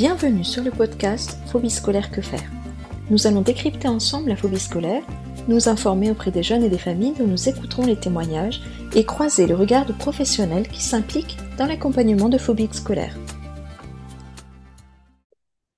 Bienvenue 0.00 0.44
sur 0.44 0.64
le 0.64 0.70
podcast 0.70 1.36
Phobie 1.52 1.68
scolaire 1.68 2.10
que 2.10 2.22
faire. 2.22 2.50
Nous 3.10 3.26
allons 3.26 3.42
décrypter 3.42 3.86
ensemble 3.86 4.30
la 4.30 4.36
phobie 4.36 4.58
scolaire, 4.58 5.02
nous 5.46 5.68
informer 5.68 6.10
auprès 6.10 6.30
des 6.30 6.42
jeunes 6.42 6.64
et 6.64 6.70
des 6.70 6.78
familles 6.78 7.12
dont 7.18 7.26
nous 7.26 7.50
écouterons 7.50 7.84
les 7.84 7.96
témoignages 7.96 8.62
et 8.94 9.04
croiser 9.04 9.46
le 9.46 9.54
regard 9.54 9.84
de 9.84 9.92
professionnels 9.92 10.68
qui 10.68 10.82
s'impliquent 10.82 11.36
dans 11.58 11.66
l'accompagnement 11.66 12.30
de 12.30 12.38
phobies 12.38 12.70
scolaires. 12.72 13.14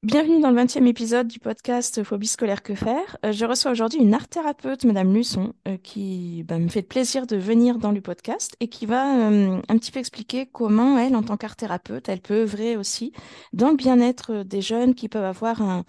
Bienvenue 0.04 0.40
dans 0.40 0.50
le 0.50 0.60
20e 0.60 0.88
épisode 0.88 1.28
du 1.28 1.38
podcast 1.38 2.02
Phobie 2.02 2.26
scolaire 2.26 2.64
que 2.64 2.74
faire. 2.74 3.18
Euh, 3.24 3.30
je 3.30 3.44
reçois 3.44 3.70
aujourd'hui 3.70 4.00
une 4.00 4.12
art 4.14 4.26
thérapeute, 4.26 4.84
Madame 4.84 5.14
Luçon, 5.14 5.52
euh, 5.68 5.76
qui 5.76 6.42
bah, 6.42 6.58
me 6.58 6.66
fait 6.66 6.82
plaisir 6.82 7.24
de 7.24 7.36
venir 7.36 7.78
dans 7.78 7.92
le 7.92 8.00
podcast 8.00 8.56
et 8.58 8.66
qui 8.66 8.84
va 8.84 9.30
euh, 9.30 9.62
un 9.68 9.78
petit 9.78 9.92
peu 9.92 10.00
expliquer 10.00 10.46
comment 10.46 10.98
elle, 10.98 11.14
en 11.14 11.22
tant 11.22 11.36
qu'art 11.36 11.54
thérapeute, 11.54 12.08
elle 12.08 12.20
peut 12.20 12.42
œuvrer 12.42 12.76
aussi 12.76 13.12
dans 13.52 13.68
le 13.68 13.76
bien-être 13.76 14.42
des 14.42 14.60
jeunes 14.60 14.96
qui 14.96 15.08
peuvent 15.08 15.22
avoir 15.22 15.62
un, 15.62 15.84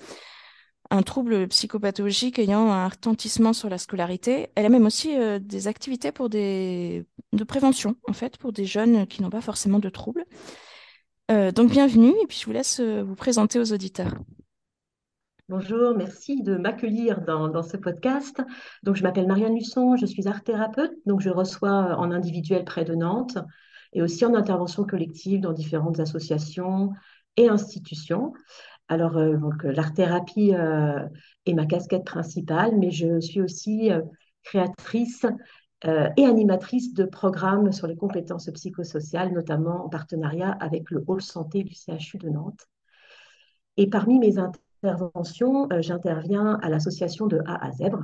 un 0.91 1.01
trouble 1.01 1.47
psychopathologique 1.47 2.37
ayant 2.37 2.71
un 2.71 2.89
retentissement 2.89 3.53
sur 3.53 3.67
la 3.67 3.79
scolarité. 3.79 4.49
Elle 4.53 4.67
a 4.67 4.69
même 4.69 4.85
aussi 4.85 5.15
des 5.41 5.67
activités 5.67 6.11
pour 6.11 6.29
des 6.29 7.03
de 7.31 7.43
prévention, 7.43 7.95
en 8.07 8.13
fait, 8.13 8.37
pour 8.37 8.53
des 8.53 8.65
jeunes 8.65 9.07
qui 9.07 9.23
n'ont 9.23 9.31
pas 9.31 9.41
forcément 9.41 9.79
de 9.79 9.89
troubles. 9.89 10.25
Euh, 11.31 11.51
donc 11.51 11.71
bienvenue 11.71 12.13
et 12.21 12.27
puis 12.27 12.37
je 12.37 12.45
vous 12.45 12.51
laisse 12.51 12.81
euh, 12.81 13.01
vous 13.01 13.15
présenter 13.15 13.57
aux 13.57 13.71
auditeurs. 13.71 14.13
Bonjour, 15.47 15.95
merci 15.95 16.41
de 16.41 16.57
m'accueillir 16.57 17.21
dans, 17.21 17.63
ce 17.63 17.77
podcast. 17.77 18.41
Donc, 18.81 18.95
je 18.95 19.03
m'appelle 19.03 19.27
Marianne 19.27 19.55
Luçon, 19.55 19.95
je 19.97 20.05
suis 20.05 20.27
art 20.27 20.43
thérapeute, 20.43 20.93
donc 21.05 21.21
je 21.21 21.29
reçois 21.29 21.95
en 21.97 22.11
individuel 22.11 22.63
près 22.65 22.85
de 22.85 22.95
Nantes 22.95 23.37
et 23.93 24.01
aussi 24.01 24.25
en 24.25 24.33
intervention 24.33 24.83
collective 24.83 25.41
dans 25.41 25.53
différentes 25.53 25.99
associations 25.99 26.91
et 27.37 27.49
institutions. 27.49 28.33
Alors, 28.87 29.17
euh, 29.17 29.37
donc, 29.37 29.63
l'art 29.63 29.93
thérapie 29.93 30.51
est 31.45 31.53
ma 31.53 31.65
casquette 31.65 32.05
principale, 32.05 32.77
mais 32.77 32.91
je 32.91 33.19
suis 33.19 33.41
aussi 33.41 33.91
créatrice 34.43 35.25
euh, 35.85 36.09
et 36.15 36.25
animatrice 36.25 36.93
de 36.93 37.03
programmes 37.03 37.71
sur 37.73 37.87
les 37.87 37.97
compétences 37.97 38.49
psychosociales, 38.51 39.33
notamment 39.33 39.85
en 39.85 39.89
partenariat 39.89 40.51
avec 40.51 40.89
le 40.91 41.03
Hall 41.07 41.21
Santé 41.21 41.63
du 41.63 41.73
CHU 41.73 42.17
de 42.17 42.29
Nantes. 42.29 42.67
Et 43.75 43.89
parmi 43.89 44.17
mes 44.17 44.37
interventions, 44.37 45.67
euh, 45.71 45.81
j'interviens 45.81 46.57
à 46.61 46.69
l'association 46.69 47.27
de 47.27 47.41
A 47.45 47.65
à 47.65 47.71
Zèbre, 47.71 48.03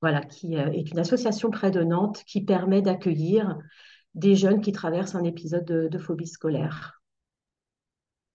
voilà, 0.00 0.22
qui 0.22 0.56
euh, 0.56 0.70
est 0.72 0.90
une 0.90 0.98
association 0.98 1.50
près 1.50 1.70
de 1.70 1.82
Nantes 1.82 2.22
qui 2.26 2.42
permet 2.42 2.80
d'accueillir 2.80 3.58
des 4.14 4.34
jeunes 4.34 4.60
qui 4.60 4.72
traversent 4.72 5.16
un 5.16 5.24
épisode 5.24 5.64
de 5.64 5.98
phobie 5.98 6.28
scolaire. 6.28 7.03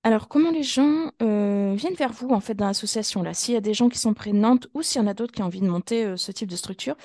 Alors, 0.10 0.28
comment 0.28 0.50
les 0.50 0.64
gens 0.64 1.12
euh, 1.22 1.76
viennent 1.76 1.94
vers 1.94 2.12
vous, 2.12 2.30
en 2.30 2.40
fait, 2.40 2.56
dans 2.56 2.66
l'association, 2.66 3.22
là? 3.22 3.36
S'il 3.36 3.54
y 3.54 3.58
a 3.58 3.62
des 3.62 3.76
gens 3.76 3.90
qui 3.90 4.00
sont 4.00 4.16
près 4.16 4.32
de 4.32 4.38
Nantes 4.38 4.68
ou 4.74 4.82
s'il 4.82 5.00
y 5.00 5.06
en 5.06 5.08
a 5.08 5.14
d'autres 5.14 5.32
qui 5.32 5.44
ont 5.44 5.46
envie 5.46 5.62
de 5.62 5.68
monter 5.68 6.04
euh, 6.04 6.18
ce 6.18 6.32
type 6.32 6.50
de 6.50 6.56
structure, 6.56 6.96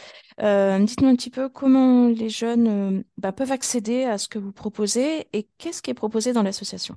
euh, 0.41 0.79
dites-nous 0.79 1.09
un 1.09 1.15
petit 1.15 1.29
peu 1.29 1.51
comment 1.51 2.09
les 2.09 2.31
jeunes 2.31 3.05
bah, 3.19 3.31
peuvent 3.31 3.53
accéder 3.53 4.05
à 4.05 4.17
ce 4.17 4.27
que 4.27 4.39
vous 4.39 4.53
proposez 4.53 5.27
et 5.35 5.47
qu'est-ce 5.59 5.83
qui 5.83 5.91
est 5.91 5.95
proposé 5.95 6.33
dans 6.33 6.43
l'association? 6.43 6.97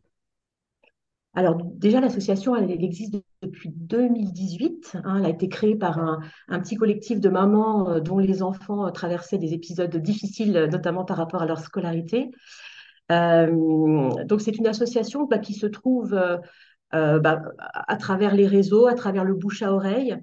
Alors 1.33 1.57
déjà, 1.61 1.99
l'association, 1.99 2.55
elle, 2.55 2.71
existe 2.71 3.13
depuis 3.41 3.67
2018. 3.75 4.99
Hein. 5.03 5.17
elle 5.19 5.25
a 5.25 5.29
été 5.29 5.49
créée 5.49 5.75
par 5.75 5.99
un, 5.99 6.21
un 6.47 6.61
petit 6.61 6.77
collectif 6.77 7.19
de 7.19 7.27
mamans 7.27 7.99
dont 7.99 8.19
les 8.19 8.41
enfants 8.43 8.89
traversaient 8.93 9.39
des 9.39 9.53
épisodes 9.53 9.97
difficiles, 9.97 10.69
notamment 10.71 11.03
par 11.03 11.17
rapport 11.17 11.41
à 11.41 11.45
leur 11.45 11.59
scolarité. 11.59 12.31
Euh, 13.11 14.23
donc, 14.25 14.41
c'est 14.41 14.57
une 14.57 14.67
association 14.67 15.25
bah, 15.25 15.39
qui 15.39 15.53
se 15.53 15.65
trouve 15.65 16.13
euh, 16.13 16.37
euh, 16.93 17.19
bah, 17.19 17.41
à 17.57 17.97
travers 17.97 18.35
les 18.35 18.47
réseaux, 18.47 18.87
à 18.87 18.95
travers 18.95 19.23
le 19.23 19.33
bouche 19.33 19.61
à 19.61 19.73
oreille, 19.73 20.17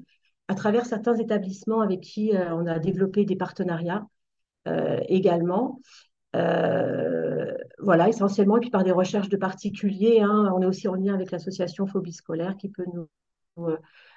à 0.48 0.54
travers 0.54 0.86
certains 0.86 1.16
établissements 1.16 1.80
avec 1.80 2.00
qui 2.00 2.32
on 2.34 2.66
a 2.66 2.78
développé 2.78 3.24
des 3.24 3.36
partenariats 3.36 4.06
également. 5.08 5.80
voilà, 7.78 8.08
essentiellement, 8.08 8.56
et 8.58 8.60
puis 8.60 8.70
par 8.70 8.84
des 8.84 8.92
recherches 8.92 9.28
de 9.28 9.36
particuliers. 9.36 10.20
Hein. 10.20 10.52
on 10.54 10.60
est 10.60 10.66
aussi 10.66 10.88
en 10.88 10.94
lien 10.94 11.14
avec 11.14 11.30
l'association 11.30 11.86
Phobie 11.86 12.12
scolaire 12.12 12.56
qui 12.58 12.68
peut 12.68 12.84
nous, 12.92 13.08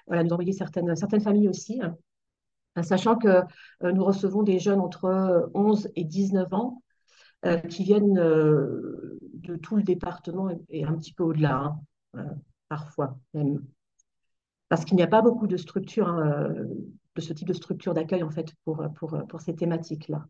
envoyer 0.09 0.51
certaines, 0.51 0.95
certaines 0.97 1.21
familles 1.21 1.47
aussi. 1.47 1.81
Hein. 1.81 1.95
sachant 2.83 3.15
que 3.15 3.41
nous 3.81 4.03
recevons 4.03 4.43
des 4.43 4.59
jeunes 4.59 4.81
entre 4.81 5.49
11 5.53 5.89
et 5.95 6.03
19 6.03 6.53
ans 6.53 6.81
euh, 7.45 7.57
qui 7.57 7.83
viennent 7.83 8.17
euh, 8.17 9.19
de 9.33 9.55
tout 9.55 9.75
le 9.75 9.83
département 9.83 10.49
et, 10.69 10.83
un 10.83 10.93
petit 10.95 11.13
peu 11.13 11.23
au-delà, 11.23 11.55
hein, 11.55 11.79
euh, 12.15 12.23
parfois 12.67 13.17
même. 13.33 13.63
Parce 14.69 14.85
qu'il 14.85 14.97
n'y 14.97 15.03
a 15.03 15.07
pas 15.07 15.21
beaucoup 15.21 15.45
de 15.47 15.55
structures, 15.55 16.07
hein, 16.07 16.49
de 17.15 17.21
ce 17.21 17.33
type 17.33 17.47
de 17.47 17.53
structure 17.53 17.93
d'accueil, 17.93 18.23
en 18.23 18.31
fait, 18.31 18.53
pour, 18.65 18.83
pour, 18.95 19.17
pour 19.29 19.41
ces 19.41 19.55
thématiques-là. 19.55 20.25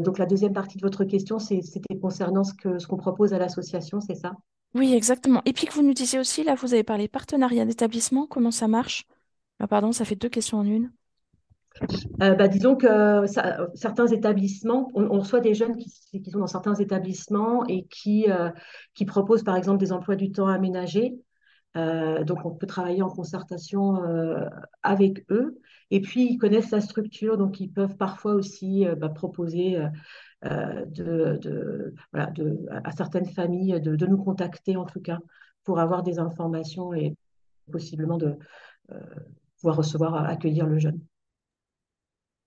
donc, 0.00 0.18
la 0.18 0.26
deuxième 0.26 0.52
partie 0.52 0.76
de 0.76 0.82
votre 0.82 1.04
question, 1.04 1.38
c'était 1.38 1.98
concernant 1.98 2.44
ce 2.44 2.52
qu'on 2.54 2.78
ce 2.78 2.86
propose 2.86 3.32
à 3.32 3.38
l'association, 3.38 4.00
c'est 4.00 4.14
ça? 4.14 4.36
Oui, 4.74 4.94
exactement. 4.94 5.42
Et 5.44 5.52
puis 5.52 5.66
que 5.66 5.72
vous 5.72 5.82
nous 5.82 5.94
disiez 5.94 6.20
aussi, 6.20 6.44
là, 6.44 6.54
vous 6.54 6.72
avez 6.72 6.84
parlé 6.84 7.08
partenariat 7.08 7.64
d'établissement, 7.64 8.26
comment 8.28 8.52
ça 8.52 8.68
marche? 8.68 9.06
Ah, 9.58 9.66
Pardon, 9.66 9.90
ça 9.90 10.04
fait 10.04 10.14
deux 10.14 10.28
questions 10.28 10.58
en 10.58 10.64
une. 10.64 10.92
Euh, 12.22 12.34
bah, 12.34 12.48
disons 12.48 12.76
que 12.76 13.24
certains 13.74 14.06
établissements, 14.08 14.90
on, 14.94 15.20
reçoit 15.20 15.40
des 15.40 15.54
jeunes 15.54 15.76
qui, 15.76 15.90
sont 16.30 16.38
dans 16.38 16.46
certains 16.46 16.74
établissements 16.74 17.64
et 17.66 17.84
qui, 17.84 18.30
euh, 18.30 18.50
qui 18.94 19.04
proposent 19.06 19.42
par 19.44 19.56
exemple 19.56 19.78
des 19.78 19.92
emplois 19.92 20.16
du 20.16 20.32
temps 20.32 20.48
aménagés. 20.48 21.14
Euh, 21.76 22.24
donc 22.24 22.44
on 22.44 22.50
peut 22.50 22.66
travailler 22.66 23.02
en 23.02 23.08
concertation 23.08 24.02
avec 24.82 25.24
eux. 25.30 25.58
Et 25.90 26.00
puis 26.00 26.30
ils 26.30 26.38
connaissent 26.38 26.70
la 26.70 26.80
structure, 26.80 27.36
donc 27.36 27.60
ils 27.60 27.70
peuvent 27.70 27.96
parfois 27.96 28.34
aussi 28.34 28.86
bah, 28.98 29.08
proposer 29.08 29.78
à 30.42 30.84
certaines 32.96 33.28
familles 33.28 33.80
de, 33.80 34.06
nous 34.06 34.22
contacter 34.22 34.76
en 34.76 34.84
tout 34.84 35.00
cas 35.00 35.18
pour 35.64 35.78
avoir 35.78 36.02
des 36.02 36.18
informations 36.18 36.92
et 36.92 37.14
possiblement 37.70 38.18
de 38.18 38.36
pouvoir 39.56 39.76
recevoir, 39.76 40.14
accueillir 40.28 40.66
le 40.66 40.78
jeune. 40.78 41.00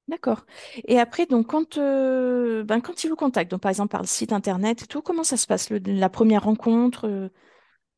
D'accord. 0.10 0.46
Et 0.86 1.00
après, 1.00 1.26
donc, 1.26 1.48
quand, 1.48 1.78
euh, 1.78 2.64
ben, 2.64 2.82
quand 2.82 3.04
ils 3.04 3.10
vous 3.10 3.16
contactent, 3.16 3.52
donc 3.52 3.62
par 3.62 3.70
exemple 3.70 3.92
par 3.92 4.02
le 4.02 4.08
site 4.08 4.34
internet 4.34 4.84
et 4.84 4.86
tout, 4.86 5.02
comment 5.02 5.24
ça 5.24 5.38
se 5.38 5.48
passe, 5.48 5.70
la 5.70 6.10
première 6.10 6.44
rencontre? 6.44 7.08
Euh? 7.08 7.30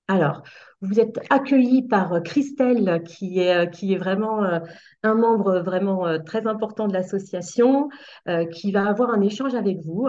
Alors, 0.08 0.44
vous 0.82 1.00
êtes 1.00 1.20
accueilli 1.32 1.88
par 1.88 2.22
Christelle, 2.22 3.02
qui 3.08 3.40
est, 3.40 3.68
euh, 3.68 3.98
vraiment 3.98 4.44
un 5.02 5.16
membre 5.16 5.62
vraiment 5.62 6.20
très 6.24 6.46
important 6.46 6.88
de 6.88 6.94
l'association, 6.94 7.90
qui 8.52 8.72
va 8.72 8.88
avoir 8.88 9.10
un 9.10 9.22
échange 9.22 9.56
avec 9.56 9.80
vous, 9.84 10.08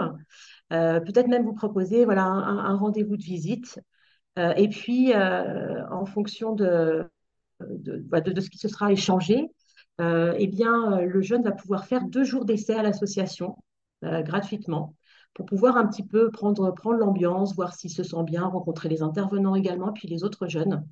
peut-être 0.69 1.29
même 1.29 1.45
vous 1.45 1.55
proposer 1.55 2.05
voilà, 2.05 2.25
un, 2.25 2.77
rendez-vous 2.77 3.17
de 3.17 3.23
visite. 3.23 3.81
et 4.37 4.69
puis, 4.69 5.15
en 5.15 6.05
fonction 6.05 6.53
de, 6.53 7.07
ce 7.61 8.51
qui 8.51 8.59
se 8.59 8.69
sera 8.69 8.93
échangé, 8.93 9.39
euh, 9.41 9.47
eh 9.99 10.47
bien, 10.47 10.99
euh, 10.99 11.07
le 11.07 11.23
jeune 11.23 11.43
va 11.43 11.53
pouvoir 11.53 11.87
faire 11.87 12.05
deux 12.05 12.25
jours 12.25 12.45
d'essai 12.45 12.75
à 12.75 12.83
l'association 12.83 13.57
euh, 14.05 14.23
gratuitement 14.23 14.95
pour 15.35 15.47
pouvoir 15.47 15.77
un 15.77 15.87
petit 15.87 16.03
peu 16.03 16.31
prendre, 16.31 16.71
prendre 16.73 16.99
l'ambiance, 16.99 17.55
voir 17.55 17.75
s'il 17.75 17.91
se 17.91 18.03
sent 18.03 18.23
bien, 18.25 18.47
rencontrer 18.47 18.89
les 18.89 19.03
intervenants 19.03 19.55
également, 19.55 19.93
puis 19.93 20.09
les 20.09 20.25
autres 20.25 20.49
jeunes. 20.49 20.87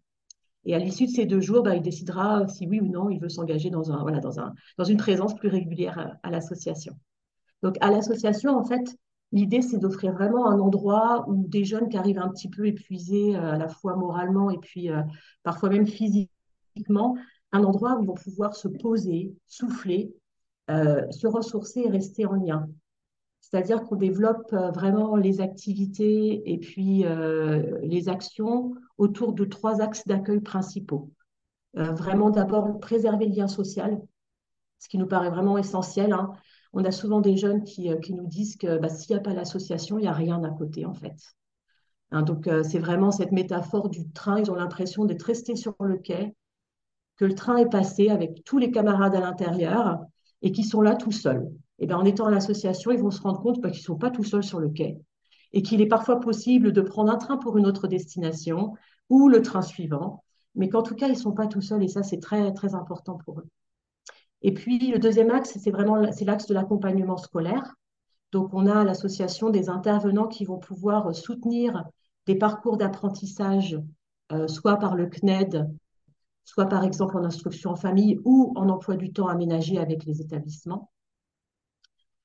Et 0.66 0.74
à 0.74 0.78
l'issue 0.78 1.06
de 1.06 1.10
ces 1.10 1.26
deux 1.26 1.40
jours, 1.40 1.62
bah, 1.62 1.74
il 1.76 1.82
décidera 1.82 2.46
si 2.48 2.66
oui 2.66 2.80
ou 2.80 2.86
non 2.86 3.10
il 3.10 3.20
veut 3.20 3.28
s'engager 3.28 3.70
dans, 3.70 3.90
un, 3.90 4.02
voilà, 4.02 4.20
dans, 4.20 4.40
un, 4.40 4.54
dans 4.78 4.84
une 4.84 4.98
présence 4.98 5.34
plus 5.34 5.48
régulière 5.48 6.18
à, 6.22 6.30
l'association. 6.30 6.94
Donc 7.62 7.76
à 7.80 7.90
l'association, 7.90 8.56
en 8.56 8.64
fait, 8.64 8.96
l'idée 9.32 9.62
c'est 9.62 9.78
d'offrir 9.78 10.12
vraiment 10.12 10.46
un 10.50 10.58
endroit 10.58 11.26
où 11.28 11.46
des 11.48 11.64
jeunes 11.64 11.88
qui 11.88 11.96
arrivent 11.96 12.18
un 12.18 12.28
petit 12.28 12.48
peu 12.48 12.66
épuisés, 12.66 13.34
à 13.36 13.56
la 13.56 13.68
fois 13.68 13.96
moralement 13.96 14.50
et 14.50 14.58
puis 14.58 14.90
parfois 15.42 15.70
même 15.70 15.86
physiquement, 15.86 17.16
un 17.54 17.62
endroit 17.62 17.96
où 17.96 18.02
ils 18.02 18.06
vont 18.06 18.14
pouvoir 18.14 18.54
se 18.54 18.66
poser, 18.66 19.32
souffler, 19.46 20.12
euh, 20.70 21.08
se 21.12 21.28
ressourcer 21.28 21.82
et 21.82 21.88
rester 21.88 22.26
en 22.26 22.34
lien. 22.34 22.68
C'est-à-dire 23.40 23.84
qu'on 23.84 23.94
développe 23.94 24.52
euh, 24.52 24.70
vraiment 24.72 25.14
les 25.14 25.40
activités 25.40 26.50
et 26.50 26.58
puis 26.58 27.06
euh, 27.06 27.78
les 27.82 28.08
actions 28.08 28.74
autour 28.98 29.34
de 29.34 29.44
trois 29.44 29.80
axes 29.80 30.06
d'accueil 30.06 30.40
principaux. 30.40 31.10
vraiment 31.74 32.30
d'abord 32.30 32.78
préserver 32.80 33.26
le 33.26 33.34
lien 33.34 33.48
social, 33.48 34.00
ce 34.78 34.88
qui 34.88 34.98
nous 34.98 35.06
paraît 35.06 35.30
vraiment 35.30 35.56
essentiel. 35.56 36.12
Hein. 36.12 36.32
On 36.72 36.84
a 36.84 36.90
souvent 36.90 37.20
des 37.20 37.36
jeunes 37.36 37.62
qui, 37.62 37.88
nous 38.10 38.26
disent 38.26 38.56
que 38.56 38.78
bah, 38.78 38.88
s'il 38.88 39.14
n'y 39.14 39.20
a 39.20 39.22
pas 39.22 39.34
l'association, 39.34 39.98
il 39.98 40.02
n'y 40.02 40.08
a 40.08 40.12
rien 40.12 40.42
à 40.42 40.50
côté 40.50 40.86
en 40.86 40.94
fait. 40.94 41.16
Hein, 42.10 42.22
donc 42.22 42.48
c'est 42.64 42.78
vraiment 42.78 43.12
cette 43.12 43.32
métaphore 43.32 43.90
du 43.90 44.08
train, 44.10 44.40
ils 44.40 44.50
ont 44.50 44.56
l'impression 44.56 45.04
d'être 45.04 45.24
restés 45.24 45.56
sur 45.56 45.74
le 45.80 45.98
quai, 45.98 46.34
que 47.16 47.24
le 47.24 47.34
train 47.34 47.56
est 47.56 47.70
passé 47.70 48.08
avec 48.08 48.44
tous 48.44 48.58
les 48.58 48.70
camarades 48.70 49.14
à 49.14 49.20
l'intérieur 49.20 50.00
et 50.42 50.52
qui 50.52 50.64
sont 50.64 50.80
là 50.80 50.94
tout 50.94 51.12
seuls. 51.12 51.48
Et 51.78 51.86
bien, 51.86 51.98
en 51.98 52.04
étant 52.04 52.26
à 52.26 52.30
l'association, 52.30 52.90
ils 52.90 53.00
vont 53.00 53.10
se 53.10 53.22
rendre 53.22 53.40
compte 53.40 53.60
qu'ils 53.60 53.70
ne 53.70 53.74
sont 53.74 53.96
pas 53.96 54.10
tout 54.10 54.24
seuls 54.24 54.44
sur 54.44 54.60
le 54.60 54.68
quai 54.68 54.98
et 55.52 55.62
qu'il 55.62 55.80
est 55.80 55.86
parfois 55.86 56.20
possible 56.20 56.72
de 56.72 56.80
prendre 56.80 57.12
un 57.12 57.16
train 57.16 57.36
pour 57.36 57.56
une 57.56 57.66
autre 57.66 57.86
destination 57.86 58.74
ou 59.08 59.28
le 59.28 59.42
train 59.42 59.62
suivant, 59.62 60.24
mais 60.54 60.68
qu'en 60.68 60.82
tout 60.82 60.94
cas, 60.94 61.06
ils 61.06 61.12
ne 61.12 61.18
sont 61.18 61.32
pas 61.32 61.46
tout 61.46 61.60
seuls 61.60 61.82
et 61.82 61.88
ça, 61.88 62.02
c'est 62.02 62.20
très, 62.20 62.52
très 62.52 62.74
important 62.74 63.18
pour 63.24 63.40
eux. 63.40 63.46
Et 64.42 64.52
puis, 64.52 64.90
le 64.90 64.98
deuxième 64.98 65.30
axe, 65.30 65.56
c'est 65.58 65.70
vraiment 65.70 65.96
l'axe 65.96 66.46
de 66.46 66.54
l'accompagnement 66.54 67.16
scolaire. 67.16 67.74
Donc, 68.32 68.52
on 68.52 68.66
a 68.66 68.84
l'association 68.84 69.50
des 69.50 69.68
intervenants 69.68 70.26
qui 70.26 70.44
vont 70.44 70.58
pouvoir 70.58 71.14
soutenir 71.14 71.84
des 72.26 72.34
parcours 72.34 72.76
d'apprentissage, 72.76 73.78
euh, 74.32 74.48
soit 74.48 74.76
par 74.76 74.96
le 74.96 75.06
CNED, 75.06 75.70
soit 76.44 76.66
par 76.66 76.84
exemple 76.84 77.16
en 77.16 77.24
instruction 77.24 77.70
en 77.70 77.76
famille 77.76 78.20
ou 78.24 78.52
en 78.56 78.68
emploi 78.68 78.96
du 78.96 79.12
temps 79.12 79.28
aménagé 79.28 79.78
avec 79.78 80.04
les 80.04 80.20
établissements. 80.20 80.90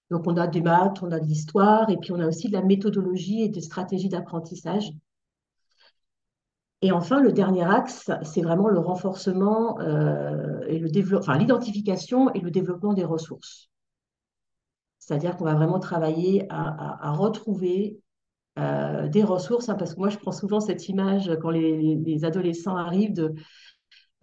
Donc, 0.10 0.26
on 0.26 0.38
a 0.38 0.48
des 0.48 0.62
maths, 0.62 1.04
on 1.04 1.12
a 1.12 1.20
de 1.20 1.26
l'histoire, 1.26 1.90
et 1.90 1.98
puis 1.98 2.12
on 2.12 2.20
a 2.20 2.28
aussi 2.28 2.48
de 2.48 2.54
la 2.54 2.64
méthodologie 2.64 3.44
et 3.44 3.50
des 3.50 3.62
stratégies 3.62 4.10
d'apprentissage. 4.10 4.92
Et 6.82 6.92
enfin, 6.92 7.22
le 7.22 7.34
dernier 7.34 7.64
axe, 7.64 8.10
c'est 8.24 8.42
vraiment 8.42 8.70
le 8.70 8.80
renforcement 8.80 9.80
euh, 9.82 10.62
et 10.68 10.80
le 10.80 10.90
développement, 10.90 11.20
enfin 11.20 11.38
l'identification 11.38 12.34
et 12.34 12.40
le 12.40 12.52
développement 12.52 12.94
des 12.94 13.04
ressources. 13.04 13.70
C'est-à-dire 14.98 15.36
qu'on 15.36 15.46
va 15.46 15.56
vraiment 15.56 15.80
travailler 15.80 16.46
à, 16.50 17.12
retrouver 17.12 18.00
euh, 18.58 19.08
des 19.10 19.24
ressources, 19.24 19.68
hein, 19.68 19.76
parce 19.76 19.94
que 19.94 20.00
moi, 20.00 20.10
je 20.10 20.18
prends 20.18 20.32
souvent 20.32 20.60
cette 20.60 20.88
image 20.88 21.32
quand 21.42 21.50
les, 21.50 22.24
adolescents 22.24 22.78
arrivent 22.78 23.14
de, 23.14 23.34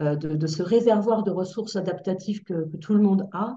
euh, 0.01 0.17
de, 0.17 0.47
ce 0.47 0.63
réservoir 0.63 1.23
de 1.23 1.31
ressources 1.31 1.77
adaptatives 1.77 2.43
que, 2.43 2.65
tout 2.79 2.95
le 2.95 3.01
monde 3.01 3.29
a. 3.33 3.57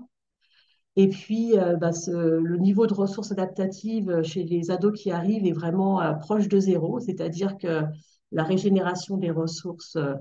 Et 0.95 1.07
puis, 1.07 1.53
bah, 1.79 1.91
le 2.07 2.57
niveau 2.57 2.85
de 2.85 2.93
ressources 2.93 3.31
adaptatives 3.31 4.21
chez 4.23 4.43
les 4.43 4.69
ados 4.69 4.99
qui 4.99 5.11
arrivent 5.11 5.45
est 5.45 5.53
vraiment 5.53 6.01
proche 6.19 6.49
de 6.49 6.59
zéro, 6.59 6.99
c'est-à-dire 6.99 7.57
que 7.57 7.85
la 8.31 8.43
régénération 8.43 9.17
des 9.17 9.31
ressources 9.31 9.95
euh, 9.95 10.15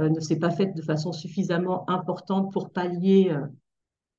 euh, 0.00 0.08
ne 0.08 0.20
s'est 0.20 0.38
pas 0.38 0.50
faite 0.50 0.76
de 0.76 0.82
façon 0.82 1.12
suffisamment 1.12 1.88
importante 1.88 2.52
pour 2.52 2.70
pallier 2.70 3.34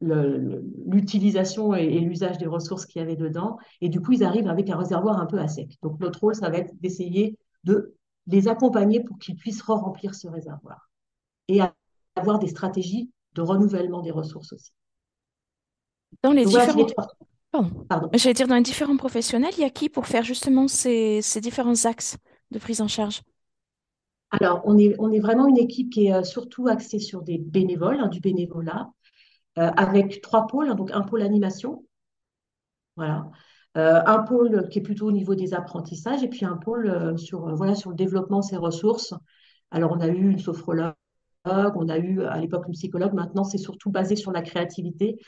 euh, 0.04 0.62
l'utilisation 0.86 1.74
et, 1.76 2.00
l'usage 2.00 2.38
des 2.38 2.48
ressources 2.48 2.86
qu'il 2.86 3.02
y 3.02 3.06
avait 3.06 3.16
dedans. 3.16 3.58
Et 3.82 3.90
du 3.90 4.02
coup, 4.02 4.14
ils 4.14 4.24
arrivent 4.24 4.48
avec 4.48 4.70
un 4.70 4.78
réservoir 4.78 5.20
un 5.20 5.26
peu 5.26 5.40
à 5.40 5.48
sec. 5.48 5.78
Donc, 5.82 6.00
notre 6.00 6.22
rôle, 6.22 6.36
ça 6.36 6.50
va 6.50 6.58
être 6.58 6.74
d'essayer 6.80 7.38
de 7.64 7.96
les 8.28 8.48
accompagner 8.48 9.04
pour 9.04 9.18
qu'ils 9.20 9.36
puissent 9.36 9.62
re-remplir 9.62 10.16
ce 10.16 10.28
réservoir 10.28 10.87
et 11.48 11.60
avoir 12.16 12.40
des 12.40 12.48
stratégies 12.48 13.12
de 13.34 13.42
renouvellement 13.42 14.02
des 14.02 14.12
ressources 14.12 14.54
aussi. 14.54 14.72
Dans 16.24 16.32
les 16.32 16.46
différents... 16.46 16.86
Pardon. 17.52 18.10
J'allais 18.14 18.34
dire, 18.34 18.48
dans 18.48 18.56
les 18.56 18.62
différents 18.62 18.98
professionnels, 18.98 19.54
il 19.58 19.62
y 19.62 19.66
a 19.66 19.70
qui 19.70 19.90
pour 19.90 20.06
faire 20.06 20.24
justement 20.24 20.68
ces 20.68 21.22
différents 21.42 21.86
axes 21.86 22.18
de 22.52 22.60
prise 22.60 22.82
en 22.82 22.88
charge? 22.88 23.22
Alors, 24.30 24.62
on 24.66 24.78
est, 24.78 24.94
on 25.00 25.10
est 25.12 25.20
vraiment 25.20 25.48
une 25.48 25.58
équipe 25.58 25.90
qui 25.90 26.08
est 26.08 26.14
euh, 26.14 26.24
surtout 26.24 26.68
axée 26.68 27.00
sur 27.00 27.22
des 27.22 27.38
bénévoles, 27.38 28.00
hein, 28.00 28.08
du 28.08 28.20
bénévolat, 28.20 28.92
euh, 29.58 29.72
avec 29.78 30.22
trois 30.22 30.48
pôles. 30.48 30.70
Hein, 30.70 30.76
donc, 30.76 30.92
un 30.92 31.02
pôle 31.02 31.22
animation, 31.22 31.86
voilà. 32.98 33.32
Euh, 33.78 34.02
un 34.06 34.20
pôle 34.20 34.68
qui 34.70 34.80
est 34.80 34.82
plutôt 34.82 35.08
au 35.08 35.12
niveau 35.12 35.34
des 35.34 35.54
apprentissages 35.54 36.24
et 36.24 36.28
puis 36.28 36.46
un 36.46 36.58
pôle 36.58 37.18
sur, 37.18 37.56
voilà, 37.56 37.74
sur 37.74 37.92
le 37.92 37.96
développement 37.96 38.40
de 38.40 38.46
ses 38.46 38.58
ressources. 38.58 39.14
Alors, 39.72 39.94
on 39.94 40.02
a 40.02 40.08
eu 40.08 40.30
une 40.30 40.40
sophrologue, 40.40 40.94
on 41.76 41.90
a 41.90 41.98
eu 41.98 42.22
à 42.24 42.40
l'époque 42.40 42.66
une 42.68 42.74
psychologue. 42.74 43.14
Maintenant, 43.14 43.44
c'est 43.44 43.58
surtout 43.58 43.92
basé 43.92 44.16
sur 44.16 44.32
la 44.32 44.42
créativité, 44.42 45.20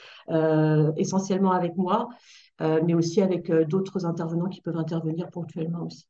essentiellement 0.97 1.51
avec 1.51 1.75
moi, 1.77 2.09
mais 2.59 2.93
aussi 2.93 3.21
avec 3.21 3.51
d'autres 3.51 4.05
intervenants 4.05 4.49
qui 4.49 4.61
peuvent 4.61 4.77
intervenir 4.77 5.29
ponctuellement 5.29 5.85
aussi. 5.85 6.05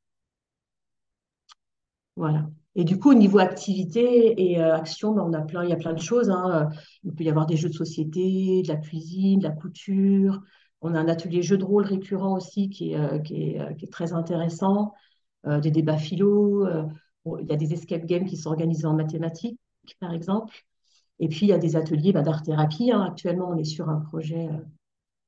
Voilà. 2.20 2.50
Et 2.76 2.84
du 2.84 3.00
coup, 3.00 3.12
au 3.12 3.14
niveau 3.14 3.40
activité 3.40 4.52
et 4.52 4.60
euh, 4.62 4.76
action, 4.76 5.14
ben, 5.14 5.46
il 5.64 5.70
y 5.70 5.74
a 5.74 5.76
plein 5.76 5.94
de 5.94 6.02
choses. 6.02 6.30
Hein. 6.30 6.70
Il 7.04 7.14
peut 7.14 7.24
y 7.24 7.30
avoir 7.30 7.46
des 7.46 7.56
jeux 7.58 7.70
de 7.70 7.74
société, 7.74 8.62
de 8.62 8.68
la 8.68 8.76
cuisine, 8.78 9.40
de 9.40 9.44
la 9.46 9.52
couture. 9.52 10.42
On 10.82 10.94
a 10.96 11.00
un 11.00 11.08
atelier 11.08 11.42
jeu 11.42 11.58
de 11.58 11.64
rôle 11.64 11.86
récurrent 11.86 12.36
aussi 12.36 12.70
euh, 12.94 13.14
euh, 13.16 13.20
qui 13.20 13.56
est 13.56 13.92
très 13.92 14.14
intéressant. 14.14 14.94
des 15.46 15.72
débats 15.72 15.98
philo. 15.98 16.68
il 17.26 17.48
y 17.50 17.54
a 17.54 17.56
des 17.56 17.74
escape 17.74 18.06
games 18.06 18.26
qui 18.26 18.38
sont 18.38 18.50
organisés 18.50 18.86
en 18.86 18.94
mathématiques, 18.94 19.60
par 20.00 20.14
exemple. 20.14 20.66
Et 21.20 21.28
puis, 21.28 21.46
il 21.46 21.50
y 21.50 21.54
a 21.54 21.58
des 21.58 21.76
ateliers 21.76 22.14
bah, 22.14 22.22
d'art-thérapie. 22.22 22.92
Hein. 22.92 23.02
Actuellement, 23.02 23.50
on 23.50 23.58
est 23.58 23.66
sur 23.66 23.90
un 23.90 24.00
projet 24.00 24.48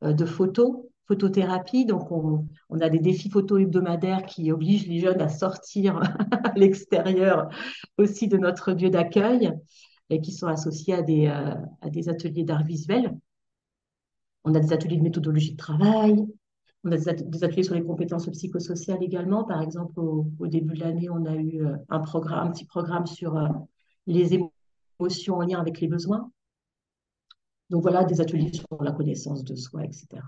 de 0.02 0.26
photos 0.26 0.86
photothérapie. 1.12 1.86
Donc, 1.86 2.12
on, 2.12 2.48
a 2.80 2.90
des 2.90 3.00
défis 3.00 3.30
photo 3.30 3.58
hebdomadaires 3.58 4.26
qui 4.26 4.52
obligent 4.52 4.88
les 4.88 5.00
jeunes 5.00 5.22
à 5.22 5.28
sortir 5.28 6.00
à 6.44 6.54
l'extérieur 6.56 7.50
aussi 7.98 8.28
de 8.28 8.38
notre 8.38 8.72
lieu 8.72 8.90
d'accueil 8.90 9.52
et 10.10 10.22
qui 10.22 10.32
sont 10.32 10.48
associés 10.48 10.94
à 10.94 11.02
des, 11.02 11.28
euh, 11.28 11.56
à 11.82 11.90
des 11.90 12.08
ateliers 12.10 12.44
d'art 12.44 12.64
visuel. 12.64 13.18
On 14.44 14.56
a 14.56 14.60
des 14.60 14.74
ateliers 14.74 14.98
de 14.98 15.04
méthodologie 15.04 15.52
de 15.52 15.58
travail. 15.58 16.26
On 16.84 16.92
a 16.92 16.98
des, 16.98 17.44
ateliers 17.44 17.64
sur 17.64 17.76
les 17.76 17.84
compétences 17.84 18.30
psychosociales 18.30 19.04
également. 19.04 19.44
Par 19.44 19.62
exemple, 19.62 20.00
au, 20.00 20.48
début 20.48 20.76
de 20.76 20.80
l'année, 20.80 21.10
on 21.10 21.26
a 21.26 21.36
eu 21.36 21.64
euh, 21.64 21.76
un, 21.90 22.00
programme, 22.00 22.52
petit 22.52 22.66
programme 22.66 23.06
sur 23.06 23.38
euh, 23.38 23.48
les 24.08 24.34
émotions 24.34 25.36
en 25.36 25.42
lien 25.42 25.60
avec 25.60 25.80
les 25.80 25.88
besoins. 25.88 26.32
Donc 27.70 27.82
voilà, 27.84 28.04
des 28.04 28.20
ateliers 28.20 28.52
sur 28.54 28.84
la 28.84 28.92
connaissance 28.92 29.44
de 29.44 29.56
soi, 29.56 29.86
etc. 29.86 30.22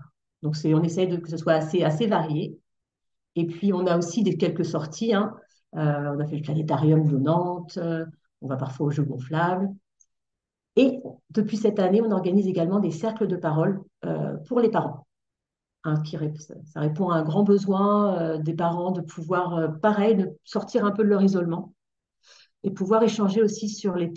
Donc, 0.44 0.56
on 0.66 0.84
essaye 0.84 1.08
de, 1.08 1.18
que 1.18 1.30
ce 1.30 1.38
soit 1.38 1.54
assez, 1.54 1.84
assez 1.84 2.06
varié. 2.06 2.60
Et 3.36 3.48
puis, 3.48 3.74
on 3.74 3.88
a 3.88 3.98
aussi 3.98 4.24
quelques 4.38 4.66
sorties. 4.66 5.14
Hein. 5.14 5.36
Euh, 5.75 6.14
on 6.16 6.20
a 6.20 6.25
fait 6.25 6.36
le 6.36 6.42
planétarium 6.42 7.06
de 7.08 7.18
Nantes. 7.18 7.80
on 8.42 8.48
va 8.48 8.58
parfois 8.58 8.88
aux 8.88 8.92
Jeux 8.92 9.04
gonflables. 9.04 9.70
Et 10.75 11.00
depuis 11.30 11.58
cette 11.58 11.80
année, 11.80 12.02
on 12.02 12.12
organise 12.12 12.48
également 12.48 12.80
des 12.80 12.92
cercles 12.92 13.28
de 13.28 13.38
parole 13.38 13.81
euh, 14.06 14.36
pour 14.48 14.60
les 14.60 14.70
parents. 14.70 15.08
Hein, 15.86 16.02
ça 16.66 16.80
répond 16.80 17.10
à 17.10 17.18
un 17.18 17.24
grand 17.24 17.44
besoin 17.44 18.18
euh, 18.18 18.38
des 18.38 18.54
parents 18.54 18.92
de 18.92 19.02
pouvoir, 19.02 19.80
pareil, 19.81 20.16
de 20.16 20.38
sortir 20.44 20.86
un 20.86 20.92
peu 20.92 21.04
de 21.04 21.10
leur 21.10 21.22
isolement 21.22 21.74
et 22.63 22.71
pouvoir 22.71 23.04
échanger 23.04 23.42
aussi 23.42 23.69
sur 23.69 23.95
les 23.95 24.12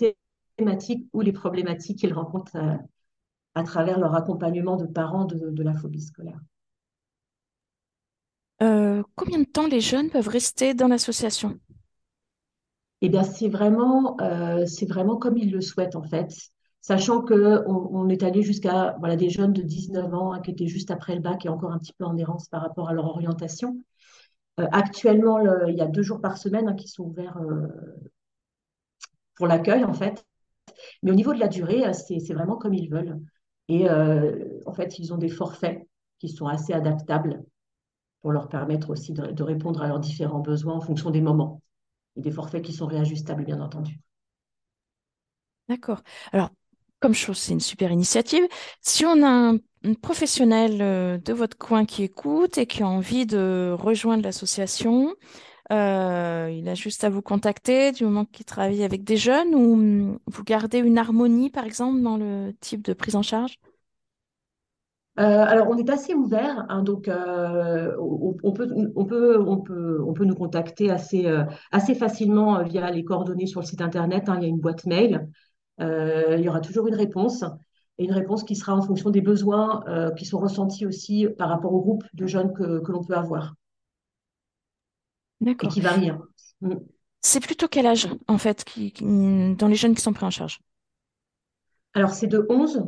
thématiques 0.56 1.06
ou 1.12 1.20
les 1.20 1.32
problématiques 1.32 1.98
qu'ils 1.98 2.14
rencontrent 2.14 2.56
à 3.56 3.62
travers 3.62 3.98
leur 3.98 4.14
accompagnement 4.14 4.76
de 4.76 4.84
parents 4.84 5.24
de, 5.24 5.62
la 5.62 5.72
phobie 5.72 6.02
scolaire. 6.02 6.38
Euh, 8.62 9.02
combien 9.14 9.38
de 9.38 9.44
temps 9.44 9.66
les 9.66 9.80
jeunes 9.80 10.10
peuvent 10.10 10.28
rester 10.28 10.74
dans 10.74 10.88
l'association? 10.88 11.58
Eh 13.00 13.08
bien, 13.08 13.22
c'est 13.22 13.48
vraiment, 13.48 14.16
euh, 14.20 14.66
c'est 14.66 14.86
vraiment 14.86 15.16
comme 15.16 15.38
ils 15.38 15.50
le 15.50 15.62
souhaitent 15.62 15.96
en 15.96 16.02
fait. 16.02 16.34
Sachant 16.82 17.22
qu'on 17.22 17.64
on 17.66 18.08
est 18.08 18.22
allé 18.22 18.42
jusqu'à 18.42 18.96
voilà, 18.98 19.16
des 19.16 19.30
jeunes 19.30 19.52
de 19.52 19.62
19 19.62 20.12
ans 20.14 20.32
hein, 20.32 20.40
qui 20.40 20.50
étaient 20.50 20.68
juste 20.68 20.90
après 20.90 21.14
le 21.14 21.20
bac 21.20 21.44
et 21.44 21.48
encore 21.48 21.72
un 21.72 21.78
petit 21.78 21.94
peu 21.94 22.04
en 22.04 22.16
errance 22.16 22.48
par 22.48 22.60
rapport 22.60 22.90
à 22.90 22.94
leur 22.94 23.06
orientation. 23.06 23.82
Euh, 24.60 24.66
actuellement, 24.70 25.38
il 25.66 25.74
y 25.74 25.80
a 25.80 25.86
deux 25.86 26.02
jours 26.02 26.20
par 26.20 26.36
semaine 26.36 26.68
hein, 26.68 26.74
qui 26.74 26.88
sont 26.88 27.04
ouverts 27.04 27.38
pour 29.36 29.46
l'accueil 29.46 29.84
en 29.84 29.94
fait. 29.94 30.26
Mais 31.02 31.10
au 31.10 31.14
niveau 31.14 31.32
de 31.32 31.38
la 31.38 31.48
durée, 31.48 31.84
c'est 31.94 32.34
vraiment 32.34 32.56
comme 32.56 32.74
ils 32.74 32.90
veulent. 32.90 33.20
Et 33.68 33.88
euh, 33.88 34.60
en 34.66 34.72
fait, 34.72 34.98
ils 34.98 35.12
ont 35.12 35.18
des 35.18 35.28
forfaits 35.28 35.86
qui 36.18 36.28
sont 36.28 36.46
assez 36.46 36.72
adaptables 36.72 37.42
pour 38.22 38.32
leur 38.32 38.48
permettre 38.48 38.90
aussi 38.90 39.12
de, 39.12 39.42
répondre 39.42 39.82
à 39.82 39.88
leurs 39.88 40.00
différents 40.00 40.40
besoins 40.40 40.74
en 40.74 40.80
fonction 40.80 41.10
des 41.10 41.20
moments. 41.20 41.62
Et 42.16 42.22
des 42.22 42.30
forfaits 42.30 42.62
qui 42.62 42.72
sont 42.72 42.86
réajustables, 42.86 43.44
bien 43.44 43.60
entendu. 43.60 44.00
D'accord. 45.68 46.02
Alors, 46.32 46.50
comme 47.00 47.14
chose, 47.14 47.38
c'est 47.38 47.52
une 47.52 47.60
super 47.60 47.90
initiative. 47.90 48.44
Si 48.80 49.04
on 49.04 49.22
a 49.22 49.28
un, 49.28 49.58
professionnel 50.02 50.80
euh, 50.80 51.18
de 51.18 51.32
votre 51.32 51.56
coin 51.56 51.84
qui 51.84 52.02
écoute 52.02 52.58
et 52.58 52.66
qui 52.66 52.82
a 52.82 52.88
envie 52.88 53.26
de 53.26 53.72
rejoindre 53.78 54.24
l'association, 54.24 55.14
euh, 55.72 56.48
il 56.52 56.68
a 56.68 56.74
juste 56.74 57.02
à 57.02 57.10
vous 57.10 57.22
contacter 57.22 57.90
du 57.90 58.04
moment 58.04 58.24
qu'il 58.24 58.44
travaille 58.44 58.84
avec 58.84 59.02
des 59.02 59.16
jeunes 59.16 59.54
ou 59.54 59.74
hum, 59.74 60.18
vous 60.26 60.44
gardez 60.44 60.78
une 60.78 60.98
harmonie, 60.98 61.50
par 61.50 61.64
exemple, 61.64 62.00
dans 62.02 62.16
le 62.16 62.52
type 62.60 62.82
de 62.82 62.92
prise 62.92 63.16
en 63.16 63.22
charge? 63.22 63.58
Euh, 65.18 65.22
alors, 65.22 65.68
on 65.70 65.78
est 65.78 65.88
assez 65.88 66.14
ouvert, 66.14 66.66
hein, 66.68 66.82
donc 66.82 67.08
euh, 67.08 67.96
on, 67.98 68.52
peut, 68.52 70.24
nous 70.24 70.34
contacter 70.34 70.90
assez, 70.90 71.24
facilement 71.94 72.62
via 72.62 72.90
les 72.90 73.02
coordonnées 73.02 73.46
sur 73.46 73.60
le 73.60 73.66
site 73.66 73.80
internet. 73.80 74.28
Hein, 74.28 74.36
il 74.36 74.42
y 74.42 74.44
a 74.44 74.48
une 74.48 74.60
boîte 74.60 74.84
mail. 74.84 75.26
il 75.80 76.40
y 76.40 76.48
aura 76.48 76.60
toujours 76.60 76.86
une 76.86 76.94
réponse 76.94 77.44
et 77.98 78.04
une 78.04 78.12
réponse 78.12 78.44
qui 78.44 78.56
sera 78.56 78.76
en 78.76 78.82
fonction 78.82 79.08
des 79.08 79.22
besoins 79.22 79.82
qui 80.18 80.26
sont 80.26 80.38
ressentis 80.38 80.86
aussi 80.86 81.26
par 81.38 81.48
rapport 81.48 81.72
au 81.72 81.80
groupe 81.80 82.04
de 82.12 82.26
jeunes 82.26 82.52
que 82.52 82.92
l'on 82.92 83.02
peut 83.02 83.16
avoir. 83.16 83.54
D'accord. 85.40 85.72
qui 85.72 85.80
varie. 85.80 86.10
Hein. 86.10 86.20
Mm. 86.60 86.74
C'est 87.22 87.40
plutôt 87.40 87.68
quel 87.68 87.86
âge, 87.86 88.08
en 88.28 88.38
fait, 88.38 88.64
qui, 88.64 88.92
dans 89.00 89.68
les 89.68 89.74
jeunes 89.74 89.94
qui 89.94 90.02
sont 90.02 90.12
pris 90.12 90.24
en 90.24 90.30
charge? 90.30 90.60
Alors, 91.94 92.10
c'est 92.10 92.26
de 92.26 92.46
11. 92.48 92.84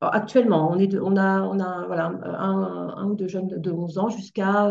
actuellement, 0.00 0.70
on, 0.70 0.78
est 0.78 0.94
on 0.98 1.16
a, 1.16 1.42
on 1.42 1.60
a 1.60 1.86
voilà, 1.86 2.06
un, 2.06 3.08
ou 3.08 3.14
deux 3.16 3.28
jeunes 3.28 3.48
de 3.48 3.70
11 3.72 3.98
ans 3.98 4.08
jusqu'à 4.10 4.68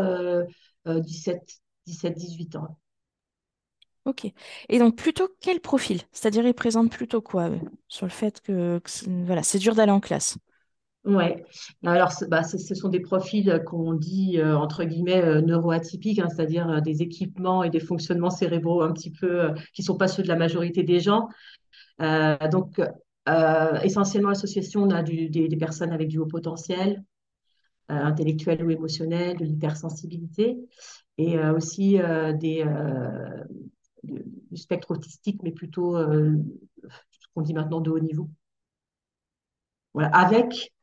17, 0.86 1.62
17, 1.86 2.16
18 2.18 2.56
ans. 2.56 2.78
Ok. 4.06 4.28
Et 4.70 4.78
donc 4.80 4.96
plutôt 4.96 5.30
quel 5.42 5.60
profil? 5.60 6.02
C'est-à-dire, 6.12 6.46
il 6.46 6.54
présente 6.54 6.92
plutôt 6.92 7.22
quoi 7.22 7.50
sur 7.88 8.06
le 8.06 8.12
fait 8.12 8.40
que, 8.42 8.80
que 8.80 8.90
c'est- 8.90 9.10
voilà, 9.26 9.42
c'est 9.44 9.58
dur 9.60 9.74
d'aller 9.76 9.92
en 9.92 10.00
classe. 10.00 10.38
Ouais. 11.06 11.46
Alors, 11.86 12.12
bah, 12.30 12.42
ce- 12.44 12.58
sont 12.74 12.90
des 12.90 13.00
profils 13.00 13.62
qu'on 13.68 13.94
dit, 13.94 14.40
euh, 14.40 14.58
entre 14.58 14.84
guillemets, 14.84 15.24
euh, 15.24 15.40
neuroatypiques, 15.40 16.18
hein, 16.18 16.30
c'est-à-dire 16.30 16.68
euh, 16.68 16.82
des 16.82 17.04
équipements 17.04 17.64
et 17.64 17.70
des 17.70 17.80
fonctionnements 17.80 18.32
cérébraux 18.32 18.82
un 18.82 18.92
petit 18.92 19.12
peu 19.12 19.54
qui 19.74 19.84
ne 19.84 19.86
sont 19.86 19.98
pas 19.98 20.08
ceux 20.08 20.24
de 20.24 20.28
la 20.28 20.36
majorité 20.36 20.82
des 20.84 21.00
gens. 21.00 21.30
Donc, 22.00 22.82
essentiellement, 23.84 24.30
l'association, 24.30 24.84
on 24.84 24.90
a 24.90 25.04
des, 25.04 25.58
personnes 25.60 25.92
avec 25.92 26.08
du 26.08 26.18
haut 26.18 26.26
potentiel, 26.26 27.04
intellectuel 27.88 28.64
ou 28.66 28.72
émotionnel, 28.72 29.38
de 29.38 29.46
l'hypersensibilité, 29.46 30.58
et 31.18 31.40
aussi 31.40 32.00
des, 32.40 32.66
du, 34.04 34.58
spectre 34.58 34.92
autistique, 34.92 35.42
mais 35.44 35.52
plutôt 35.52 35.98
ce 35.98 37.28
qu'on 37.34 37.42
dit 37.42 37.54
maintenant 37.54 37.80
de 37.80 37.92
haut 37.92 38.00
niveau. 38.00 38.30
Voilà, 39.94 40.10
avec 40.10 40.75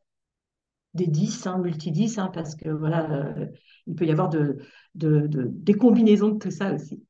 des 0.94 1.06
10, 1.06 1.46
hein, 1.46 1.58
multi-10, 1.58 2.18
hein, 2.18 2.30
parce 2.34 2.54
que 2.54 2.68
voilà, 2.70 3.10
euh, 3.10 3.46
il 3.86 3.94
peut 3.94 4.06
y 4.06 4.10
avoir 4.10 4.28
de, 4.28 4.58
de- 4.94 5.26
de- 5.26 5.48
des 5.50 5.74
combinaisons 5.74 6.28
de 6.30 6.38
tout 6.38 6.50
ça 6.50 6.74
aussi. 6.74 7.02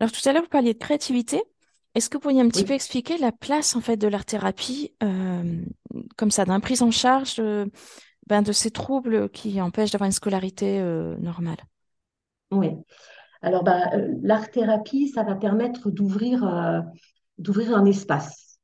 Alors 0.00 0.12
tout 0.12 0.26
à 0.28 0.32
l'heure, 0.32 0.42
vous 0.42 0.48
parliez 0.48 0.74
de 0.74 0.78
créativité. 0.78 1.42
Est-ce 1.94 2.10
que 2.10 2.16
vous 2.16 2.20
pourriez 2.20 2.40
un 2.42 2.48
petit 2.48 2.64
peu 2.64 2.74
expliquer 2.74 3.16
la 3.18 3.32
place 3.32 3.74
en 3.76 3.80
fait 3.80 3.96
de 3.96 4.08
l'art-thérapie, 4.08 4.94
euh, 5.02 5.62
comme 6.16 6.30
ça, 6.30 6.44
d'un 6.44 6.60
prise 6.60 6.82
en 6.82 6.90
charge 6.90 7.36
euh, 7.38 7.66
ben, 8.28 8.42
de 8.42 8.52
ces 8.52 8.70
troubles 8.70 9.30
qui 9.30 9.60
empêchent 9.60 9.92
d'avoir 9.92 10.06
une 10.06 10.12
scolarité 10.12 10.80
euh, 10.80 11.16
normale? 11.18 11.58
oui. 12.52 12.70
Alors, 13.42 13.64
bah, 13.64 13.90
euh, 13.94 14.14
l'art-thérapie, 14.22 15.08
ça 15.08 15.22
va 15.24 15.36
permettre 15.36 15.90
d'ouvrir 15.90 16.44
un 16.44 17.84
espace. 17.86 18.58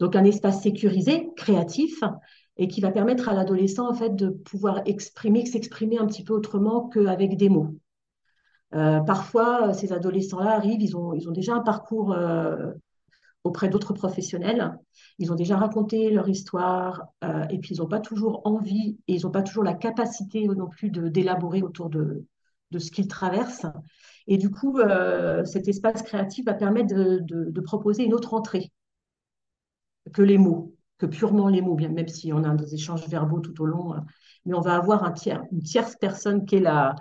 Donc, 0.00 0.16
un 0.16 0.24
espace 0.24 0.62
sécurisé, 0.62 1.28
créatif, 1.36 2.00
et 2.60 2.68
qui 2.68 2.80
va 2.80 2.92
permettre 2.92 3.28
à 3.28 3.34
l'adolescent, 3.34 3.88
en 3.88 3.94
fait, 3.94 4.14
de 4.14 4.28
pouvoir 4.28 4.82
exprimer, 4.86 5.44
s'exprimer 5.46 5.98
un 5.98 6.06
petit 6.06 6.22
peu 6.22 6.34
autrement 6.34 6.88
qu'avec 6.88 7.36
des 7.36 7.48
mots. 7.48 7.74
Euh, 8.74 9.00
parfois, 9.00 9.72
ces 9.72 9.92
adolescents-là 9.92 10.52
arrivent, 10.52 10.82
ils 10.82 10.96
ont, 10.96 11.12
ils 11.12 11.28
déjà 11.32 11.54
un 11.54 11.60
parcours 11.60 12.12
euh, 12.12 12.70
auprès 13.42 13.68
d'autres 13.68 13.94
professionnels. 13.94 14.78
Ils 15.18 15.32
ont 15.32 15.34
déjà 15.34 15.56
raconté 15.56 16.10
leur 16.10 16.28
histoire 16.28 17.06
euh, 17.24 17.44
et 17.50 17.58
puis 17.58 17.74
ils 17.74 17.78
n'ont 17.78 17.88
pas 17.88 18.00
toujours 18.00 18.42
envie 18.44 18.98
et 19.08 19.14
ils 19.14 19.22
n'ont 19.22 19.32
pas 19.32 19.42
toujours 19.42 19.64
la 19.64 19.74
capacité 19.74 20.46
non 20.46 20.68
plus 20.68 20.90
d'élaborer 20.90 21.62
autour 21.62 21.90
de, 21.90 22.24
de 22.70 22.78
ce 22.78 22.90
qu'ils 22.90 23.08
traversent. 23.08 23.66
Et 24.26 24.36
du 24.36 24.50
coup, 24.50 24.78
euh, 24.78 25.44
cet 25.44 25.68
espace 25.68 26.02
créatif 26.02 26.44
va 26.44 26.54
permettre 26.54 26.94
de, 26.94 27.60
proposer 27.60 28.04
une 28.04 28.14
autre 28.14 28.34
entrée 28.34 28.70
que 30.12 30.22
les 30.22 30.38
mots, 30.38 30.74
que 31.00 31.06
purement 31.06 31.48
les 31.48 31.62
mots, 31.62 31.74
bien 31.74 31.88
même 31.88 32.08
si 32.08 32.32
on 32.32 32.44
a 32.44 32.54
des 32.54 32.74
échanges 32.74 33.08
verbaux 33.08 33.40
tout 33.40 33.58
au 33.62 33.66
long. 33.66 33.94
mais 34.44 34.54
on 34.54 34.60
va 34.60 34.76
avoir 34.76 35.02
une 35.50 35.62
tierce 35.62 35.96
personne 35.96 36.44
qui 36.44 36.56
est 36.56 36.60
la, 36.60 36.94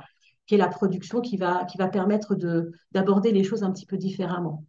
production 0.70 1.20
qui 1.20 1.36
va, 1.36 1.66
permettre 1.92 2.36
de, 2.36 2.72
d'aborder 2.92 3.32
les 3.32 3.44
choses 3.44 3.64
un 3.64 3.72
petit 3.72 3.86
peu 3.86 3.98
différemment. 3.98 4.64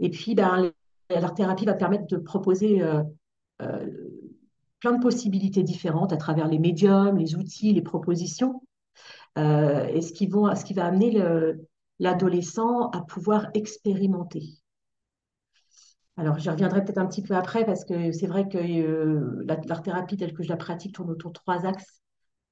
Et 0.00 0.10
puis, 0.10 0.34
ben, 0.34 0.72
l'art-thérapie 1.08 1.66
va 1.66 1.74
permettre 1.74 2.08
de 2.08 2.16
proposer 2.16 2.82
euh, 2.82 3.02
euh, 3.62 3.86
plein 4.80 4.92
de 4.92 5.02
possibilités 5.02 5.62
différentes 5.62 6.12
à 6.12 6.16
travers 6.16 6.48
les 6.48 6.58
médiums, 6.58 7.16
les 7.16 7.36
outils, 7.36 7.72
les 7.72 7.82
propositions, 7.82 8.60
euh, 9.38 9.86
et 9.86 10.02
ce 10.02 10.12
qui, 10.12 10.26
va 10.26 10.84
amener 10.84 11.12
le, 11.12 11.64
l'adolescent 12.00 12.90
à 12.90 13.02
pouvoir 13.02 13.50
expérimenter. 13.54 14.63
Alors, 16.16 16.38
j'y 16.38 16.48
reviendrai 16.48 16.84
peut-être 16.84 16.98
un 16.98 17.06
petit 17.06 17.22
peu 17.22 17.34
après 17.34 17.64
parce 17.64 17.84
que 17.84 18.12
c'est 18.12 18.26
vrai 18.26 18.48
que 18.48 18.58
euh, 18.58 19.44
l'art-thérapie 19.66 20.16
telle 20.16 20.32
que 20.32 20.42
je 20.42 20.48
la 20.48 20.56
pratique 20.56 20.94
tourne 20.94 21.10
autour 21.10 21.30
de 21.30 21.34
trois 21.34 21.66
axes 21.66 22.00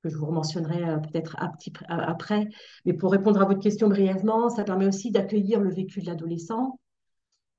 que 0.02 0.09
je 0.09 0.16
vous 0.16 0.31
mentionnerai 0.31 0.85
euh, 0.85 0.99
peut-être 0.99 1.37
après. 1.88 2.49
Mais 2.85 2.92
pour 2.92 3.12
répondre 3.12 3.40
à 3.40 3.45
votre 3.45 3.61
question 3.61 3.88
brièvement, 3.88 4.49
ça 4.50 4.64
permet 4.64 4.87
aussi 4.87 5.11
d'accueillir 5.11 5.61
le 5.61 5.71
vécu 5.71 6.00
de 6.00 6.07
l'adolescent, 6.07 6.78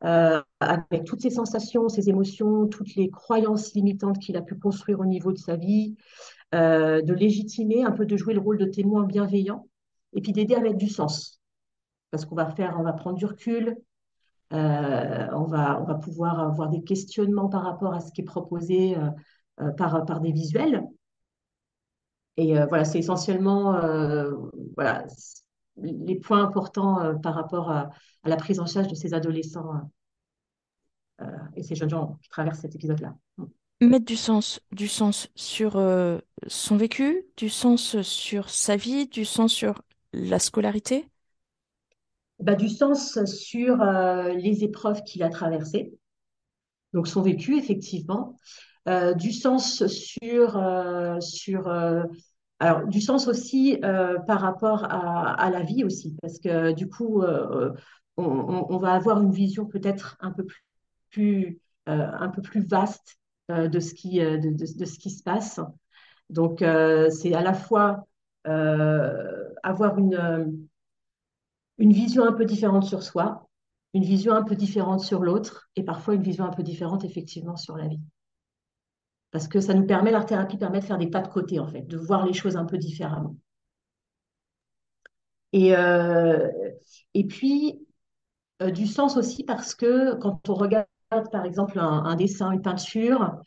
euh, 0.04 0.42
avec 0.60 1.06
toutes 1.06 1.22
ses 1.22 1.30
sensations, 1.30 1.88
ses 1.88 2.10
émotions, 2.10 2.68
toutes 2.68 2.96
les 2.96 3.10
croyances 3.10 3.74
limitantes 3.74 4.20
qu'il 4.20 4.36
a 4.36 4.42
pu 4.42 4.56
construire 4.56 5.00
au 5.00 5.06
niveau 5.06 5.32
de 5.32 5.38
sa 5.38 5.56
vie, 5.56 5.96
euh, 6.54 7.02
de 7.02 7.14
légitimer, 7.14 7.84
un 7.86 7.92
peu 7.92 8.06
de 8.06 8.18
jouer 8.18 8.34
le 8.34 8.42
rôle 8.42 8.58
de 8.58 8.66
témoin 8.66 9.04
bienveillant, 9.06 9.68
et 10.12 10.22
puis 10.22 10.34
d'aider 10.34 10.56
à 10.56 10.60
mettre 10.60 10.78
du 10.78 10.90
sens. 10.90 11.40
Parce 12.12 12.26
qu'on 12.26 12.36
va 12.36 12.48
faire, 12.48 12.76
on 12.78 12.84
va 12.84 12.94
prendre 12.94 13.18
du 13.18 13.26
recul, 13.26 13.78
euh, 14.54 15.28
on, 15.34 15.46
va, 15.46 16.00
pouvoir 16.02 16.40
avoir 16.40 16.70
des 16.70 16.84
questionnements 16.84 17.50
par 17.50 17.64
rapport 17.64 17.94
à 17.94 18.00
ce 18.00 18.12
qui 18.12 18.22
est 18.22 18.26
proposé 18.26 18.96
euh, 18.98 19.10
euh 19.62 19.72
par, 19.72 20.22
des 20.22 20.32
visuels. 20.32 20.84
Et 22.38 22.56
voilà, 22.68 22.84
c'est 22.84 22.98
essentiellement 22.98 23.80
voilà, 24.76 25.06
les 25.78 26.16
points 26.16 26.44
importants 26.44 27.20
par 27.22 27.36
rapport 27.36 27.70
à, 27.70 27.92
à, 28.24 28.30
la 28.30 28.38
prise 28.38 28.60
en 28.60 28.66
charge 28.66 28.88
de 28.88 28.96
ces 28.96 29.14
adolescents 29.14 29.82
et 31.56 31.62
ces 31.62 31.76
jeunes 31.76 31.92
gens 31.92 32.18
qui 32.24 32.30
traversent 32.30 32.62
cet 32.62 32.74
épisode-là. 32.74 33.16
Mettre 33.82 34.06
du 34.06 34.16
sens, 34.16 34.60
du 34.72 34.88
sens 34.88 35.30
sur 35.36 35.74
son 36.48 36.76
vécu, 36.76 37.24
du 37.38 37.50
sens 37.50 38.02
sur 38.02 38.50
sa 38.50 38.78
vie, 38.78 39.08
du 39.08 39.26
sens 39.26 39.54
sur 39.54 39.84
la 40.12 40.40
scolarité 40.40 41.08
bah, 42.44 42.56
Du 42.56 42.68
sens 42.68 43.24
sur 43.24 43.82
euh, 43.82 44.34
les 44.34 44.64
épreuves 44.66 45.04
qu'il 45.04 45.24
a 45.24 45.30
traversées, 45.30 45.94
donc 46.94 47.08
son 47.08 47.22
vécu, 47.22 47.58
effectivement. 47.58 48.38
Euh, 48.90 49.14
du 49.14 49.32
sens 49.32 49.88
sur, 49.88 50.58
euh, 50.58 51.18
sur 51.22 51.70
alors, 52.60 52.86
du 52.88 53.00
sens 53.00 53.28
aussi 53.28 53.80
par 53.82 54.42
rapport 54.42 54.84
à, 54.86 55.34
à, 55.34 55.50
la 55.50 55.64
vie 55.64 55.84
aussi, 55.86 56.16
parce 56.22 56.40
que 56.40 56.74
du 56.74 56.90
coup, 56.90 57.24
on, 58.18 58.78
va 58.78 58.94
avoir 58.94 59.22
une 59.22 59.32
vision 59.32 59.66
peut-être 59.66 60.18
un 60.20 60.32
peu 60.32 60.46
plus, 61.12 61.60
un 61.88 62.30
peu 62.30 62.42
plus 62.42 62.66
vaste 62.66 63.18
de, 63.50 63.80
ce 63.80 63.94
qui, 63.94 64.20
de, 64.20 64.56
de, 64.56 64.86
ce 64.86 65.00
qui 65.00 65.10
se 65.10 65.24
passe. 65.24 65.60
Donc, 66.30 66.60
c'est 66.60 67.34
à 67.34 67.42
la 67.42 67.54
fois 67.54 68.06
avoir 68.46 69.98
une, 69.98 70.68
une 71.77 71.94
vision 71.94 72.25
un 72.25 72.34
peu 72.34 72.46
différente 72.46 72.86
sur 72.86 73.03
soi, 73.03 73.48
une 73.94 74.03
vision 74.03 74.34
un 74.34 74.44
peu 74.44 74.56
différente 74.56 75.01
sur 75.01 75.22
l'autre, 75.22 75.70
et 75.75 75.84
parfois 75.84 76.15
une 76.15 76.24
vision 76.24 76.46
un 76.46 76.51
peu 76.51 76.63
différente 76.63 77.03
effectivement 77.03 77.56
sur 77.56 77.77
la 77.77 77.88
vie. 77.88 78.01
Parce 79.32 79.48
que 79.48 79.60
ça 79.60 79.74
nous 79.74 79.86
permet, 79.86 80.12
l'art 80.12 80.25
thérapie 80.25 80.58
permet 80.58 80.80
de 80.80 80.86
faire 80.86 80.98
des 80.98 81.10
pas 81.10 81.22
de 81.22 81.27
côté, 81.27 81.60
en 81.60 81.68
fait, 81.68 81.82
de 81.82 81.98
voir 81.98 82.25
les 82.25 82.34
choses 82.34 82.56
un 82.56 82.65
peu 82.65 82.77
différemment. 82.77 83.36
Et, 85.53 85.75
euh, 85.75 86.50
puis, 87.30 87.86
euh, 88.62 88.72
du 88.72 88.88
sens 88.88 89.18
aussi 89.18 89.44
parce 89.44 89.75
que 89.75 90.15
quand 90.15 90.50
on 90.50 90.56
regarde, 90.56 90.88
par 91.32 91.46
exemple, 91.46 91.80
un, 91.80 92.15
dessin, 92.15 92.51
une 92.51 92.62
peinture, 92.62 93.38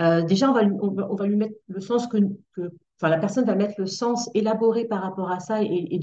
euh, 0.00 0.22
déjà, 0.22 0.50
on 0.50 0.54
va, 0.54 1.26
lui, 1.26 1.36
mettre 1.36 1.54
le 1.68 1.80
sens 1.80 2.06
que, 2.06 2.18
enfin, 2.56 3.10
la 3.10 3.18
personne 3.18 3.44
va 3.44 3.54
mettre 3.54 3.74
le 3.78 3.86
sens 3.86 4.30
élaboré 4.34 4.86
par 4.86 5.02
rapport 5.02 5.30
à 5.30 5.40
ça 5.40 5.62
et, 5.62 6.00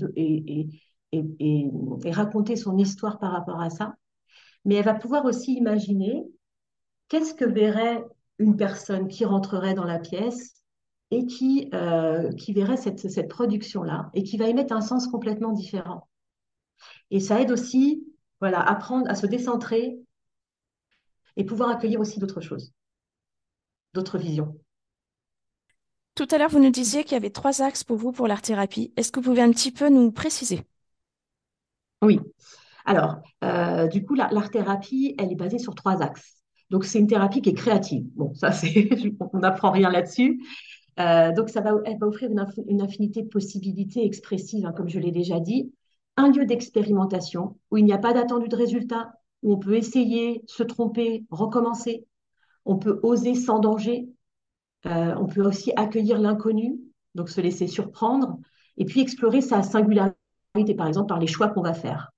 et 1.11 2.11
raconter 2.11 2.55
son 2.55 2.77
histoire 2.77 3.19
par 3.19 3.31
rapport 3.31 3.61
à 3.61 3.69
ça. 3.69 3.95
Mais 4.65 4.75
elle 4.75 4.85
va 4.85 4.93
pouvoir 4.93 5.25
aussi 5.25 5.53
imaginer 5.53 6.25
qu'est-ce 7.07 7.33
que 7.33 7.45
verrait 7.45 8.03
une 8.39 8.57
personne 8.57 9.07
qui 9.07 9.25
rentrerait 9.25 9.73
dans 9.73 9.85
la 9.85 9.99
pièce 9.99 10.53
et 11.11 11.25
qui, 11.25 11.69
euh, 11.73 12.31
qui 12.33 12.53
verrait 12.53 12.77
cette, 12.77 13.09
cette 13.09 13.29
production-là 13.29 14.09
et 14.13 14.23
qui 14.23 14.37
va 14.37 14.47
émettre 14.47 14.73
un 14.73 14.81
sens 14.81 15.07
complètement 15.07 15.53
différent. 15.53 16.07
Et 17.11 17.19
ça 17.19 17.41
aide 17.41 17.51
aussi 17.51 18.05
voilà, 18.39 18.59
apprendre 18.59 19.09
à 19.09 19.15
se 19.15 19.25
décentrer 19.25 19.97
et 21.37 21.45
pouvoir 21.45 21.69
accueillir 21.69 21.99
aussi 21.99 22.19
d'autres 22.19 22.41
choses, 22.41 22.73
d'autres 23.93 24.17
visions. 24.17 24.59
Tout 26.15 26.27
à 26.31 26.37
l'heure, 26.37 26.49
vous 26.49 26.59
nous 26.59 26.71
disiez 26.71 27.03
qu'il 27.03 27.13
y 27.13 27.15
avait 27.15 27.29
trois 27.29 27.61
axes 27.61 27.83
pour 27.83 27.97
vous 27.97 28.11
pour 28.11 28.27
l'art-thérapie. 28.27 28.91
Est-ce 28.97 29.11
que 29.11 29.19
vous 29.19 29.29
pouvez 29.29 29.41
un 29.41 29.51
petit 29.51 29.71
peu 29.71 29.87
nous 29.87 30.11
préciser? 30.11 30.65
Oui. 32.01 32.19
Alors, 32.85 33.17
euh, 33.43 33.87
du 33.87 34.05
coup, 34.05 34.15
l'art-thérapie, 34.15 35.15
elle 35.17 35.31
est 35.31 35.35
basée 35.35 35.59
sur 35.59 35.75
trois 35.75 36.01
axes. 36.01 36.41
Donc, 36.69 36.85
c'est 36.85 36.99
une 36.99 37.07
thérapie 37.07 37.41
qui 37.41 37.49
est 37.49 37.53
créative. 37.53 38.05
Bon, 38.15 38.33
ça, 38.33 38.51
c'est, 38.51 38.89
on 39.33 39.39
n'apprend 39.39 39.71
rien 39.71 39.89
là-dessus. 39.89 40.41
Euh, 40.99 41.31
donc, 41.33 41.49
ça 41.49 41.61
va, 41.61 41.71
elle 41.85 41.97
va 41.97 42.07
offrir 42.07 42.31
une, 42.31 42.39
inf 42.39 42.53
une 42.67 42.81
infinité 42.81 43.21
de 43.21 43.27
possibilités 43.27 44.05
expressives, 44.05 44.65
hein, 44.65 44.73
comme 44.75 44.89
je 44.89 44.99
l'ai 44.99 45.11
déjà 45.11 45.39
dit. 45.39 45.73
Un 46.15 46.31
lieu 46.31 46.45
d'expérimentation 46.45 47.57
où 47.71 47.77
il 47.77 47.85
n'y 47.85 47.93
a 47.93 47.97
pas 47.97 48.13
d'attendu 48.13 48.47
de 48.47 48.55
résultat, 48.55 49.11
où 49.43 49.53
on 49.53 49.57
peut 49.57 49.75
essayer, 49.75 50.43
se 50.47 50.63
tromper, 50.63 51.25
recommencer. 51.29 52.05
On 52.65 52.77
peut 52.77 52.99
oser 53.03 53.35
sans 53.35 53.59
danger. 53.59 54.09
Euh, 54.85 55.13
on 55.19 55.27
peut 55.27 55.45
aussi 55.45 55.71
accueillir 55.75 56.19
l'inconnu, 56.19 56.79
donc 57.15 57.29
se 57.29 57.41
laisser 57.41 57.67
surprendre, 57.67 58.39
et 58.77 58.85
puis 58.85 59.01
explorer 59.01 59.41
sa 59.41 59.63
singularité, 59.63 60.16
par 60.75 60.87
exemple, 60.87 61.07
par 61.07 61.19
les 61.19 61.27
choix 61.27 61.49
qu'on 61.49 61.61
va 61.61 61.73
faire. 61.73 62.11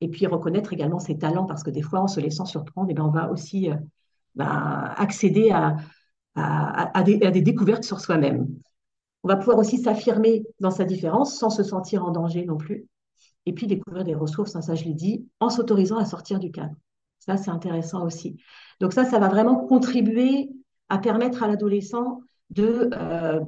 Et 0.00 0.08
puis 0.08 0.26
reconnaître 0.26 0.72
également 0.72 0.98
ses 0.98 1.18
talents, 1.18 1.46
parce 1.46 1.62
que 1.62 1.70
des 1.70 1.82
fois, 1.82 2.00
en 2.00 2.08
se 2.08 2.20
laissant 2.20 2.46
surprendre, 2.46 2.88
eh 2.90 2.94
ben, 2.94 3.04
on 3.04 3.10
va 3.10 3.30
aussi 3.30 3.70
euh, 3.70 3.76
ben, 4.34 4.92
accéder 4.96 5.50
à, 5.50 5.76
à, 6.34 7.02
des, 7.02 7.22
à, 7.22 7.30
des, 7.30 7.42
découvertes 7.42 7.84
sur 7.84 8.00
soi-même. 8.00 8.48
On 9.22 9.28
va 9.28 9.36
pouvoir 9.36 9.58
aussi 9.58 9.78
s'affirmer 9.78 10.44
dans 10.60 10.70
sa 10.70 10.84
différence 10.84 11.38
sans 11.38 11.50
se 11.50 11.62
sentir 11.62 12.04
en 12.04 12.10
danger 12.10 12.46
non 12.46 12.56
plus. 12.56 12.86
Et 13.46 13.52
puis 13.52 13.66
découvrir 13.66 14.04
des 14.04 14.14
ressources, 14.14 14.56
hein, 14.56 14.62
ça 14.62 14.74
je 14.74 14.84
l'ai 14.84 14.94
dit, 14.94 15.26
en 15.40 15.50
s'autorisant 15.50 15.98
à 15.98 16.04
sortir 16.04 16.38
du 16.38 16.50
cadre. 16.50 16.74
Ça, 17.18 17.36
c'est 17.36 17.50
intéressant 17.50 18.04
aussi. 18.04 18.36
Donc 18.80 18.92
ça, 18.92 19.04
ça 19.04 19.18
va 19.18 19.28
vraiment 19.28 19.56
contribuer 19.66 20.50
à 20.88 20.98
permettre 20.98 21.42
à 21.42 21.48
l'adolescent 21.48 22.20
de 22.50 22.90
euh, 22.94 23.40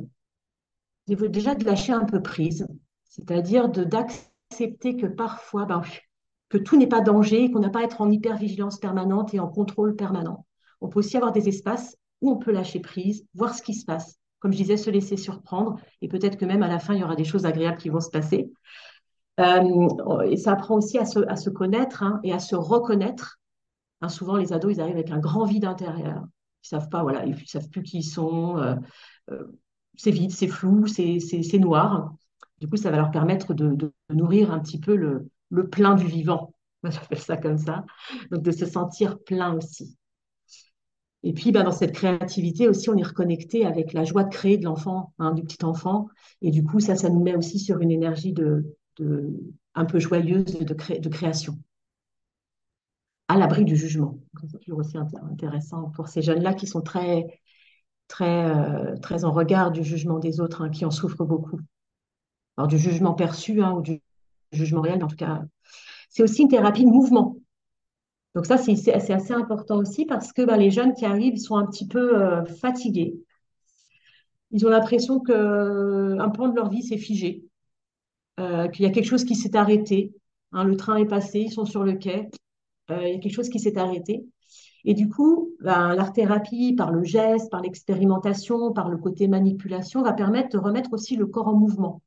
déjà 1.06 1.54
de 1.54 1.64
lâcher 1.64 1.92
un 1.92 2.04
peu 2.04 2.22
prise, 2.22 2.66
c'est-à-dire 3.04 3.68
d'accepter 3.68 4.31
que 4.56 5.06
parfois, 5.06 5.64
ben, 5.64 5.82
que 6.48 6.58
tout 6.58 6.76
n'est 6.76 6.86
pas 6.86 7.00
danger, 7.00 7.50
qu'on 7.50 7.60
n'a 7.60 7.70
pas 7.70 7.80
à 7.80 7.84
être 7.84 8.00
en 8.00 8.10
hypervigilance 8.10 8.78
permanente 8.78 9.32
et 9.34 9.40
en 9.40 9.48
contrôle 9.48 9.96
permanent. 9.96 10.46
On 10.80 10.88
peut 10.88 10.98
aussi 10.98 11.16
avoir 11.16 11.32
des 11.32 11.48
espaces 11.48 11.96
où 12.20 12.30
on 12.30 12.36
peut 12.36 12.52
lâcher 12.52 12.80
prise, 12.80 13.26
voir 13.34 13.54
ce 13.54 13.62
qui 13.62 13.74
se 13.74 13.84
passe. 13.84 14.18
Comme 14.38 14.52
je 14.52 14.58
disais, 14.58 14.76
se 14.76 14.90
laisser 14.90 15.16
surprendre 15.16 15.78
et 16.00 16.08
peut-être 16.08 16.36
que 16.36 16.44
même 16.44 16.62
à 16.62 16.68
la 16.68 16.78
fin, 16.78 16.94
il 16.94 17.00
y 17.00 17.04
aura 17.04 17.16
des 17.16 17.24
choses 17.24 17.46
agréables 17.46 17.78
qui 17.78 17.88
vont 17.88 18.00
se 18.00 18.10
passer. 18.10 18.50
Euh, 19.40 20.22
et 20.24 20.36
ça 20.36 20.52
apprend 20.52 20.76
aussi 20.76 20.98
à 20.98 21.06
se, 21.06 21.20
à 21.28 21.36
se 21.36 21.48
connaître 21.48 22.02
hein, 22.02 22.20
et 22.22 22.32
à 22.32 22.38
se 22.38 22.54
reconnaître. 22.54 23.38
Hein, 24.00 24.08
souvent, 24.08 24.36
les 24.36 24.52
ados, 24.52 24.74
ils 24.74 24.80
arrivent 24.80 24.96
avec 24.96 25.10
un 25.10 25.20
grand 25.20 25.44
vide 25.44 25.64
intérieur. 25.64 26.24
Ils 26.64 26.68
savent 26.68 26.88
pas, 26.88 27.02
voilà, 27.02 27.24
ils 27.24 27.36
savent 27.48 27.68
plus 27.70 27.82
qui 27.82 27.98
ils 27.98 28.02
sont. 28.02 28.58
Euh, 28.58 28.74
euh, 29.30 29.44
c'est 29.96 30.10
vide, 30.10 30.32
c'est 30.32 30.48
flou, 30.48 30.86
c'est 30.86 31.58
noir. 31.58 32.12
Du 32.62 32.68
coup, 32.68 32.76
ça 32.76 32.92
va 32.92 32.96
leur 32.96 33.10
permettre 33.10 33.54
de, 33.54 33.92
nourrir 34.08 34.52
un 34.52 34.60
petit 34.60 34.78
peu 34.78 34.94
le, 34.94 35.28
le 35.50 35.68
plein 35.68 35.96
du 35.96 36.06
vivant. 36.06 36.54
J'appelle 36.84 37.18
ça 37.18 37.36
comme 37.36 37.58
ça. 37.58 37.84
Donc, 38.30 38.44
de 38.44 38.52
se 38.52 38.66
sentir 38.66 39.18
plein 39.18 39.52
aussi. 39.56 39.98
Et 41.24 41.32
puis, 41.32 41.50
ben, 41.50 41.64
dans 41.64 41.72
cette 41.72 41.90
créativité 41.90 42.68
aussi, 42.68 42.88
on 42.88 42.96
est 42.96 43.02
reconnecté 43.02 43.66
avec 43.66 43.92
la 43.92 44.04
joie 44.04 44.22
de 44.22 44.32
créer 44.32 44.58
de 44.58 44.64
l'enfant, 44.64 45.12
hein, 45.18 45.32
du 45.32 45.42
petit 45.42 45.64
enfant. 45.64 46.06
Et 46.40 46.52
du 46.52 46.62
coup, 46.62 46.78
ça, 46.78 46.94
ça 46.94 47.10
nous 47.10 47.20
met 47.20 47.34
aussi 47.34 47.58
sur 47.58 47.80
une 47.80 47.90
énergie 47.90 48.32
de, 48.32 48.76
de 48.98 49.34
un 49.74 49.84
peu 49.84 49.98
joyeuse 49.98 50.44
de, 50.44 50.98
de 50.98 51.08
création, 51.08 51.58
à 53.26 53.38
l'abri 53.38 53.64
du 53.64 53.74
jugement. 53.74 54.20
C'est 54.48 54.60
toujours 54.60 54.78
aussi 54.78 54.96
intéressant 54.96 55.90
pour 55.96 56.06
ces 56.06 56.22
jeunes-là 56.22 56.54
qui 56.54 56.68
sont 56.68 56.80
très, 56.80 57.26
très, 58.06 58.44
euh, 58.54 58.96
très 58.98 59.24
en 59.24 59.32
regard 59.32 59.72
du 59.72 59.82
jugement 59.82 60.20
des 60.20 60.40
autres, 60.40 60.62
hein, 60.62 60.70
qui 60.70 60.84
en 60.84 60.92
souffrent 60.92 61.24
beaucoup. 61.24 61.58
Alors, 62.56 62.68
du 62.68 62.78
jugement 62.78 63.14
perçu 63.14 63.62
hein, 63.62 63.72
ou 63.72 63.82
du 63.82 64.00
jugement 64.52 64.82
réel, 64.82 65.02
en 65.02 65.06
tout 65.08 65.16
cas. 65.16 65.42
C'est 66.10 66.22
aussi 66.22 66.42
une 66.42 66.48
thérapie 66.48 66.84
de 66.84 66.90
mouvement. 66.90 67.36
Donc 68.34 68.46
ça, 68.46 68.56
c'est 68.56 68.94
assez 68.94 69.32
important 69.32 69.76
aussi 69.76 70.06
parce 70.06 70.32
que 70.32 70.42
ben, 70.42 70.56
les 70.56 70.70
jeunes 70.70 70.94
qui 70.94 71.04
arrivent 71.04 71.36
sont 71.36 71.56
un 71.56 71.66
petit 71.66 71.86
peu 71.86 72.22
euh, 72.22 72.44
fatigués. 72.44 73.14
Ils 74.50 74.66
ont 74.66 74.70
l'impression 74.70 75.20
qu'un 75.20 76.28
point 76.30 76.48
de 76.48 76.56
leur 76.56 76.68
vie 76.68 76.82
s'est 76.82 76.98
figé, 76.98 77.44
euh, 78.40 78.68
qu'il 78.68 78.84
y 78.84 78.88
a 78.88 78.90
quelque 78.90 79.06
chose 79.06 79.24
qui 79.24 79.34
s'est 79.34 79.56
arrêté. 79.56 80.14
Hein, 80.52 80.64
le 80.64 80.76
train 80.76 80.96
est 80.96 81.06
passé, 81.06 81.40
ils 81.40 81.52
sont 81.52 81.64
sur 81.64 81.84
le 81.84 81.94
quai, 81.94 82.28
euh, 82.90 83.08
il 83.08 83.14
y 83.14 83.16
a 83.16 83.18
quelque 83.18 83.34
chose 83.34 83.48
qui 83.48 83.58
s'est 83.58 83.78
arrêté. 83.78 84.24
Et 84.84 84.94
du 84.94 85.08
coup, 85.08 85.54
ben, 85.60 85.94
l'art-thérapie, 85.94 86.74
par 86.74 86.90
le 86.90 87.04
geste, 87.04 87.50
par 87.50 87.62
l'expérimentation, 87.62 88.72
par 88.72 88.90
le 88.90 88.96
côté 88.98 89.28
manipulation, 89.28 90.02
va 90.02 90.12
permettre 90.12 90.50
de 90.50 90.58
remettre 90.58 90.92
aussi 90.92 91.16
le 91.16 91.26
corps 91.26 91.48
en 91.48 91.54
mouvement. 91.54 92.02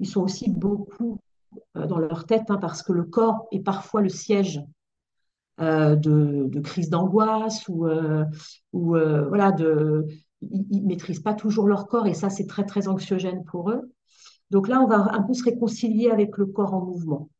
Ils 0.00 0.08
sont 0.08 0.22
aussi 0.22 0.50
beaucoup 0.50 1.20
dans 1.74 1.98
leur 1.98 2.26
tête 2.26 2.50
hein, 2.50 2.58
parce 2.58 2.82
que 2.82 2.92
le 2.92 3.04
corps 3.04 3.46
est 3.52 3.60
parfois 3.60 4.02
le 4.02 4.08
siège 4.08 4.60
euh, 5.60 5.94
de, 5.94 6.48
de 6.48 6.60
crise 6.60 6.90
d'angoisse 6.90 7.68
ou, 7.68 7.86
euh, 7.86 8.24
euh, 8.74 9.28
voilà, 9.28 9.54
ils 10.40 10.82
ne 10.82 10.88
maîtrisent 10.88 11.20
pas 11.20 11.34
toujours 11.34 11.68
leur 11.68 11.86
corps 11.86 12.08
et 12.08 12.14
ça, 12.14 12.28
c'est 12.28 12.46
très, 12.46 12.64
très 12.64 12.88
anxiogène 12.88 13.44
pour 13.44 13.70
eux. 13.70 13.92
Donc 14.50 14.66
là, 14.66 14.80
on 14.80 14.88
va 14.88 15.14
un 15.14 15.22
peu 15.22 15.32
se 15.32 15.44
réconcilier 15.44 16.10
avec 16.10 16.38
le 16.38 16.46
corps 16.46 16.74
en 16.74 16.84
mouvement. 16.84 17.30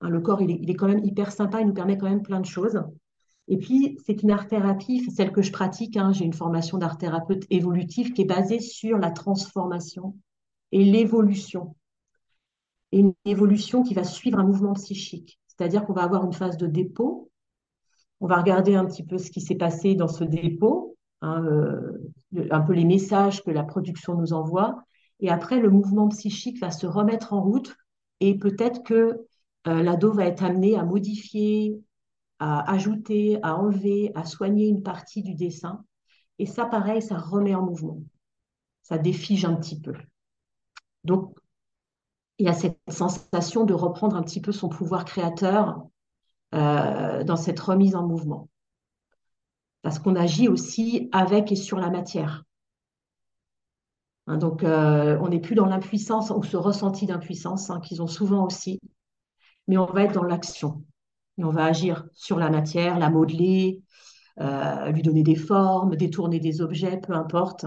Hein, 0.00 0.08
le 0.08 0.20
corps, 0.20 0.42
il 0.42 0.50
est, 0.50 0.58
il 0.60 0.68
est, 0.68 0.74
quand 0.74 0.88
même 0.88 1.04
hyper 1.04 1.30
sympa, 1.30 1.60
il 1.60 1.68
nous 1.68 1.74
permet 1.74 1.96
quand 1.96 2.08
même 2.08 2.22
plein 2.22 2.40
de 2.40 2.46
choses. 2.46 2.82
Et 3.46 3.56
puis, 3.56 3.96
c'est 4.04 4.24
une 4.24 4.32
art-thérapie, 4.32 5.08
celle 5.12 5.30
que 5.30 5.42
je 5.42 5.52
pratique. 5.52 5.96
Hein, 5.96 6.12
J'ai 6.12 6.24
une 6.24 6.32
formation 6.32 6.76
d'art-thérapeute 6.76 7.44
évolutive 7.50 8.14
qui 8.14 8.22
est 8.22 8.26
basée 8.26 8.58
sur 8.58 8.98
la 8.98 9.12
transformation 9.12 10.16
et 10.76 10.84
l'évolution. 10.84 11.74
Et 12.92 12.98
une 12.98 13.14
évolution 13.24 13.82
qui 13.82 13.94
va 13.94 14.04
suivre 14.04 14.38
un 14.38 14.44
mouvement 14.44 14.74
psychique. 14.74 15.40
C'est-à-dire 15.46 15.86
qu'on 15.86 15.94
va 15.94 16.02
avoir 16.02 16.22
une 16.24 16.34
phase 16.34 16.58
de 16.58 16.66
dépôt. 16.66 17.30
On 18.20 18.26
va 18.26 18.36
regarder 18.36 18.74
un 18.74 18.84
petit 18.84 19.02
peu 19.02 19.16
ce 19.16 19.30
qui 19.30 19.40
s'est 19.40 19.54
passé 19.54 19.94
dans 19.94 20.06
ce 20.06 20.22
dépôt, 20.22 20.94
hein, 21.22 21.42
euh, 21.44 22.12
un 22.50 22.60
peu 22.60 22.74
les 22.74 22.84
messages 22.84 23.42
que 23.42 23.50
la 23.50 23.64
production 23.64 24.16
nous 24.16 24.34
envoie. 24.34 24.84
Et 25.20 25.30
après, 25.30 25.60
le 25.60 25.70
mouvement 25.70 26.08
psychique 26.08 26.60
va 26.60 26.70
se 26.70 26.86
remettre 26.86 27.32
en 27.32 27.40
route 27.40 27.74
et 28.20 28.36
peut-être 28.36 28.82
que 28.82 29.24
euh, 29.68 29.82
l'ado 29.82 30.12
va 30.12 30.26
être 30.26 30.44
amené 30.44 30.76
à 30.76 30.84
modifier, 30.84 31.80
à 32.38 32.70
ajouter, 32.70 33.38
à 33.42 33.56
enlever, 33.56 34.12
à 34.14 34.26
soigner 34.26 34.68
une 34.68 34.82
partie 34.82 35.22
du 35.22 35.34
dessin. 35.34 35.86
Et 36.38 36.44
ça, 36.44 36.66
pareil, 36.66 37.00
ça 37.00 37.16
remet 37.16 37.54
en 37.54 37.64
mouvement. 37.64 38.02
Ça 38.82 38.98
défige 38.98 39.46
un 39.46 39.54
petit 39.54 39.80
peu. 39.80 39.94
Donc, 41.06 41.34
il 42.38 42.46
y 42.46 42.48
a 42.48 42.52
cette 42.52 42.78
sensation 42.88 43.64
de 43.64 43.72
reprendre 43.74 44.16
un 44.16 44.22
petit 44.22 44.40
peu 44.40 44.52
son 44.52 44.68
pouvoir 44.68 45.04
créateur 45.04 45.86
euh, 46.54 47.24
dans 47.24 47.36
cette 47.36 47.58
remise 47.60 47.96
en 47.96 48.06
mouvement. 48.06 48.48
Parce 49.82 49.98
qu'on 49.98 50.16
agit 50.16 50.48
aussi 50.48 51.08
avec 51.12 51.50
et 51.50 51.56
sur 51.56 51.78
la 51.78 51.90
matière. 51.90 52.44
Hein, 54.26 54.36
donc, 54.36 54.64
euh, 54.64 55.18
on 55.20 55.28
n'est 55.28 55.40
plus 55.40 55.54
dans 55.54 55.66
l'impuissance 55.66 56.30
ou 56.30 56.42
ce 56.42 56.56
ressenti 56.56 57.06
d'impuissance 57.06 57.70
hein, 57.70 57.80
qu'ils 57.80 58.02
ont 58.02 58.06
souvent 58.06 58.44
aussi, 58.44 58.80
mais 59.66 59.78
on 59.78 59.86
va 59.86 60.04
être 60.04 60.14
dans 60.14 60.24
l'action. 60.24 60.84
On 61.38 61.50
va 61.50 61.64
agir 61.64 62.06
sur 62.12 62.38
la 62.38 62.50
matière, 62.50 62.98
la 62.98 63.10
modeler, 63.10 63.82
euh, 64.40 64.90
lui 64.90 65.02
donner 65.02 65.22
des 65.22 65.36
formes, 65.36 65.96
détourner 65.96 66.40
des 66.40 66.60
objets, 66.60 66.98
peu 66.98 67.12
importe, 67.12 67.66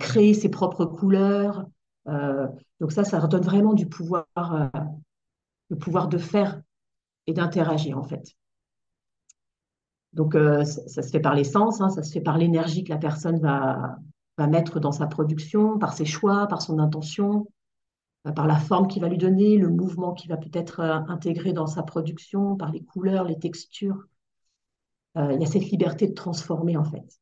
créer 0.00 0.32
ses 0.32 0.48
propres 0.48 0.86
couleurs, 0.86 1.66
donc 2.06 2.92
ça, 2.92 3.04
ça 3.04 3.18
redonne 3.18 3.42
vraiment 3.42 3.74
du 3.74 3.86
pouvoir, 3.86 4.26
euh, 4.36 4.68
le 5.70 5.76
pouvoir 5.76 6.08
de 6.08 6.18
faire 6.18 6.60
et 7.26 7.32
d'interagir 7.32 7.98
en 7.98 8.04
fait. 8.04 8.36
Donc 10.12 10.34
euh, 10.34 10.64
ça, 10.64 11.02
se 11.02 11.10
fait 11.10 11.20
par 11.20 11.34
l'essence, 11.34 11.80
hein, 11.80 11.88
ça 11.88 12.02
se 12.02 12.12
fait 12.12 12.20
par 12.20 12.38
l'énergie 12.38 12.84
que 12.84 12.90
la 12.92 12.98
personne 12.98 13.40
va 13.40 13.98
mettre 14.46 14.80
dans 14.80 14.92
sa 14.92 15.06
production, 15.06 15.78
par 15.78 15.94
ses 15.94 16.04
choix, 16.04 16.46
par 16.46 16.62
son 16.62 16.78
intention, 16.78 17.48
par 18.34 18.46
la 18.46 18.56
forme 18.56 18.88
qu'il 18.88 19.02
va 19.02 19.08
lui 19.08 19.18
donner, 19.18 19.56
le 19.56 19.68
mouvement 19.68 20.12
qu'il 20.12 20.30
va 20.30 20.36
peut-être 20.36 20.80
intégrer 20.80 21.52
dans 21.52 21.66
sa 21.66 21.82
production, 21.82 22.56
par 22.56 22.70
les 22.72 22.82
couleurs, 22.82 23.24
les 23.24 23.38
textures. 23.38 24.06
il 25.16 25.40
y 25.40 25.44
a 25.44 25.46
cette 25.46 25.70
liberté 25.70 26.06
de 26.06 26.14
transformer 26.14 26.76
en 26.76 26.84
fait. 26.84 27.18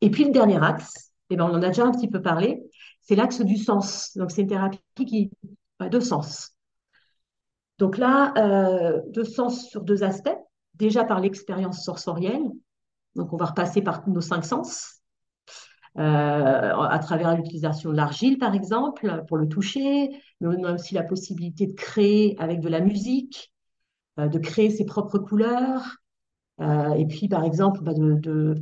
Et 0.00 0.10
puis 0.10 0.24
le 0.24 0.32
dernier 0.32 0.62
axe, 0.62 1.13
eh 1.34 1.36
ben, 1.36 1.44
on 1.44 1.54
en 1.54 1.62
a 1.62 1.68
déjà 1.68 1.84
un 1.84 1.92
petit 1.92 2.08
peu 2.08 2.22
parlé, 2.22 2.62
c'est 3.02 3.16
l'axe 3.16 3.40
du 3.40 3.56
sens. 3.56 4.16
Donc, 4.16 4.30
c'est 4.30 4.42
une 4.42 4.48
thérapie 4.48 4.80
qui 5.06 5.30
de 5.80 6.00
sens. 6.00 6.52
Donc 7.78 7.98
là, 7.98 8.32
euh, 8.38 9.00
de 9.08 9.24
sens 9.24 9.68
sur 9.68 9.82
deux 9.82 10.04
aspects. 10.04 10.36
Déjà 10.74 11.04
par 11.04 11.20
l'expérience 11.20 11.84
sensorielle. 11.84 12.42
Donc, 13.14 13.32
on 13.32 13.36
va 13.36 13.46
repasser 13.46 13.82
par 13.82 14.08
nos 14.08 14.20
cinq 14.20 14.44
sens. 14.44 15.00
Euh, 15.96 16.00
à 16.00 16.98
travers 16.98 17.36
l'utilisation 17.36 17.90
de 17.90 17.96
l'argile, 17.96 18.38
par 18.38 18.52
exemple, 18.52 19.22
pour 19.28 19.36
le 19.36 19.46
toucher, 19.46 20.10
mais 20.40 20.48
on 20.48 20.64
a 20.64 20.74
aussi 20.74 20.92
la 20.94 21.04
possibilité 21.04 21.68
de 21.68 21.72
créer 21.72 22.34
avec 22.40 22.58
de 22.58 22.68
la 22.68 22.80
musique, 22.80 23.52
euh, 24.18 24.26
de 24.26 24.38
créer 24.40 24.70
ses 24.70 24.84
propres 24.84 25.20
couleurs, 25.20 25.98
et 26.60 27.06
puis, 27.06 27.28
par 27.28 27.44
exemple, 27.44 27.80
bah, 27.82 27.94
de, 27.94 28.54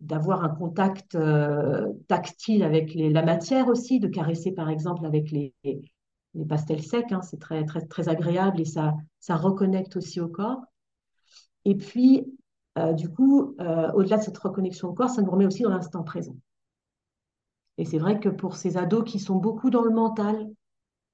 d'avoir 0.00 0.44
un 0.44 0.48
contact 0.48 1.14
euh, 1.14 1.92
tactile 2.08 2.62
avec 2.62 2.94
la 2.94 3.22
matière 3.22 3.68
aussi, 3.68 4.00
de 4.00 4.08
caresser 4.08 4.52
par 4.52 4.68
exemple 4.68 5.04
avec 5.04 5.30
les, 5.30 5.54
les 5.62 6.44
pastels 6.48 6.82
secs, 6.82 7.12
hein, 7.12 7.22
c'est 7.22 7.38
très, 7.38 7.64
très, 7.64 7.82
très 7.86 8.08
agréable 8.08 8.60
et 8.60 8.64
ça, 8.64 8.94
ça 9.20 9.36
reconnecte 9.36 9.96
aussi 9.96 10.20
au 10.20 10.28
corps. 10.28 10.62
Et 11.64 11.76
puis, 11.76 12.24
euh, 12.78 12.92
du 12.92 13.10
coup, 13.10 13.54
euh, 13.60 13.90
au-delà 13.92 14.16
de 14.16 14.22
cette 14.22 14.38
reconnexion 14.38 14.88
au 14.88 14.94
corps, 14.94 15.10
ça 15.10 15.22
nous 15.22 15.30
remet 15.30 15.46
aussi 15.46 15.62
dans 15.62 15.70
l'instant 15.70 16.02
présent. 16.02 16.36
Et 17.76 17.84
c'est 17.84 17.98
vrai 17.98 18.20
que 18.20 18.28
pour 18.28 18.56
ces 18.56 18.76
ados 18.76 19.04
qui 19.04 19.18
sont 19.18 19.36
beaucoup 19.36 19.70
dans 19.70 19.82
le 19.82 19.90
mental, 19.90 20.48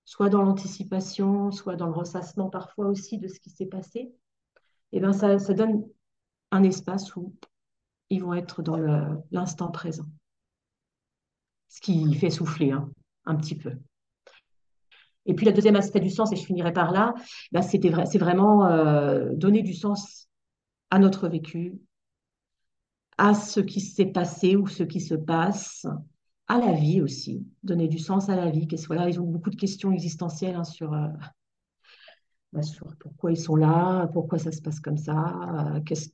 soit 0.04 0.28
dans 0.28 0.42
l'anticipation, 0.42 1.50
soit 1.50 1.76
dans 1.76 1.86
le 1.86 1.92
ressassement 1.92 2.50
parfois 2.50 2.86
aussi 2.86 3.18
de 3.18 3.26
ce 3.26 3.40
qui 3.40 3.50
s'est 3.50 3.66
passé, 3.66 4.12
eh 4.92 5.00
ben 5.00 5.12
ça, 5.12 5.38
ça 5.38 5.52
donne 5.52 5.84
un 6.50 6.62
espace 6.62 7.14
où 7.16 7.34
ils 8.10 8.22
vont 8.22 8.34
être 8.34 8.62
dans 8.62 8.78
l'instant 9.30 9.70
présent. 9.70 10.06
Ce 11.68 11.80
qui 11.80 12.14
fait 12.14 12.30
souffler 12.30 12.72
hein, 12.72 12.88
un 13.24 13.34
petit 13.34 13.56
peu. 13.56 13.72
Et 15.26 15.34
puis, 15.34 15.44
le 15.44 15.52
deuxième 15.52 15.76
aspect 15.76 16.00
du 16.00 16.10
sens, 16.10 16.32
et 16.32 16.36
je 16.36 16.44
finirai 16.44 16.72
par 16.72 16.92
là, 16.92 17.12
bah, 17.52 17.62
c'était 17.62 17.92
c'est 18.06 18.18
vraiment 18.18 18.66
euh, 18.66 19.30
donner 19.34 19.62
du 19.62 19.74
sens 19.74 20.28
à 20.90 20.98
notre 20.98 21.28
vécu, 21.28 21.80
à 23.18 23.34
ce 23.34 23.60
qui 23.60 23.80
s'est 23.80 24.06
passé 24.06 24.56
ou 24.56 24.68
ce 24.68 24.84
qui 24.84 25.00
se 25.00 25.14
passe, 25.14 25.84
à 26.48 26.58
la 26.58 26.72
vie 26.72 27.02
aussi, 27.02 27.44
donner 27.64 27.88
du 27.88 27.98
sens 27.98 28.28
à 28.28 28.36
la 28.36 28.50
vie. 28.50 28.68
Voilà, 28.86 29.08
ils 29.08 29.20
ont 29.20 29.24
beaucoup 29.26 29.50
de 29.50 29.56
questions 29.56 29.90
existentielles 29.90 30.54
hein, 30.54 30.64
sur, 30.64 30.92
euh, 30.92 31.08
bah, 32.52 32.62
sur 32.62 32.94
pourquoi 33.00 33.32
ils 33.32 33.40
sont 33.40 33.56
là, 33.56 34.06
pourquoi 34.12 34.38
ça 34.38 34.52
se 34.52 34.62
passe 34.62 34.78
comme 34.78 34.96
ça, 34.96 35.74
euh, 35.74 35.80
qu'est-ce 35.80 36.10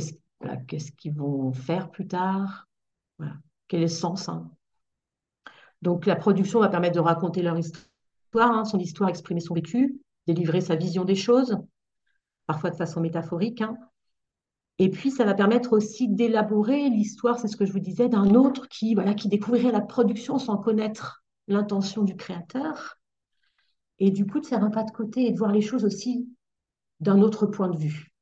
qu'est-ce 0.00 0.92
qu'ils 0.92 1.14
vont 1.14 1.52
faire 1.52 1.90
plus 1.90 2.06
tard, 2.06 2.68
quel 3.68 3.80
est 3.80 3.84
le 3.84 3.88
sens. 3.88 4.28
Hein? 4.28 4.50
Donc 5.82 6.06
la 6.06 6.16
production 6.16 6.60
va 6.60 6.68
permettre 6.68 6.94
de 6.94 7.00
raconter 7.00 7.42
leur 7.42 7.58
histoire, 7.58 8.50
hein, 8.50 8.64
son 8.64 8.78
histoire, 8.78 9.10
exprimer 9.10 9.40
son 9.40 9.54
vécu, 9.54 10.00
délivrer 10.26 10.60
sa 10.60 10.76
vision 10.76 11.04
des 11.04 11.14
choses, 11.14 11.56
parfois 12.46 12.70
de 12.70 12.76
façon 12.76 13.00
métaphorique. 13.00 13.60
Hein. 13.60 13.76
Et 14.78 14.90
puis, 14.90 15.10
ça 15.10 15.24
va 15.24 15.34
permettre 15.34 15.72
aussi 15.72 16.08
d'élaborer 16.08 16.88
l'histoire, 16.88 17.38
c'est 17.38 17.48
ce 17.48 17.56
que 17.56 17.64
je 17.64 17.72
vous 17.72 17.80
disais, 17.80 18.08
d'un 18.08 18.34
autre 18.34 18.66
qui, 18.68 18.94
voilà, 18.94 19.14
qui 19.14 19.28
découvrirait 19.28 19.70
la 19.70 19.80
production 19.80 20.38
sans 20.38 20.56
connaître 20.56 21.22
l'intention 21.46 22.02
du 22.02 22.16
créateur. 22.16 22.98
Et 24.00 24.10
du 24.10 24.26
coup, 24.26 24.40
de 24.40 24.46
faire 24.46 24.64
un 24.64 24.70
pas 24.70 24.82
de 24.82 24.90
côté 24.90 25.26
et 25.26 25.32
de 25.32 25.38
voir 25.38 25.52
les 25.52 25.60
choses 25.60 25.84
aussi 25.84 26.28
d'un 26.98 27.20
autre 27.22 27.46
point 27.46 27.68
de 27.68 27.76
vue. 27.76 28.13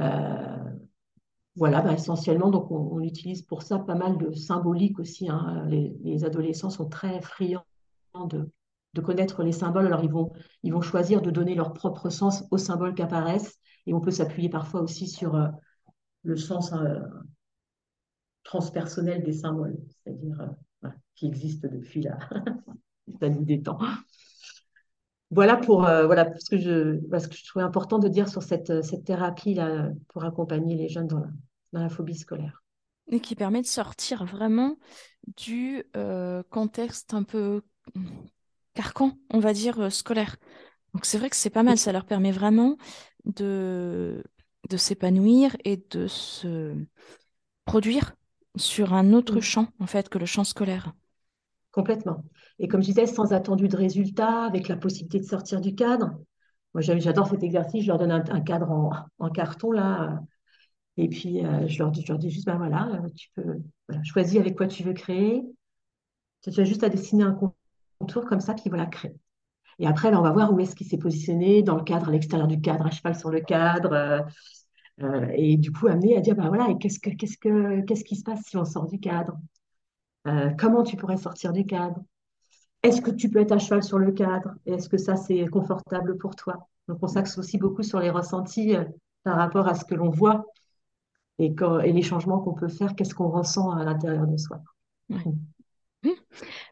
Euh, 0.00 0.56
voilà, 1.56 1.82
bah, 1.82 1.92
essentiellement, 1.92 2.50
donc 2.50 2.70
on, 2.70 3.00
utilise 3.00 3.42
pour 3.42 3.62
ça 3.62 3.78
pas 3.78 3.94
mal 3.94 4.18
de 4.18 4.32
symbolique 4.32 4.98
aussi. 4.98 5.28
Hein. 5.28 5.66
Les, 5.68 6.24
adolescents 6.24 6.70
sont 6.70 6.88
très 6.88 7.20
friands 7.20 7.64
de, 8.28 8.50
connaître 9.00 9.42
les 9.42 9.52
symboles. 9.52 9.86
Alors, 9.86 10.02
ils 10.02 10.10
vont, 10.10 10.32
ils 10.62 10.72
vont 10.72 10.80
choisir 10.80 11.22
de 11.22 11.30
donner 11.30 11.54
leur 11.54 11.72
propre 11.72 12.10
sens 12.10 12.44
aux 12.50 12.58
symboles 12.58 12.94
qui 12.94 13.02
apparaissent. 13.02 13.58
Et 13.86 13.94
on 13.94 14.00
peut 14.00 14.10
s'appuyer 14.10 14.48
parfois 14.48 14.80
aussi 14.80 15.06
sur 15.06 15.36
euh, 15.36 15.48
le 16.22 16.36
sens 16.36 16.72
euh, 16.72 17.00
transpersonnel 18.42 19.22
des 19.22 19.32
symboles, 19.32 19.76
c'est-à-dire 19.88 20.54
qui 21.14 21.26
existe 21.26 21.66
depuis 21.66 22.02
la, 22.02 22.18
la 23.20 23.28
nuit 23.28 23.44
des 23.44 23.62
temps. 23.62 23.78
Voilà 25.34 25.56
pour 25.56 25.84
euh, 25.86 26.06
voilà 26.06 26.28
ce 26.38 26.48
que 26.48 26.58
je 26.58 27.00
ce 27.18 27.28
que 27.28 27.34
je 27.34 27.44
trouvais 27.46 27.64
important 27.64 27.98
de 27.98 28.08
dire 28.08 28.28
sur 28.28 28.42
cette, 28.42 28.70
euh, 28.70 28.82
cette 28.82 29.04
thérapie 29.04 29.54
là 29.54 29.88
pour 30.08 30.24
accompagner 30.24 30.76
les 30.76 30.88
jeunes 30.88 31.08
dans 31.08 31.18
la, 31.18 31.28
dans 31.72 31.82
la 31.82 31.88
phobie 31.88 32.16
scolaire. 32.16 32.62
Et 33.10 33.20
qui 33.20 33.34
permet 33.34 33.60
de 33.60 33.66
sortir 33.66 34.24
vraiment 34.24 34.78
du 35.36 35.84
euh, 35.96 36.42
contexte 36.50 37.14
un 37.14 37.22
peu 37.22 37.62
carcan, 38.74 39.12
on 39.30 39.40
va 39.40 39.52
dire, 39.52 39.92
scolaire. 39.92 40.36
Donc 40.94 41.04
c'est 41.04 41.18
vrai 41.18 41.30
que 41.30 41.36
c'est 41.36 41.50
pas 41.50 41.62
mal, 41.62 41.78
ça 41.78 41.92
leur 41.92 42.04
permet 42.06 42.32
vraiment 42.32 42.76
de, 43.24 44.22
de 44.70 44.76
s'épanouir 44.76 45.56
et 45.64 45.82
de 45.90 46.06
se 46.06 46.74
produire 47.64 48.14
sur 48.56 48.94
un 48.94 49.12
autre 49.12 49.40
champ, 49.40 49.68
en 49.80 49.86
fait, 49.86 50.08
que 50.08 50.18
le 50.18 50.26
champ 50.26 50.44
scolaire. 50.44 50.92
Complètement. 51.72 52.24
Et 52.58 52.68
comme 52.68 52.82
je 52.82 52.88
disais, 52.88 53.06
sans 53.06 53.32
attendu 53.32 53.68
de 53.68 53.76
résultat, 53.76 54.44
avec 54.44 54.68
la 54.68 54.76
possibilité 54.76 55.18
de 55.18 55.24
sortir 55.24 55.60
du 55.60 55.74
cadre. 55.74 56.12
Moi, 56.74 56.82
j'adore 56.82 57.28
cet 57.28 57.42
exercice. 57.42 57.82
Je 57.82 57.88
leur 57.88 57.98
donne 57.98 58.12
un, 58.12 58.40
cadre 58.40 58.70
en, 59.18 59.30
carton, 59.30 59.72
là. 59.72 60.20
Et 60.96 61.08
puis, 61.08 61.44
euh, 61.44 61.66
je, 61.66 61.78
leur, 61.78 61.90
dis 61.90 62.30
juste, 62.30 62.46
ben 62.46 62.56
voilà, 62.56 62.88
euh, 62.92 63.08
tu 63.16 63.28
peux 63.34 63.60
choisir 64.04 64.40
avec 64.40 64.56
quoi 64.56 64.68
tu 64.68 64.82
veux 64.84 64.92
créer. 64.92 65.42
Tu 66.42 66.60
as 66.60 66.64
juste 66.64 66.84
à 66.84 66.88
dessiner 66.88 67.24
un 67.24 67.36
contour 67.98 68.26
comme 68.26 68.40
ça, 68.40 68.54
puis 68.54 68.68
voilà, 68.68 68.86
créer. 68.86 69.16
Et 69.80 69.86
après, 69.86 70.10
là, 70.10 70.20
on 70.20 70.22
va 70.22 70.30
voir 70.30 70.52
où 70.52 70.60
est-ce 70.60 70.76
qu'il 70.76 70.86
s'est 70.86 70.98
positionné 70.98 71.62
dans 71.62 71.76
le 71.76 71.82
cadre, 71.82 72.08
à 72.08 72.12
l'extérieur 72.12 72.46
du 72.46 72.60
cadre, 72.60 72.86
à 72.86 72.90
cheval 72.90 73.16
sur 73.16 73.30
le 73.30 73.40
cadre. 73.40 74.24
Euh, 75.02 75.26
et 75.34 75.56
du 75.56 75.72
coup, 75.72 75.88
amener 75.88 76.16
à 76.16 76.20
dire, 76.20 76.36
ben 76.36 76.48
voilà, 76.48 76.72
qu'est-ce, 76.74 77.00
que, 77.00 77.10
qu'est-ce, 77.10 77.38
que, 77.38 77.80
qu'est-ce 77.82 78.04
qui 78.04 78.16
se 78.16 78.22
passe 78.22 78.42
si 78.44 78.56
on 78.56 78.64
sort 78.64 78.86
du 78.86 79.00
cadre? 79.00 79.36
Comment 80.58 80.84
tu 80.84 80.96
pourrais 80.96 81.18
sortir 81.18 81.52
du 81.52 81.66
cadre? 81.66 82.00
Est-ce 82.84 83.00
que 83.00 83.10
tu 83.10 83.30
peux 83.30 83.40
être 83.40 83.52
à 83.52 83.58
cheval 83.58 83.82
sur 83.82 83.98
le 83.98 84.12
cadre? 84.12 84.54
Est-ce 84.66 84.88
que 84.88 84.98
ça, 84.98 85.16
c'est 85.16 85.46
confortable 85.46 86.18
pour 86.18 86.36
toi? 86.36 86.68
Donc, 86.86 86.98
on 87.00 87.06
s'axe 87.06 87.38
aussi 87.38 87.56
beaucoup 87.56 87.82
sur 87.82 87.98
les 87.98 88.10
ressentis 88.10 88.76
euh, 88.76 88.84
par 89.22 89.36
rapport 89.36 89.66
à 89.66 89.74
ce 89.74 89.86
que 89.86 89.94
l'on 89.94 90.10
voit 90.10 90.44
et, 91.38 91.48
les 91.48 92.02
changements 92.02 92.40
qu'on 92.40 92.52
peut 92.52 92.68
faire, 92.68 92.94
qu'est-ce 92.94 93.14
qu'on 93.14 93.30
ressent 93.30 93.70
à 93.70 93.84
l'intérieur 93.84 94.26
de 94.26 94.36
soi. 94.36 94.60
Mmh. 95.08 95.16
Mmh. 96.04 96.08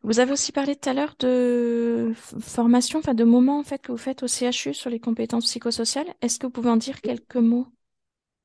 Vous 0.03 0.21
avez 0.21 0.33
aussi 0.33 0.53
parlé 0.53 0.77
tout 0.77 0.91
à 0.91 0.93
l'heure 0.93 1.15
de 1.19 2.13
formation, 2.15 2.99
enfin 2.99 3.15
de 3.15 3.25
moments 3.25 3.59
en 3.59 3.65
fait 3.65 3.81
que 3.81 3.91
vous 3.91 3.99
faites 3.99 4.23
au 4.23 4.27
CHU 4.29 4.75
sur 4.75 4.91
les 4.91 5.01
compétences 5.01 5.47
psychosociales. 5.47 6.09
Est-ce 6.21 6.39
que 6.39 6.47
vous 6.47 6.53
pouvez 6.53 6.71
en 6.71 6.77
dire 6.77 7.01
quelques 7.01 7.37
mots? 7.37 7.67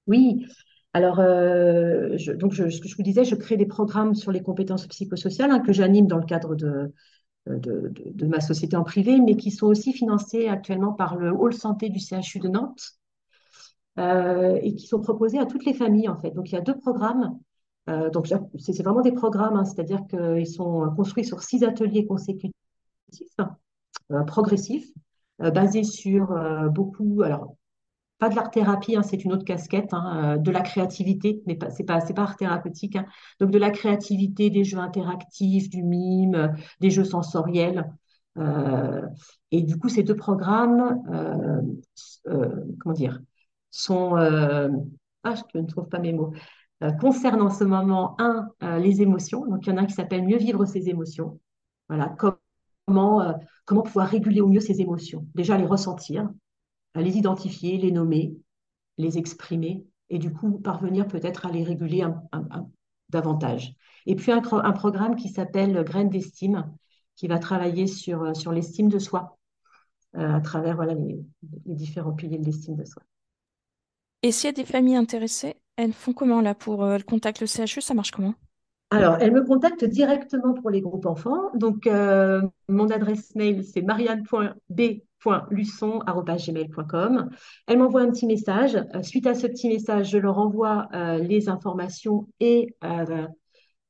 Oui. 0.07 0.45
Alors, 0.93 1.19
euh, 1.19 2.15
donc 2.35 2.55
ce 2.55 2.79
que 2.79 2.87
je 2.87 2.95
vous 2.95 3.03
disais, 3.03 3.25
je 3.25 3.35
crée 3.35 3.57
des 3.57 3.65
programmes 3.65 4.15
sur 4.15 4.31
les 4.31 4.41
compétences 4.41 4.87
psychosociales 4.87 5.51
hein, 5.51 5.59
que 5.59 5.73
j'anime 5.73 6.07
dans 6.07 6.17
le 6.17 6.25
cadre 6.25 6.55
de, 6.55 6.93
de, 7.47 8.25
ma 8.25 8.39
société 8.39 8.75
en 8.75 8.83
privé, 8.83 9.19
mais 9.19 9.35
qui 9.35 9.51
sont 9.51 9.67
aussi 9.67 9.93
financés 9.93 10.47
actuellement 10.47 10.93
par 10.93 11.15
le 11.15 11.31
Hall 11.31 11.53
Santé 11.53 11.89
du 11.89 11.99
CHU 11.99 12.39
de 12.39 12.47
Nantes 12.47 12.93
euh, 13.99 14.59
et 14.61 14.75
qui 14.75 14.87
sont 14.87 14.99
proposés 14.99 15.39
à 15.39 15.45
toutes 15.45 15.65
les 15.65 15.73
familles 15.73 16.09
en 16.09 16.17
fait. 16.17 16.31
Donc 16.31 16.51
il 16.51 16.55
y 16.55 16.57
a 16.57 16.61
deux 16.61 16.77
programmes. 16.77 17.37
Euh, 17.89 18.09
donc 18.09 18.27
c'est 18.59 18.83
vraiment 18.83 19.01
des 19.01 19.13
programmes, 19.13 19.55
hein, 19.55 19.65
c'est-à-dire 19.65 20.01
qu'ils 20.09 20.47
sont 20.47 20.91
construits 20.95 21.25
sur 21.25 21.41
six 21.41 21.63
ateliers 21.63 22.05
consécutifs, 22.05 22.53
euh, 24.11 24.23
progressifs, 24.23 24.91
basés 25.39 25.83
sur 25.83 26.33
beaucoup, 26.71 27.21
alors 27.21 27.55
pas 28.19 28.29
de 28.29 28.35
l'art-thérapie, 28.35 28.95
hein, 28.95 29.03
c'est 29.03 29.23
une 29.23 29.33
autre 29.33 29.45
casquette, 29.45 29.93
hein, 29.93 30.35
euh, 30.35 30.37
de 30.37 30.51
la 30.51 30.61
créativité, 30.61 31.41
mais 31.45 31.57
ce 31.61 31.79
n'est 31.79 31.85
pas, 31.85 32.01
pas 32.01 32.21
art 32.21 32.35
thérapeutique. 32.35 32.95
Hein. 32.95 33.05
Donc 33.39 33.51
de 33.51 33.59
la 33.59 33.69
créativité, 33.69 34.49
des 34.49 34.63
jeux 34.63 34.79
interactifs, 34.79 35.69
du 35.69 35.83
mime, 35.83 36.35
euh, 36.35 36.47
des 36.79 36.89
jeux 36.89 37.03
sensoriels. 37.03 37.91
Euh, 38.37 39.01
et 39.51 39.61
du 39.61 39.77
coup, 39.77 39.89
ces 39.89 40.03
deux 40.03 40.15
programmes, 40.15 41.01
comment 42.79 42.93
dire, 42.93 43.19
sont... 43.71 44.15
ah, 44.15 45.33
je 45.53 45.59
ne 45.59 45.65
trouve 45.65 45.89
pas 45.89 45.99
mes 45.99 46.13
mots. 46.13 46.33
concernent 46.99 47.41
en 47.41 47.49
ce 47.49 47.63
moment, 47.63 48.15
un, 48.19 48.49
les 48.77 49.01
émotions. 49.01 49.45
Donc 49.47 49.65
il 49.65 49.71
y 49.71 49.73
en 49.73 49.77
a 49.77 49.81
un 49.81 49.85
qui 49.85 49.93
s'appelle 49.93 50.23
Mieux 50.23 50.37
vivre 50.37 50.65
ses 50.65 50.87
émotions. 50.89 51.39
Voilà, 51.89 52.15
comment, 52.85 53.33
comment 53.65 53.81
pouvoir 53.81 54.07
réguler 54.07 54.41
au 54.41 54.47
mieux 54.47 54.59
ses 54.59 54.81
émotions. 54.81 55.25
Déjà 55.33 55.57
les 55.57 55.65
ressentir, 55.65 56.29
les 57.01 57.17
identifier, 57.17 57.77
les 57.77 57.91
nommer, 57.91 58.37
les 58.97 59.17
exprimer, 59.17 59.85
et 60.09 60.19
du 60.19 60.33
coup 60.33 60.59
parvenir 60.59 61.07
peut-être 61.07 61.45
à 61.45 61.51
les 61.51 61.63
réguler 61.63 62.05
davantage. 63.09 63.75
Et 64.05 64.15
puis 64.15 64.31
un, 64.31 64.41
programme 64.41 65.15
qui 65.15 65.29
s'appelle 65.29 65.83
Graines 65.83 66.09
d'estime, 66.09 66.71
qui 67.15 67.27
va 67.27 67.39
travailler 67.39 67.87
sur, 67.87 68.23
euh, 68.23 68.51
l'estime 68.53 68.89
de 68.89 68.99
soi, 68.99 69.37
euh, 70.15 70.35
à 70.35 70.41
travers 70.41 70.83
les, 70.85 71.19
différents 71.65 72.13
piliers 72.13 72.37
de 72.37 72.45
l'estime 72.45 72.75
de 72.75 72.85
soi. 72.85 73.03
Et 74.23 74.31
s'il 74.31 74.47
y 74.47 74.49
a 74.49 74.53
des 74.53 74.65
familles 74.65 74.95
intéressées, 74.95 75.55
elles 75.75 75.93
font 75.93 76.13
comment 76.13 76.41
là 76.41 76.55
pour 76.55 76.83
euh, 76.83 76.95
elles 76.95 77.05
contactent 77.05 77.41
le 77.41 77.47
CHU, 77.47 77.81
ça 77.81 77.93
marche 77.93 78.11
comment? 78.11 78.33
Alors, 78.89 79.17
elles 79.19 79.33
me 79.33 79.43
contactent 79.43 79.83
directement 79.83 80.53
pour 80.53 80.69
les 80.69 80.79
groupes 80.79 81.07
enfants. 81.07 81.51
Donc, 81.55 81.89
mon 82.69 82.89
adresse 82.89 83.35
mail, 83.35 83.65
c'est 83.65 83.81
marianne.b 83.81 85.01
luçon.gmail.com. 85.49 87.29
Elle 87.67 87.77
m'envoie 87.77 88.01
un 88.01 88.11
petit 88.11 88.25
message. 88.25 88.75
Euh, 88.75 89.03
suite 89.03 89.27
à 89.27 89.35
ce 89.35 89.47
petit 89.47 89.67
message, 89.67 90.11
je 90.11 90.17
leur 90.17 90.37
envoie 90.37 90.87
euh, 90.93 91.17
les 91.17 91.49
informations 91.49 92.27
et, 92.39 92.75
euh, 92.83 93.27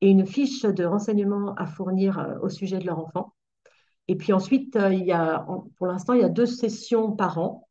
une 0.02 0.26
fiche 0.26 0.62
de 0.62 0.86
renseignement 0.86 1.56
à 1.56 1.66
fournir 1.66 2.38
au 2.44 2.50
sujet 2.50 2.78
de 2.78 2.86
leur 2.86 3.00
enfant. 3.00 3.34
Et 4.08 4.16
puis 4.16 4.32
ensuite, 4.32 4.78
il 4.92 5.04
y 5.04 5.12
a, 5.12 5.44
pour 5.78 5.88
l'instant, 5.88 6.14
il 6.14 6.22
y 6.22 6.24
a 6.24 6.30
deux 6.30 6.46
sessions 6.46 7.14
par 7.14 7.40
an, 7.40 7.68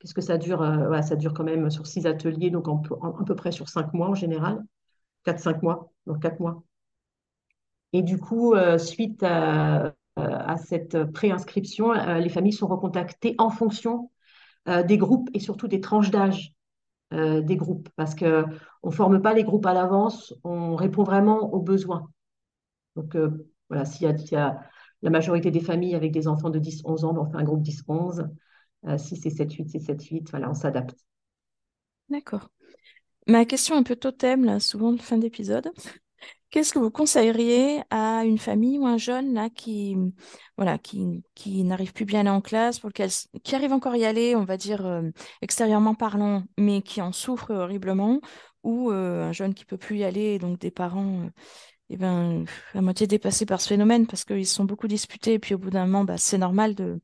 puisque 0.00 0.20
ça 0.20 0.36
dure, 0.36 0.68
ça 1.04 1.14
dure 1.14 1.32
quand 1.32 1.44
même 1.44 1.70
sur 1.70 1.86
six 1.86 2.06
ateliers, 2.06 2.50
donc 2.50 2.66
à 2.68 3.24
peu 3.24 3.36
près 3.36 3.52
sur 3.52 3.68
cinq 3.68 3.94
mois 3.94 4.08
en 4.08 4.16
général, 4.16 4.64
quatre, 5.24 5.40
cinq 5.40 5.62
mois, 5.62 5.92
donc 6.06 6.20
quatre 6.20 6.40
mois. 6.40 6.62
Et 7.92 8.02
du 8.02 8.18
coup, 8.18 8.54
suite 8.78 9.22
à 9.22 9.94
euh, 10.18 10.22
à 10.24 10.58
cette 10.58 11.04
préinscription, 11.12 11.92
euh, 11.92 12.18
les 12.18 12.28
familles 12.28 12.52
sont 12.52 12.66
recontactées 12.66 13.34
en 13.38 13.48
fonction 13.48 14.10
euh, 14.68 14.82
des 14.82 14.98
groupes 14.98 15.30
et 15.32 15.40
surtout 15.40 15.68
des 15.68 15.80
tranches 15.80 16.10
d'âge 16.10 16.54
des 17.14 17.56
groupes, 17.56 17.90
parce 17.96 18.14
qu'on 18.14 18.46
ne 18.84 18.90
forme 18.90 19.20
pas 19.20 19.34
les 19.34 19.44
groupes 19.44 19.66
à 19.66 19.74
l'avance, 19.74 20.34
on 20.44 20.76
répond 20.76 21.02
vraiment 21.02 21.52
aux 21.52 21.60
besoins. 21.60 22.10
Donc 22.96 23.14
voilà, 23.68 23.84
s'il 23.84 24.08
y, 24.08 24.34
a 24.34 24.60
la 25.02 25.10
majorité 25.10 25.50
des 25.50 25.60
familles 25.60 25.94
avec 25.94 26.10
des 26.10 26.26
enfants 26.26 26.48
de 26.48 26.58
10-11 26.58 27.04
ans, 27.04 27.14
on 27.18 27.30
fait 27.30 27.36
un 27.36 27.44
groupe 27.44 27.60
10-11. 27.60 28.30
si 28.96 29.16
c'est 29.16 29.28
7-8, 29.28 29.68
c'est 29.68 29.78
7-8, 29.80 30.30
voilà, 30.30 30.48
on 30.48 30.54
s'adapte. 30.54 30.96
D'accord. 32.08 32.48
Ma 33.28 33.44
question 33.44 33.76
un 33.76 33.82
peu 33.82 33.96
totem, 33.96 34.44
là, 34.44 34.58
souvent 34.58 34.92
de 34.92 35.00
fin 35.00 35.16
d'épisode. 35.16 35.70
Qu'est-ce 36.50 36.72
que 36.72 36.78
vous 36.78 36.90
conseilleriez 36.90 37.82
à 37.90 38.24
une 38.24 38.38
famille 38.38 38.78
ou 38.78 38.86
un 38.86 38.98
jeune 38.98 39.32
là 39.32 39.48
qui 39.48 39.96
n'arrive 41.64 41.92
plus 41.92 42.04
bien 42.04 42.18
à 42.18 42.22
aller 42.22 42.30
en 42.30 42.40
classe, 42.40 42.78
pour 42.78 42.90
lequel 42.90 43.10
qui 43.42 43.54
arrive 43.54 43.72
encore 43.72 43.94
à 43.94 43.98
y 43.98 44.04
aller, 44.04 44.36
on 44.36 44.44
va 44.44 44.56
dire 44.56 44.84
euh, 44.84 45.08
extérieurement 45.40 45.94
parlant, 45.94 46.44
mais 46.58 46.82
qui 46.82 47.00
en 47.00 47.12
souffre 47.12 47.52
horriblement, 47.54 48.20
ou 48.64 48.90
euh, 48.90 49.24
un 49.28 49.32
jeune 49.32 49.54
qui 49.54 49.64
peut 49.64 49.78
plus 49.78 49.98
y 49.98 50.04
aller, 50.04 50.38
donc 50.38 50.58
des 50.58 50.70
parents 50.70 51.22
euh, 51.22 51.30
eh 51.90 51.96
ben, 51.96 52.44
à 52.74 52.82
moitié 52.82 53.06
dépassés 53.06 53.46
par 53.46 53.60
ce 53.60 53.68
phénomène 53.68 54.06
parce 54.06 54.24
qu'ils 54.24 54.46
sont 54.46 54.64
beaucoup 54.64 54.88
disputés 54.88 55.34
et 55.34 55.38
puis 55.38 55.54
au 55.54 55.58
bout 55.58 55.70
d'un 55.70 55.86
moment, 55.86 56.04
bah, 56.04 56.18
c'est 56.18 56.38
normal 56.38 56.74
de, 56.74 57.00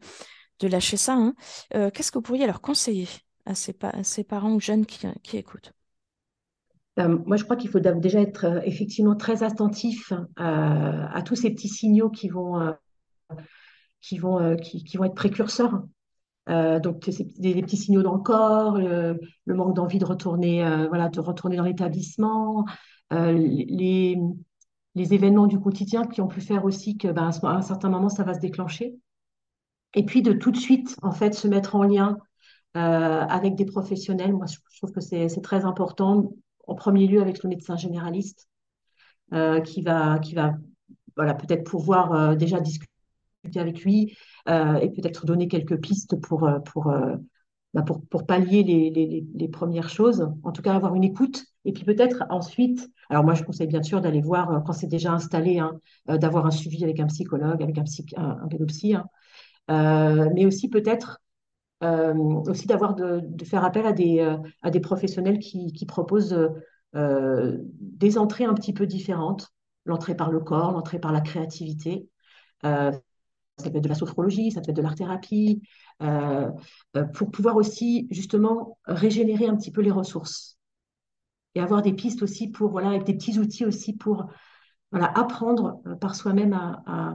lâcher 0.63 0.97
ça. 0.97 1.15
hein. 1.15 1.35
Qu'est-ce 1.71 2.13
que 2.13 2.19
vous 2.19 2.23
pourriez 2.23 2.47
leur 2.47 2.61
conseiller 2.61 3.09
à 3.47 3.55
ces, 3.55 3.73
pa- 3.73 4.03
ces 4.03 4.25
parents 4.25 4.53
ou 4.55 4.61
jeunes 4.61 4.87
qui 4.87 5.37
écoutent? 5.37 5.73
Euh, 6.99 7.19
moi, 7.27 7.37
je 7.37 7.45
crois 7.45 7.57
qu'il 7.57 7.71
faut 7.71 7.79
déjà 7.79 8.21
être 8.21 8.45
euh, 8.45 8.61
effectivement 8.65 9.15
très 9.15 9.43
attentif 9.43 10.13
euh, 10.13 10.23
à 10.39 11.23
tous 11.25 11.37
ces 11.37 11.51
petits 11.51 11.69
signaux 11.69 12.11
qui 12.11 12.29
vont, 12.29 12.75
qui 14.01 14.19
vont, 14.19 14.57
qui, 14.57 14.97
vont 14.97 15.05
être 15.05 15.15
précurseurs. 15.15 15.83
Donc, 16.47 17.11
des, 17.11 17.63
petits 17.63 17.77
signaux 17.77 18.03
dans 18.03 18.15
le 18.15 18.23
corps, 18.23 18.79
le, 18.79 19.19
manque 19.47 19.77
d'envie 19.77 19.99
de 19.99 20.07
retourner, 20.07 20.65
voilà, 20.89 21.11
de 21.11 21.21
retourner 21.21 21.57
dans 21.57 21.65
l'établissement, 21.65 22.65
les, 23.11 24.17
les 24.95 25.15
événements 25.15 25.47
du 25.47 25.61
quotidien 25.61 26.07
qui 26.07 26.23
ont 26.23 26.27
pu 26.27 26.41
faire 26.41 26.65
aussi 26.65 26.97
que, 26.97 27.09
ben, 27.09 27.31
à 27.43 27.49
un 27.51 27.61
certain 27.61 27.91
moment, 27.91 28.09
ça 28.09 28.25
va 28.25 28.33
se 28.33 28.41
déclencher. 28.41 28.97
Et 29.95 30.07
puis, 30.07 30.23
de 30.23 30.33
tout 30.33 30.51
de 30.51 30.57
suite, 30.57 30.97
en 31.03 31.13
fait, 31.13 31.35
se 31.35 31.49
mettre 31.49 31.77
en 31.77 31.83
lien 31.83 32.17
avec 32.73 33.55
des 33.55 33.67
professionnels. 33.67 34.33
Moi, 34.33 34.47
je 34.47 34.79
trouve 34.79 34.93
que 34.93 35.03
c'est 35.03 35.29
très 35.43 35.67
important, 35.67 36.31
en 36.69 36.75
premier 36.77 37.07
lieu 37.09 37.21
avec 37.23 37.43
le 37.43 37.51
médecin 37.51 37.77
généraliste, 37.77 38.49
euh, 39.33 39.61
qui 39.61 39.83
va, 39.83 40.19
qui 40.21 40.35
va 40.35 40.55
voilà, 41.17 41.35
peut-être 41.35 41.65
pouvoir 41.65 42.13
euh, 42.15 42.35
déjà 42.37 42.61
discuter 42.61 42.89
avec 43.57 43.83
lui 43.85 44.17
euh, 44.49 44.77
et 44.77 44.91
peut-être 44.91 45.27
donner 45.27 45.49
quelques 45.49 45.81
pistes 45.81 46.17
pour, 46.21 46.47
bah, 47.75 47.83
pour, 47.83 48.03
pour 48.09 48.27
pallier 48.27 48.63
les, 48.63 48.91
les, 48.91 49.27
les- 49.35 49.49
premières 49.49 49.89
choses. 49.91 50.29
En 50.43 50.53
tout 50.53 50.63
cas, 50.63 50.75
avoir 50.75 50.95
une 50.95 51.05
écoute. 51.05 51.45
Et 51.65 51.73
puis 51.73 51.85
peut-être 51.85 52.25
ensuite, 52.31 52.89
alors 53.11 53.25
moi, 53.25 53.35
je 53.35 53.43
conseille 53.43 53.67
bien 53.67 53.83
sûr 53.83 54.01
d'aller 54.01 54.23
voir, 54.23 54.63
quand 54.65 54.73
c'est 54.73 54.87
déjà 54.87 55.13
installé, 55.13 55.59
hein, 55.59 55.73
d'avoir 56.07 56.47
un 56.47 56.51
suivi 56.51 56.83
avec 56.85 56.99
un 57.01 57.07
psychologue, 57.07 57.63
avec 57.63 57.77
un, 57.79 57.83
psy, 57.85 58.07
un, 58.17 58.39
un 58.43 58.49
hein. 59.69 60.29
Mais 60.35 60.47
aussi 60.47 60.69
peut-être 60.69 61.21
aussi 61.81 62.67
d'avoir 62.67 62.95
de, 62.95 63.23
faire 63.45 63.65
appel 63.65 63.87
à 63.87 63.93
des, 63.93 64.21
euh, 64.21 64.37
à 64.63 64.71
des 64.71 64.81
professionnels 64.81 65.39
qui, 65.39 65.73
qui 65.73 65.87
proposent 65.87 66.33
euh, 66.33 66.49
euh, 66.95 67.59
des 67.81 68.19
entrées 68.19 68.45
un 68.45 68.55
petit 68.55 68.73
peu 68.73 68.87
différentes, 68.87 69.49
l'entrée 69.85 70.15
par 70.15 70.31
le 70.31 70.41
corps, 70.41 70.73
l'entrée 70.73 70.99
par 70.99 71.13
la 71.13 71.21
créativité. 71.21 72.09
Euh, 72.65 72.93
ça 73.59 73.71
peut 73.71 73.79
être 73.79 73.85
de 73.85 73.89
la 73.89 73.95
sophrologie, 73.95 74.51
ça 74.53 74.61
peut 74.61 74.71
être 74.71 74.77
de 74.77 74.83
l'art-thérapie, 74.83 75.63
euh, 76.03 76.49
euh, 76.97 77.05
pour 77.05 77.31
pouvoir 77.31 77.57
aussi 77.57 78.07
justement 78.11 78.79
régénérer 78.85 79.47
un 79.47 79.57
petit 79.57 79.73
peu 79.73 79.81
les 79.81 79.91
ressources 79.91 80.59
et 81.55 81.61
avoir 81.61 81.83
des 81.83 81.93
pistes 81.93 82.23
aussi 82.23 82.49
pour, 82.49 82.71
voilà, 82.71 82.91
avec 82.91 83.05
des 83.05 83.15
petits 83.15 83.39
outils 83.39 83.65
aussi 83.65 83.97
pour 83.97 84.27
voilà, 84.91 85.07
apprendre 85.07 85.81
euh, 85.87 85.97
par 85.97 86.15
soi-même 86.15 86.53
à, 86.55 87.15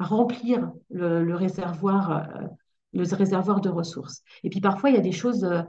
remplir 0.00 0.72
le, 0.90 1.34
réservoir, 1.36 2.10
euh, 2.10 2.46
le 2.92 3.04
réservoir 3.14 3.60
de 3.60 3.68
ressources. 3.68 4.22
Et 4.44 4.50
puis 4.50 4.60
parfois, 4.60 4.90
il 4.90 4.96
y 4.96 4.98
a 4.98 5.02
des 5.02 5.12
choses, 5.12 5.44
euh, 5.44 5.62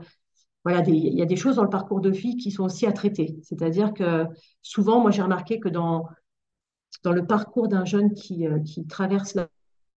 voilà, 0.64 0.82
il 0.86 1.14
y 1.14 1.22
a 1.22 1.26
des 1.26 1.36
choses 1.36 1.56
dans 1.56 1.62
le 1.62 1.70
parcours 1.70 2.00
de 2.00 2.10
vie 2.10 2.36
qui 2.36 2.50
sont 2.50 2.64
aussi 2.64 2.86
à 2.86 2.92
traiter. 2.92 3.36
C'est-à-dire 3.42 3.92
que 3.92 4.26
souvent, 4.62 5.00
moi, 5.00 5.10
j'ai 5.10 5.22
remarqué 5.22 5.60
que 5.60 5.68
dans, 5.68 6.08
dans 7.02 7.12
le 7.12 7.26
parcours 7.26 7.68
d'un 7.68 7.84
jeune 7.84 8.14
qui, 8.14 8.46
euh, 8.46 8.60
qui 8.60 8.86
traverse 8.86 9.34
la, 9.34 9.48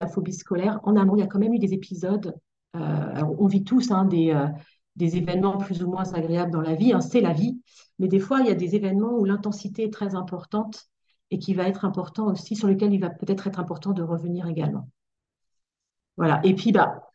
phobie 0.08 0.34
scolaire, 0.34 0.78
en 0.82 0.94
amont, 0.96 1.16
il 1.16 1.20
y 1.20 1.22
a 1.22 1.26
quand 1.26 1.38
même 1.38 1.54
eu 1.54 1.58
des 1.58 1.72
épisodes. 1.72 2.34
euh, 2.76 3.22
on 3.38 3.46
vit 3.46 3.64
tous 3.64 3.90
hein, 3.90 4.04
des, 4.04 4.34
des 4.96 5.16
événements 5.16 5.56
plus 5.58 5.82
ou 5.82 5.90
moins 5.90 6.12
agréables 6.12 6.50
dans 6.50 6.60
la 6.60 6.74
vie, 6.74 6.92
hein, 6.92 7.00
c'est 7.00 7.20
la 7.20 7.32
vie, 7.32 7.60
mais 7.98 8.08
des 8.08 8.18
fois, 8.18 8.40
il 8.40 8.46
y 8.46 8.50
a 8.50 8.54
des 8.54 8.74
événements 8.74 9.12
où 9.12 9.24
l'intensité 9.24 9.84
est 9.84 9.92
très 9.92 10.14
importante 10.14 10.90
et 11.30 11.38
qui 11.38 11.54
va 11.54 11.68
être 11.68 11.84
important 11.84 12.26
aussi, 12.26 12.56
sur 12.56 12.68
lesquels 12.68 12.92
il 12.92 13.00
va 13.00 13.10
peut-être 13.10 13.46
être 13.46 13.58
important 13.58 13.92
de 13.92 14.02
revenir 14.02 14.46
également. 14.46 14.88
Voilà. 16.16 16.40
Et 16.44 16.54
puis, 16.54 16.72
bah, 16.72 17.05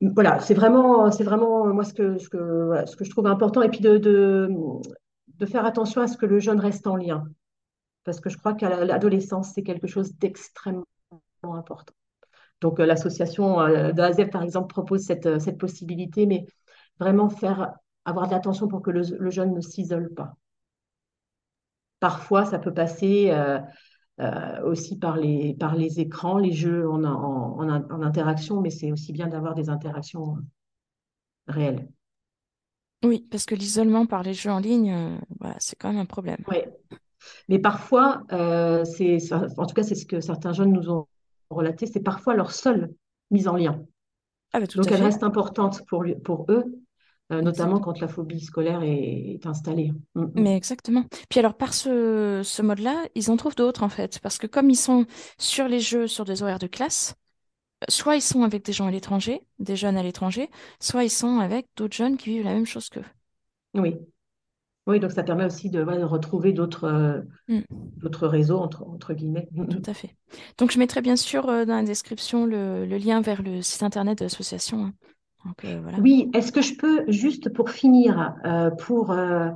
voilà, 0.00 0.38
c'est 0.40 0.54
vraiment, 0.54 1.10
c'est 1.10 1.24
vraiment 1.24 1.66
moi 1.66 1.84
ce 1.84 1.92
que, 1.92 2.18
je 2.18 3.10
trouve 3.10 3.26
important. 3.26 3.62
Et 3.62 3.68
puis 3.68 3.80
de, 3.80 4.48
faire 5.46 5.64
attention 5.64 6.00
à 6.00 6.06
ce 6.06 6.16
que 6.16 6.26
le 6.26 6.38
jeune 6.38 6.60
reste 6.60 6.86
en 6.86 6.96
lien. 6.96 7.24
Parce 8.04 8.20
que 8.20 8.30
je 8.30 8.38
crois 8.38 8.54
qu'à 8.54 8.84
l'adolescence, 8.84 9.52
c'est 9.54 9.62
quelque 9.62 9.86
chose 9.86 10.14
d'extrêmement 10.14 10.84
important. 11.42 11.94
Donc, 12.60 12.80
euh, 12.80 12.86
l'association 12.86 13.60
euh, 13.60 13.92
de 13.92 14.02
AZEF, 14.02 14.30
par 14.30 14.42
exemple, 14.42 14.68
propose 14.68 15.02
cette, 15.02 15.26
euh, 15.26 15.38
cette 15.38 15.58
possibilité, 15.58 16.26
mais 16.26 16.44
vraiment 16.98 17.28
faire, 17.28 17.74
avoir 18.04 18.26
de 18.26 18.32
l'attention 18.32 18.66
pour 18.66 18.82
que 18.82 18.90
le, 18.90 19.30
jeune 19.30 19.54
ne 19.54 19.60
s'isole 19.60 20.12
pas. 20.14 20.34
Parfois, 22.00 22.44
ça 22.44 22.58
peut 22.58 22.72
passer 22.72 23.32
euh, 24.20 24.62
aussi 24.64 24.98
par 24.98 25.16
les, 25.16 25.54
par 25.54 25.74
les 25.76 26.00
écrans, 26.00 26.38
les 26.38 26.52
jeux 26.52 26.88
en, 26.90 27.04
en, 27.04 27.60
en, 27.60 27.68
en 27.90 28.02
interaction, 28.02 28.60
mais 28.60 28.70
c'est 28.70 28.92
aussi 28.92 29.12
bien 29.12 29.28
d'avoir 29.28 29.54
des 29.54 29.70
interactions 29.70 30.38
réelles. 31.48 31.88
Oui, 33.04 33.26
parce 33.30 33.44
que 33.46 33.54
l'isolement 33.54 34.06
par 34.06 34.22
les 34.22 34.34
jeux 34.34 34.50
en 34.50 34.58
ligne, 34.58 34.92
euh, 34.92 35.18
voilà, 35.40 35.56
c'est 35.60 35.76
quand 35.76 35.88
même 35.88 35.98
un 36.00 36.06
problème. 36.06 36.44
Oui, 36.48 36.56
mais 37.48 37.58
parfois, 37.58 38.22
euh, 38.32 38.84
c'est, 38.84 39.18
en 39.32 39.66
tout 39.66 39.74
cas, 39.74 39.82
c'est 39.84 39.94
ce 39.94 40.06
que 40.06 40.20
certains 40.20 40.52
jeunes 40.52 40.72
nous 40.72 40.90
ont 40.90 41.06
relaté, 41.50 41.86
c'est 41.86 42.00
parfois 42.02 42.34
leur 42.34 42.52
seule 42.52 42.94
mise 43.30 43.48
en 43.48 43.56
lien. 43.56 43.82
Ah 44.52 44.60
bah 44.60 44.66
Donc, 44.76 44.92
elle 44.92 45.02
reste 45.02 45.22
importante 45.24 45.86
pour, 45.88 46.02
lui- 46.04 46.16
pour 46.16 46.46
eux, 46.50 46.64
euh, 46.64 46.64
notamment 47.30 47.78
Exactement. 47.78 47.80
quand 47.80 48.00
la 48.00 48.08
phobie 48.08 48.40
scolaire 48.40 48.82
est, 48.82 49.34
est 49.34 49.46
installée. 49.46 49.92
Mm, 50.14 50.22
mm. 50.24 50.30
Mais 50.34 50.56
exactement. 50.56 51.04
Puis 51.28 51.40
alors, 51.40 51.56
par 51.56 51.74
ce, 51.74 52.42
ce 52.44 52.62
mode-là, 52.62 53.06
ils 53.14 53.30
en 53.30 53.36
trouvent 53.36 53.56
d'autres, 53.56 53.82
en 53.82 53.88
fait. 53.88 54.20
Parce 54.20 54.38
que 54.38 54.46
comme 54.46 54.70
ils 54.70 54.76
sont 54.76 55.06
sur 55.38 55.66
les 55.68 55.80
jeux, 55.80 56.06
sur 56.06 56.24
des 56.24 56.42
horaires 56.42 56.58
de 56.60 56.66
classe, 56.68 57.14
soit 57.88 58.16
ils 58.16 58.22
sont 58.22 58.44
avec 58.44 58.64
des 58.64 58.72
gens 58.72 58.86
à 58.88 58.92
l'étranger, 58.92 59.42
des 59.60 59.76
jeunes 59.76 59.96
à 59.98 60.02
l'étranger, 60.04 60.50
soit 60.80 61.04
ils 61.04 61.10
sont 61.10 61.40
avec 61.40 61.68
d'autres 61.76 61.96
jeunes 61.96 62.16
qui 62.18 62.30
vivent 62.30 62.44
la 62.44 62.54
même 62.54 62.66
chose 62.66 62.88
qu'eux. 62.90 63.04
Oui. 63.74 63.96
Oui, 64.86 65.00
donc 65.00 65.12
ça 65.12 65.22
permet 65.24 65.44
aussi 65.46 65.70
de, 65.70 65.82
ouais, 65.84 65.98
de 65.98 66.04
retrouver 66.04 66.52
d'autres 66.52 66.84
euh, 66.84 67.22
Mm, 67.48 67.64
d'autres 67.98 68.28
réseaux, 68.28 68.58
entre, 68.58 68.84
entre 68.84 69.14
guillemets. 69.14 69.48
Tout 69.68 69.82
à 69.86 69.94
fait. 69.94 70.16
Donc, 70.56 70.70
je 70.72 70.78
mettrai 70.78 71.02
bien 71.02 71.16
sûr 71.16 71.48
euh, 71.48 71.64
dans 71.64 71.76
la 71.76 71.82
description 71.82 72.46
le, 72.46 72.86
le 72.86 72.96
lien 72.98 73.20
vers 73.20 73.42
le 73.42 73.60
site 73.62 73.82
internet 73.82 74.18
de 74.18 74.24
l'association. 74.24 74.84
hein. 74.86 74.94
Euh. 75.64 75.80
Oui, 76.00 76.30
est-ce 76.34 76.52
que 76.52 76.62
je 76.62 76.74
peux, 76.74 77.04
juste 77.08 77.52
pour 77.52 77.70
finir, 77.70 78.34
euh, 78.44 78.70
pour, 78.70 79.12
euh, 79.12 79.50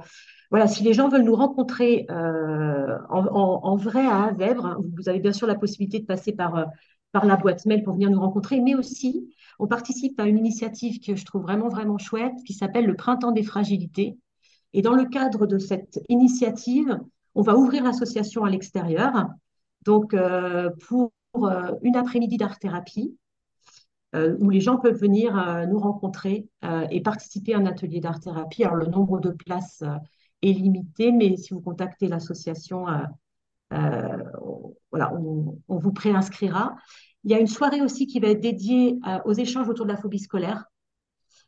voilà, 0.50 0.66
si 0.66 0.82
les 0.82 0.92
gens 0.92 1.08
veulent 1.08 1.24
nous 1.24 1.34
rencontrer 1.34 2.06
en, 2.08 3.76
vrai 3.76 4.06
à 4.06 4.24
Azèvres, 4.24 4.66
hein, 4.66 4.78
vous 4.96 5.08
avez 5.08 5.18
bien 5.18 5.32
sûr 5.32 5.46
la 5.46 5.54
possibilité 5.54 5.98
de 6.00 6.06
passer 6.06 6.32
par, 6.32 6.66
par 7.12 7.24
la 7.24 7.36
boîte 7.36 7.64
mail 7.66 7.82
pour 7.82 7.94
venir 7.94 8.10
nous 8.10 8.20
rencontrer, 8.20 8.60
mais 8.60 8.74
aussi, 8.74 9.34
on 9.58 9.66
participe 9.66 10.18
à 10.20 10.26
une 10.26 10.38
initiative 10.38 11.00
que 11.00 11.16
je 11.16 11.24
trouve 11.24 11.42
vraiment, 11.42 11.68
vraiment 11.68 11.98
chouette, 11.98 12.34
qui 12.46 12.52
s'appelle 12.52 12.86
le 12.86 12.96
Printemps 12.96 13.32
des 13.32 13.42
fragilités. 13.42 14.18
Et 14.74 14.82
dans 14.82 14.94
le 14.94 15.04
cadre 15.04 15.46
de 15.46 15.58
cette 15.58 16.00
initiative, 16.08 16.98
on 17.34 17.42
va 17.42 17.56
ouvrir 17.56 17.82
l'association 17.82 18.44
à 18.44 18.50
l'extérieur, 18.50 19.28
donc 19.84 20.14
pour 20.86 21.12
une 21.82 21.96
après-midi 21.96 22.36
d'art-thérapie 22.36 23.16
où 24.14 24.50
les 24.50 24.60
gens 24.60 24.76
peuvent 24.76 24.98
venir 24.98 25.36
euh, 25.38 25.66
nous 25.66 25.78
rencontrer 25.78 26.48
euh, 26.64 26.86
et 26.90 27.00
participer 27.00 27.54
à 27.54 27.58
un 27.58 27.66
atelier 27.66 28.00
d'art-thérapie. 28.00 28.64
Alors, 28.64 28.76
le 28.76 28.86
nombre 28.86 29.20
de 29.20 29.30
places 29.30 29.82
euh, 29.82 29.96
est 30.42 30.52
limité, 30.52 31.12
mais 31.12 31.36
si 31.36 31.54
vous 31.54 31.60
contactez 31.60 32.08
l'association, 32.08 32.88
euh, 32.88 32.98
euh, 33.72 34.24
on- 34.42 34.74
voilà, 34.90 35.12
on, 35.14 35.78
vous 35.78 35.92
préinscrira. 35.92 36.76
Il 37.24 37.30
y 37.30 37.34
a 37.34 37.40
une 37.40 37.46
soirée 37.46 37.80
aussi 37.80 38.06
qui 38.06 38.20
va 38.20 38.28
être 38.28 38.40
dédiée 38.40 38.98
euh, 39.08 39.18
aux 39.24 39.32
échanges 39.32 39.68
autour 39.68 39.86
de 39.86 39.92
la 39.92 39.96
phobie 39.96 40.18
scolaire. 40.18 40.64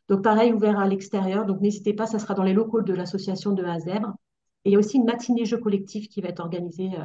Donc, 0.09 0.23
pareil, 0.23 0.53
ouvert 0.53 0.79
à 0.79 0.87
l'extérieur. 0.87 1.45
Donc, 1.45 1.61
n'hésitez 1.61 1.93
pas, 1.93 2.07
ça 2.07 2.19
sera 2.19 2.33
dans 2.33 2.43
les 2.43 2.53
locaux 2.53 2.81
de 2.81 2.93
l'association 2.93 3.51
de 3.51 3.63
Azèvres. 3.63 4.13
Et 4.63 4.69
il 4.69 4.73
y 4.73 4.75
a 4.75 4.79
aussi 4.79 4.97
une 4.97 5.05
matinée 5.05 5.45
jeu 5.45 5.57
collectif 5.57 6.09
qui 6.09 6.21
va 6.21 6.29
être 6.29 6.39
organisée 6.39 6.91
euh, 6.97 7.03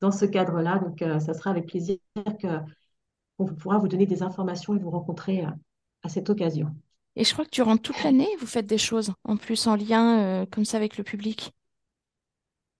dans 0.00 0.10
ce 0.12 0.24
cadre-là. 0.26 0.78
Donc, 0.78 1.02
euh, 1.02 1.18
ça 1.20 1.34
sera 1.34 1.50
avec 1.50 1.66
plaisir 1.66 1.96
que 2.40 2.48
on 3.50 3.54
pourra 3.54 3.78
vous 3.78 3.88
donner 3.88 4.06
des 4.06 4.22
informations 4.22 4.74
et 4.74 4.78
vous 4.78 4.90
rencontrer 4.90 5.44
euh, 5.44 5.50
à 6.02 6.08
cette 6.08 6.30
occasion. 6.30 6.68
Et 7.16 7.24
je 7.24 7.32
crois 7.32 7.44
que 7.44 7.50
durant 7.50 7.76
toute 7.76 8.02
l'année, 8.04 8.28
vous 8.40 8.46
faites 8.46 8.66
des 8.66 8.78
choses 8.78 9.12
en 9.24 9.36
plus 9.36 9.66
en 9.66 9.76
lien 9.76 10.18
euh, 10.20 10.46
comme 10.50 10.64
ça 10.64 10.78
avec 10.78 10.96
le 10.96 11.04
public. 11.04 11.52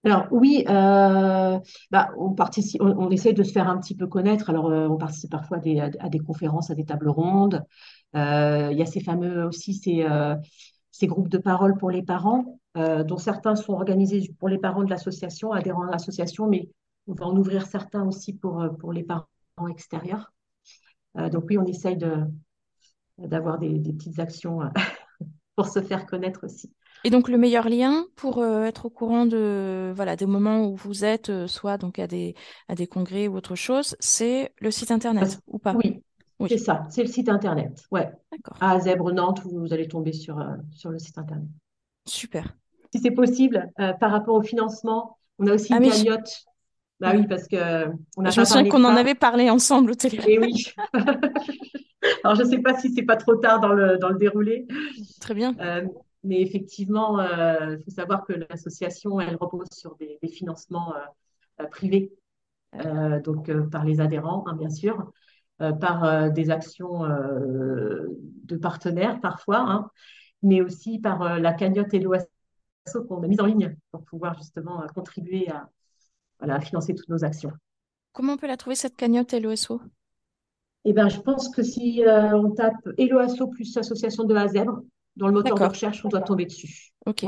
Alors 0.04 0.26
oui, 0.32 0.64
euh, 0.68 1.60
bah, 1.92 2.10
on 2.18 2.32
participe, 2.32 2.82
on, 2.82 2.88
on 2.88 3.10
essaie 3.10 3.32
de 3.32 3.42
se 3.44 3.52
faire 3.52 3.68
un 3.68 3.78
petit 3.78 3.94
peu 3.94 4.08
connaître. 4.08 4.50
Alors 4.50 4.68
euh, 4.68 4.88
on 4.88 4.96
participe 4.96 5.30
parfois 5.30 5.58
à 5.58 5.60
des, 5.60 5.78
à 5.78 6.08
des 6.08 6.18
conférences, 6.18 6.70
à 6.70 6.74
des 6.74 6.84
tables 6.84 7.08
rondes. 7.08 7.62
Euh, 8.16 8.70
il 8.72 8.78
y 8.78 8.82
a 8.82 8.86
ces 8.86 9.00
fameux 9.00 9.44
aussi 9.46 9.74
ces, 9.74 10.04
ces 10.90 11.06
groupes 11.06 11.28
de 11.28 11.38
parole 11.38 11.76
pour 11.78 11.90
les 11.90 12.02
parents, 12.02 12.58
dont 12.74 13.16
certains 13.16 13.54
sont 13.54 13.74
organisés 13.74 14.34
pour 14.38 14.48
les 14.48 14.58
parents 14.58 14.82
de 14.82 14.90
l'association, 14.90 15.52
adhérents 15.52 15.86
à 15.86 15.90
l'association, 15.90 16.48
mais 16.48 16.68
on 17.06 17.14
va 17.14 17.26
en 17.26 17.36
ouvrir 17.36 17.66
certains 17.66 18.04
aussi 18.06 18.34
pour, 18.34 18.66
pour 18.78 18.92
les 18.92 19.04
parents 19.04 19.24
extérieurs. 19.70 20.32
Donc 21.14 21.44
oui, 21.48 21.58
on 21.58 21.66
essaye 21.66 21.98
d'avoir 23.18 23.58
des, 23.58 23.78
des, 23.78 23.92
petites 23.92 24.18
actions 24.18 24.60
pour 25.56 25.68
se 25.68 25.82
faire 25.82 26.06
connaître 26.06 26.44
aussi. 26.44 26.72
Et 27.04 27.10
donc 27.10 27.28
le 27.28 27.36
meilleur 27.36 27.68
lien 27.68 28.06
pour 28.14 28.38
euh, 28.38 28.64
être 28.64 28.86
au 28.86 28.90
courant 28.90 29.26
de 29.26 29.92
voilà 29.94 30.14
des 30.14 30.26
moments 30.26 30.66
où 30.66 30.76
vous 30.76 31.04
êtes, 31.04 31.30
euh, 31.30 31.46
soit 31.48 31.76
donc 31.76 31.98
à 31.98 32.06
des 32.06 32.34
à 32.68 32.74
des 32.74 32.86
congrès 32.86 33.26
ou 33.26 33.36
autre 33.36 33.56
chose, 33.56 33.96
c'est 33.98 34.52
le 34.60 34.70
site 34.70 34.92
internet 34.92 35.40
ou 35.48 35.58
pas? 35.58 35.74
Oui, 35.74 36.00
c'est 36.48 36.58
ça, 36.58 36.86
c'est 36.90 37.02
le 37.02 37.08
site 37.08 37.28
internet. 37.28 37.84
Ouais. 37.90 38.10
D'accord. 38.30 38.56
À 38.60 38.78
Zèbre 38.78 39.12
Nantes, 39.12 39.42
vous 39.44 39.72
allez 39.72 39.88
tomber 39.88 40.12
sur 40.12 40.38
euh, 40.38 40.54
sur 40.70 40.90
le 40.90 40.98
site 40.98 41.18
internet. 41.18 41.48
Super. 42.06 42.56
Si 42.94 43.00
c'est 43.00 43.10
possible, 43.10 43.70
par 43.76 44.10
rapport 44.10 44.34
au 44.34 44.42
financement, 44.42 45.16
on 45.38 45.46
a 45.46 45.54
aussi 45.54 45.72
ah, 45.72 45.78
une 45.78 45.88
cagnotte. 45.88 46.44
Bah 47.02 47.12
oui, 47.16 47.26
parce 47.26 47.48
que 47.48 47.86
on 48.16 48.24
a 48.24 48.30
Je 48.30 48.40
me 48.40 48.44
souviens 48.44 48.68
qu'on 48.68 48.84
en 48.84 48.96
avait 48.96 49.16
parlé 49.16 49.50
ensemble 49.50 49.90
au 49.90 49.94
téléphone. 49.94 50.30
Et 50.30 50.38
oui. 50.38 50.72
Alors 52.24 52.36
je 52.36 52.42
ne 52.42 52.48
sais 52.48 52.58
pas 52.58 52.78
si 52.78 52.94
c'est 52.94 53.02
pas 53.02 53.16
trop 53.16 53.34
tard 53.34 53.58
dans 53.58 53.72
le 53.72 53.98
dans 53.98 54.08
le 54.08 54.18
déroulé. 54.18 54.68
Très 55.20 55.34
bien. 55.34 55.54
Mais 56.24 56.40
effectivement, 56.40 57.20
il 57.20 57.26
euh, 57.26 57.78
faut 57.84 57.90
savoir 57.90 58.24
que 58.24 58.32
l'association, 58.32 59.20
elle 59.20 59.34
repose 59.34 59.66
sur 59.72 59.96
des, 59.96 60.18
financements 60.28 60.94
euh, 61.60 61.66
privés, 61.66 62.12
euh, 62.76 63.20
donc 63.20 63.50
par 63.70 63.84
les 63.84 64.00
adhérents, 64.00 64.44
hein, 64.46 64.54
bien 64.54 64.70
sûr, 64.70 65.10
par 65.58 66.32
des 66.32 66.50
actions 66.50 67.02
de 67.02 68.56
partenaires 68.56 69.20
parfois, 69.20 69.58
hein, 69.58 69.90
mais 70.42 70.60
aussi 70.60 70.98
par 70.98 71.38
la 71.38 71.52
cagnotte 71.52 71.94
et 71.94 72.00
l'OASO 72.00 72.26
qu'on 73.08 73.22
a 73.22 73.28
mise 73.28 73.40
en 73.40 73.46
ligne 73.46 73.76
pour 73.92 74.02
pouvoir 74.04 74.36
justement 74.38 74.84
contribuer 74.92 75.48
à, 75.50 75.68
à 76.50 76.60
financer 76.60 76.94
toutes 76.94 77.08
nos 77.08 77.24
actions. 77.24 77.52
Comment 78.12 78.34
on 78.34 78.36
peut 78.36 78.46
la 78.46 78.56
trouver 78.56 78.76
cette 78.76 78.96
cagnotte 78.96 79.32
LOSO 79.32 79.80
eh 80.84 80.92
ben, 80.92 81.08
je 81.08 81.20
pense 81.20 81.48
que 81.48 81.62
si 81.62 82.02
on 82.06 82.50
tape 82.50 82.74
LOASO 82.98 83.46
plus 83.46 83.76
association 83.76 84.24
de 84.24 84.48
zèbre, 84.48 84.80
dans 85.16 85.28
le 85.28 85.32
moteur 85.32 85.56
de 85.56 85.64
recherche, 85.64 86.04
on 86.04 86.08
doit 86.08 86.22
tomber 86.22 86.46
dessus. 86.46 86.92
Ok. 87.06 87.24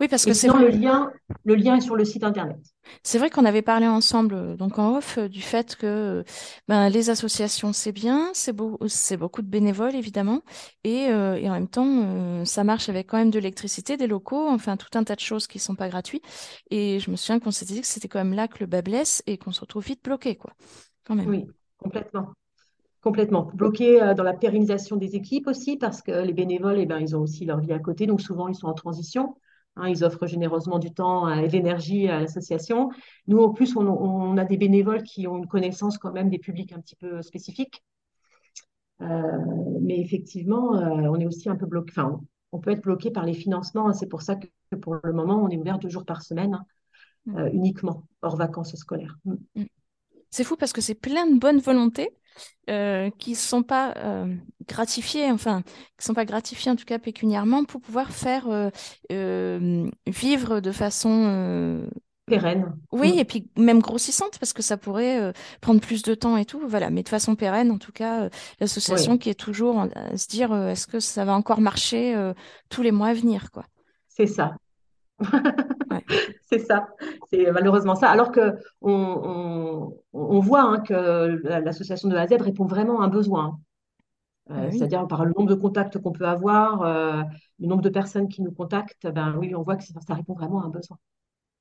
Oui, 0.00 0.08
parce 0.08 0.24
que 0.24 0.32
c'est 0.32 0.48
le 0.48 0.68
lien, 0.68 1.10
le 1.44 1.54
lien 1.54 1.76
est 1.76 1.80
sur 1.80 1.96
le 1.96 2.04
site 2.04 2.24
internet. 2.24 2.58
C'est 3.02 3.18
vrai 3.18 3.30
qu'on 3.30 3.44
avait 3.44 3.62
parlé 3.62 3.86
ensemble, 3.86 4.34
euh, 4.34 4.56
donc 4.56 4.78
en 4.78 4.96
off, 4.96 5.18
euh, 5.18 5.28
du 5.28 5.40
fait 5.40 5.76
que 5.76 5.86
euh, 5.86 6.22
ben, 6.68 6.88
les 6.88 7.10
associations, 7.10 7.72
c'est 7.72 7.92
bien, 7.92 8.30
c'est 8.34 8.52
beau, 8.52 8.78
c'est 8.86 9.16
beaucoup 9.16 9.42
de 9.42 9.46
bénévoles, 9.46 9.94
évidemment, 9.94 10.42
et, 10.82 11.04
et 11.04 11.48
en 11.48 11.52
même 11.52 11.68
temps, 11.68 12.44
ça 12.44 12.64
marche 12.64 12.88
avec 12.88 13.06
quand 13.08 13.18
même 13.18 13.30
de 13.30 13.38
l'électricité, 13.38 13.96
des 13.96 14.06
locaux, 14.06 14.48
enfin, 14.48 14.76
tout 14.76 14.88
un 14.94 15.04
tas 15.04 15.14
de 15.14 15.20
choses 15.20 15.46
qui 15.46 15.58
sont 15.58 15.74
pas 15.74 15.88
gratuites. 15.88 16.24
Et 16.70 16.98
je 16.98 17.10
me 17.10 17.16
souviens 17.16 17.40
qu'on 17.40 17.50
s'était 17.50 17.74
dit 17.74 17.80
que 17.80 17.86
c'était 17.86 18.08
quand 18.08 18.18
même 18.18 18.34
là 18.34 18.48
que 18.48 18.58
le 18.60 18.66
bas 18.66 18.82
blesse 18.82 19.22
et 19.26 19.38
qu'on 19.38 19.52
se 19.52 19.60
retrouve 19.60 19.84
vite 19.84 20.04
bloqué, 20.04 20.36
quoi. 20.36 20.52
Quand 21.06 21.14
même. 21.14 21.28
Oui, 21.28 21.46
complètement. 21.78 22.32
Complètement. 23.00 23.50
Bloqué 23.54 24.14
dans 24.16 24.22
la 24.22 24.32
pérennisation 24.32 24.96
des 24.96 25.14
équipes 25.14 25.46
aussi, 25.46 25.76
parce 25.76 26.02
que 26.02 26.12
les 26.12 26.32
bénévoles, 26.32 26.78
eh 26.78 26.86
ben, 26.86 26.98
ils 26.98 27.14
ont 27.14 27.20
aussi 27.20 27.44
leur 27.44 27.60
vie 27.60 27.72
à 27.72 27.78
côté, 27.78 28.06
donc 28.06 28.20
souvent 28.20 28.48
ils 28.48 28.54
sont 28.54 28.66
en 28.66 28.74
transition. 28.74 29.36
Hein, 29.76 29.88
ils 29.88 30.04
offrent 30.04 30.26
généreusement 30.26 30.78
du 30.78 30.92
temps 30.92 31.28
et 31.28 31.48
de 31.48 31.52
l'énergie 31.52 32.08
à 32.08 32.20
l'association. 32.20 32.90
Nous, 33.26 33.38
en 33.38 33.50
plus, 33.50 33.76
on, 33.76 34.36
a 34.36 34.44
des 34.44 34.56
bénévoles 34.56 35.02
qui 35.02 35.26
ont 35.26 35.36
une 35.36 35.48
connaissance 35.48 35.98
quand 35.98 36.12
même 36.12 36.30
des 36.30 36.38
publics 36.38 36.72
un 36.72 36.80
petit 36.80 36.96
peu 36.96 37.22
spécifiques. 37.22 37.82
Euh, 39.00 39.06
mais 39.80 39.98
effectivement, 40.00 40.76
euh, 40.76 41.08
on 41.10 41.16
est 41.16 41.26
aussi 41.26 41.48
un 41.48 41.56
peu 41.56 41.66
bloqué. 41.66 41.90
Enfin, 41.90 42.20
on 42.52 42.60
peut 42.60 42.70
être 42.70 42.82
bloqué 42.82 43.10
par 43.10 43.24
les 43.24 43.34
financements. 43.34 43.88
Hein. 43.88 43.94
C'est 43.94 44.06
pour 44.06 44.22
ça 44.22 44.36
que 44.36 44.76
pour 44.76 44.96
le 45.02 45.12
moment, 45.12 45.42
on 45.42 45.48
est 45.48 45.58
ouvert 45.58 45.80
deux 45.80 45.88
jours 45.88 46.04
par 46.04 46.22
semaine, 46.22 46.54
hein, 46.54 46.66
mm. 47.26 47.48
uniquement, 47.52 48.04
hors 48.22 48.36
vacances 48.36 48.76
scolaires. 48.76 49.18
Mm. 49.24 49.34
Mm. 49.56 49.64
C'est 50.30 50.44
fou 50.44 50.56
parce 50.56 50.72
que 50.72 50.80
c'est 50.80 50.94
plein 50.94 51.26
de 51.26 51.38
bonne 51.38 51.58
volonté 51.58 52.10
euh, 52.70 53.10
qui 53.18 53.32
ne 53.32 53.36
sont 53.36 53.62
pas 53.62 53.94
euh, 53.98 54.34
gratifiés, 54.66 55.30
enfin, 55.30 55.62
qui 55.98 56.04
sont 56.04 56.14
pas 56.14 56.24
gratifiés 56.24 56.70
en 56.70 56.76
tout 56.76 56.86
cas 56.86 56.98
pécuniairement 56.98 57.64
pour 57.64 57.80
pouvoir 57.80 58.10
faire 58.10 58.46
euh, 58.48 59.90
vivre 60.06 60.60
de 60.60 60.72
façon 60.72 61.86
pérenne. 62.26 62.74
Oui, 62.90 63.16
mm. 63.16 63.18
et 63.18 63.24
puis 63.24 63.50
même 63.58 63.80
grossissante 63.80 64.38
parce 64.38 64.54
que 64.54 64.62
ça 64.62 64.78
pourrait 64.78 65.32
prendre 65.60 65.80
plus 65.80 66.02
de 66.02 66.14
temps 66.14 66.36
et 66.36 66.46
tout, 66.46 66.60
voilà. 66.66 66.88
Mais 66.88 67.02
de 67.02 67.08
façon 67.08 67.36
pérenne, 67.36 67.70
en 67.70 67.78
tout 67.78 67.92
cas, 67.92 68.30
l'association 68.60 69.18
qui 69.18 69.28
est 69.28 69.38
toujours 69.38 69.80
à 69.80 70.16
se 70.16 70.28
dire 70.28 70.54
est-ce 70.54 70.86
que 70.86 71.00
ça 71.00 71.24
va 71.26 71.34
encore 71.34 71.60
marcher 71.60 72.16
tous 72.70 72.82
les 72.82 72.92
mois 72.92 73.08
à 73.08 73.14
venir, 73.14 73.50
quoi. 73.50 73.64
C'est 74.08 74.26
ça. 74.26 74.56
c'est 76.42 76.58
ça, 76.58 76.88
c'est 77.30 77.50
malheureusement 77.52 77.94
ça. 77.94 78.10
Alors 78.10 78.32
que 78.32 78.54
on, 78.80 79.90
voit 80.12 80.62
hein, 80.62 80.80
que 80.80 81.40
l'association 81.60 82.08
de 82.08 82.14
la 82.14 82.26
Z 82.26 82.34
répond 82.40 82.66
vraiment 82.66 83.00
à 83.00 83.04
un 83.04 83.08
besoin. 83.08 83.60
Euh, 84.50 84.66
ah 84.68 84.70
c'est-à-dire 84.70 85.06
par 85.06 85.24
le 85.24 85.32
nombre 85.36 85.48
de 85.48 85.54
contacts 85.54 85.98
qu'on 85.98 86.12
peut 86.12 86.26
avoir, 86.26 86.82
euh, 86.82 87.22
le 87.60 87.66
nombre 87.66 87.80
de 87.80 87.88
personnes 87.88 88.28
qui 88.28 88.42
nous 88.42 88.52
contactent, 88.52 89.06
ben 89.06 89.34
oui, 89.38 89.54
on 89.54 89.62
voit 89.62 89.76
que 89.76 89.84
ça 89.84 90.14
répond 90.14 90.34
vraiment 90.34 90.62
à 90.62 90.66
un 90.66 90.68
besoin. 90.68 90.98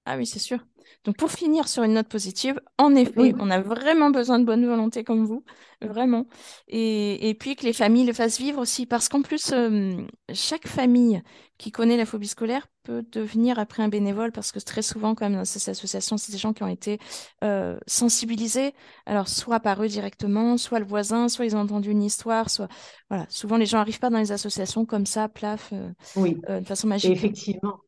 Ah 0.05 0.17
oui, 0.17 0.25
c'est 0.25 0.39
sûr. 0.39 0.59
Donc 1.05 1.17
pour 1.17 1.31
finir 1.31 1.67
sur 1.67 1.83
une 1.83 1.93
note 1.93 2.07
positive, 2.07 2.59
en 2.77 2.95
effet, 2.95 3.33
on 3.39 3.49
a 3.49 3.61
vraiment 3.61 4.09
besoin 4.09 4.39
de 4.39 4.45
bonne 4.45 4.65
volonté 4.65 5.03
comme 5.03 5.25
vous, 5.25 5.43
vraiment. 5.81 6.27
Et, 6.67 7.35
puis 7.39 7.55
que 7.55 7.65
les 7.65 7.73
familles 7.73 8.05
le 8.05 8.13
fassent 8.13 8.39
vivre 8.39 8.59
aussi, 8.59 8.85
parce 8.85 9.09
qu'en 9.09 9.21
plus, 9.21 9.51
euh, 9.53 9.95
chaque 10.33 10.67
famille 10.67 11.21
qui 11.57 11.71
connaît 11.71 11.97
la 11.97 12.05
phobie 12.05 12.27
scolaire 12.27 12.67
peut 12.83 13.03
devenir 13.11 13.59
après 13.59 13.81
un 13.81 13.87
bénévole, 13.87 14.33
parce 14.33 14.51
que 14.51 14.59
très 14.59 14.81
souvent, 14.81 15.15
quand 15.15 15.29
même, 15.29 15.39
dans 15.39 15.45
ces 15.45 15.69
associations, 15.69 16.17
c'est 16.17 16.33
des 16.33 16.37
gens 16.37 16.51
qui 16.51 16.63
ont 16.63 16.67
été 16.67 16.99
euh, 17.43 17.77
sensibilisés, 17.87 18.73
alors 19.05 19.29
soit 19.29 19.61
par 19.61 19.81
eux 19.83 19.87
directement, 19.87 20.57
soit 20.57 20.79
le 20.79 20.85
voisin, 20.85 21.29
soit 21.29 21.45
ils 21.45 21.55
ont 21.55 21.61
entendu 21.61 21.91
une 21.91 22.03
histoire, 22.03 22.49
soit... 22.49 22.67
Voilà, 23.09 23.25
souvent 23.29 23.57
les 23.57 23.65
gens 23.65 23.77
n'arrivent 23.77 23.99
pas 23.99 24.09
dans 24.09 24.19
les 24.19 24.33
associations 24.33 24.85
comme 24.85 25.05
ça, 25.05 25.29
plaf, 25.29 25.73
euh, 25.73 26.59
de 26.59 26.65
façon 26.65 26.87
magique. 26.87 27.11
effectivement. 27.11 27.79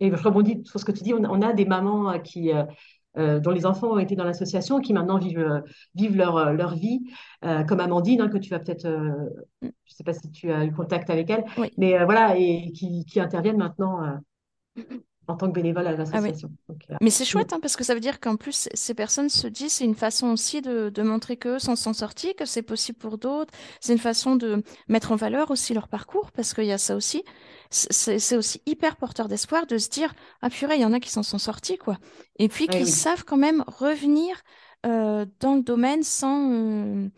Et 0.00 0.10
je 0.10 0.22
rebondis 0.22 0.62
sur 0.64 0.78
ce 0.80 0.84
que 0.84 0.92
tu 0.92 1.02
dis, 1.02 1.14
on, 1.14 1.42
a 1.42 1.52
des 1.52 1.64
mamans 1.64 2.10
euh, 2.10 2.18
qui, 2.18 2.52
euh, 2.52 2.64
euh, 3.16 3.40
dont 3.40 3.50
les 3.50 3.66
enfants 3.66 3.92
ont 3.92 3.98
été 3.98 4.16
dans 4.16 4.24
l'association 4.24 4.80
qui 4.80 4.92
maintenant 4.92 5.18
vivent, 5.18 5.62
vivent 5.94 6.16
leur, 6.16 6.52
leur 6.52 6.74
vie, 6.74 7.00
comme 7.68 7.80
Amandine, 7.80 8.22
hein, 8.22 8.28
que 8.28 8.38
tu 8.38 8.50
vas 8.50 8.58
peut-être, 8.58 8.86
je 9.62 9.66
ne 9.66 9.70
sais 9.86 10.04
pas 10.04 10.14
si 10.14 10.30
tu 10.30 10.50
as 10.50 10.64
eu 10.64 10.72
contact 10.72 11.10
avec 11.10 11.28
elle, 11.30 11.44
mais 11.76 12.02
voilà, 12.04 12.36
et 12.38 12.72
qui, 12.72 13.04
qui 13.04 13.20
interviennent 13.20 13.58
maintenant 13.58 14.18
en 15.28 15.36
tant 15.36 15.48
que 15.48 15.52
bénévole 15.52 15.86
à 15.86 15.92
l'association. 15.92 16.50
Ah 16.90 16.96
Mais 17.00 17.10
c'est 17.10 17.24
chouette, 17.24 17.52
hein, 17.52 17.58
parce 17.60 17.76
que 17.76 17.84
ça 17.84 17.94
veut 17.94 18.00
dire 18.00 18.20
qu'en 18.20 18.36
plus, 18.36 18.68
ces 18.72 18.94
personnes 18.94 19.28
se 19.28 19.46
disent, 19.46 19.74
c'est 19.74 19.84
une 19.84 19.94
façon 19.94 20.28
aussi 20.28 20.60
de, 20.62 20.88
de 20.90 21.02
montrer 21.02 21.36
qu'eux 21.36 21.58
s'en 21.58 21.76
sont 21.76 21.92
sortis, 21.92 22.34
que 22.34 22.44
c'est 22.44 22.62
possible 22.62 22.98
pour 22.98 23.18
d'autres. 23.18 23.52
C'est 23.80 23.92
une 23.92 23.98
façon 23.98 24.36
de 24.36 24.62
mettre 24.88 25.12
en 25.12 25.16
valeur 25.16 25.50
aussi 25.50 25.74
leur 25.74 25.88
parcours, 25.88 26.32
parce 26.32 26.54
qu'il 26.54 26.64
y 26.64 26.72
a 26.72 26.78
ça 26.78 26.96
aussi. 26.96 27.24
C'est 27.70 28.36
aussi 28.36 28.60
hyper 28.66 28.96
porteur 28.96 29.28
d'espoir 29.28 29.66
de 29.66 29.78
se 29.78 29.88
dire, 29.88 30.12
ah 30.42 30.50
purée, 30.50 30.76
il 30.76 30.82
y 30.82 30.84
en 30.84 30.92
a 30.92 31.00
qui 31.00 31.10
s'en 31.10 31.22
sont 31.22 31.38
sortis, 31.38 31.78
quoi. 31.78 31.98
Et 32.38 32.48
puis 32.48 32.68
qu'ils 32.68 32.88
savent 32.88 33.24
quand 33.24 33.38
même 33.38 33.64
revenir 33.66 34.36
euh, 34.84 35.24
dans 35.40 35.54
le 35.54 35.62
domaine 35.62 36.02
sans, 36.02 36.52
euh, 36.52 37.08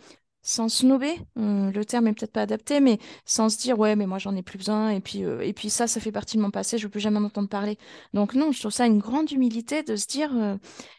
sans 0.45 0.69
snober, 0.69 1.15
euh, 1.39 1.73
le 1.73 1.85
terme 1.87 2.07
est 2.07 2.13
peut-être 2.13 2.33
pas 2.33 2.43
adapté, 2.43 2.79
mais 2.79 2.99
sans 3.25 3.49
se 3.49 3.57
dire 3.59 3.79
ouais 3.79 3.97
mais 3.97 4.07
moi 4.07 4.19
j'en 4.19 4.37
ai 4.37 4.43
plus 4.43 4.59
besoin 4.59 4.91
et 4.91 5.01
puis 5.01 5.25
euh, 5.25 5.51
ça 5.69 5.87
ça 5.87 6.01
fait 6.01 6.13
partie 6.13 6.37
de 6.37 6.43
mon 6.43 6.51
passé, 6.51 6.77
je 6.77 6.87
peux 6.87 6.99
jamais 6.99 7.19
en 7.19 7.25
entendre 7.25 7.49
parler. 7.49 7.79
Donc 8.13 8.35
non, 8.35 8.53
je 8.53 8.61
trouve 8.61 8.71
ça 8.71 8.87
une 8.87 8.99
grande 8.99 9.33
humilité 9.33 9.83
de 9.83 9.97
se 9.97 10.07
dire 10.07 10.37
euh, 10.37 10.57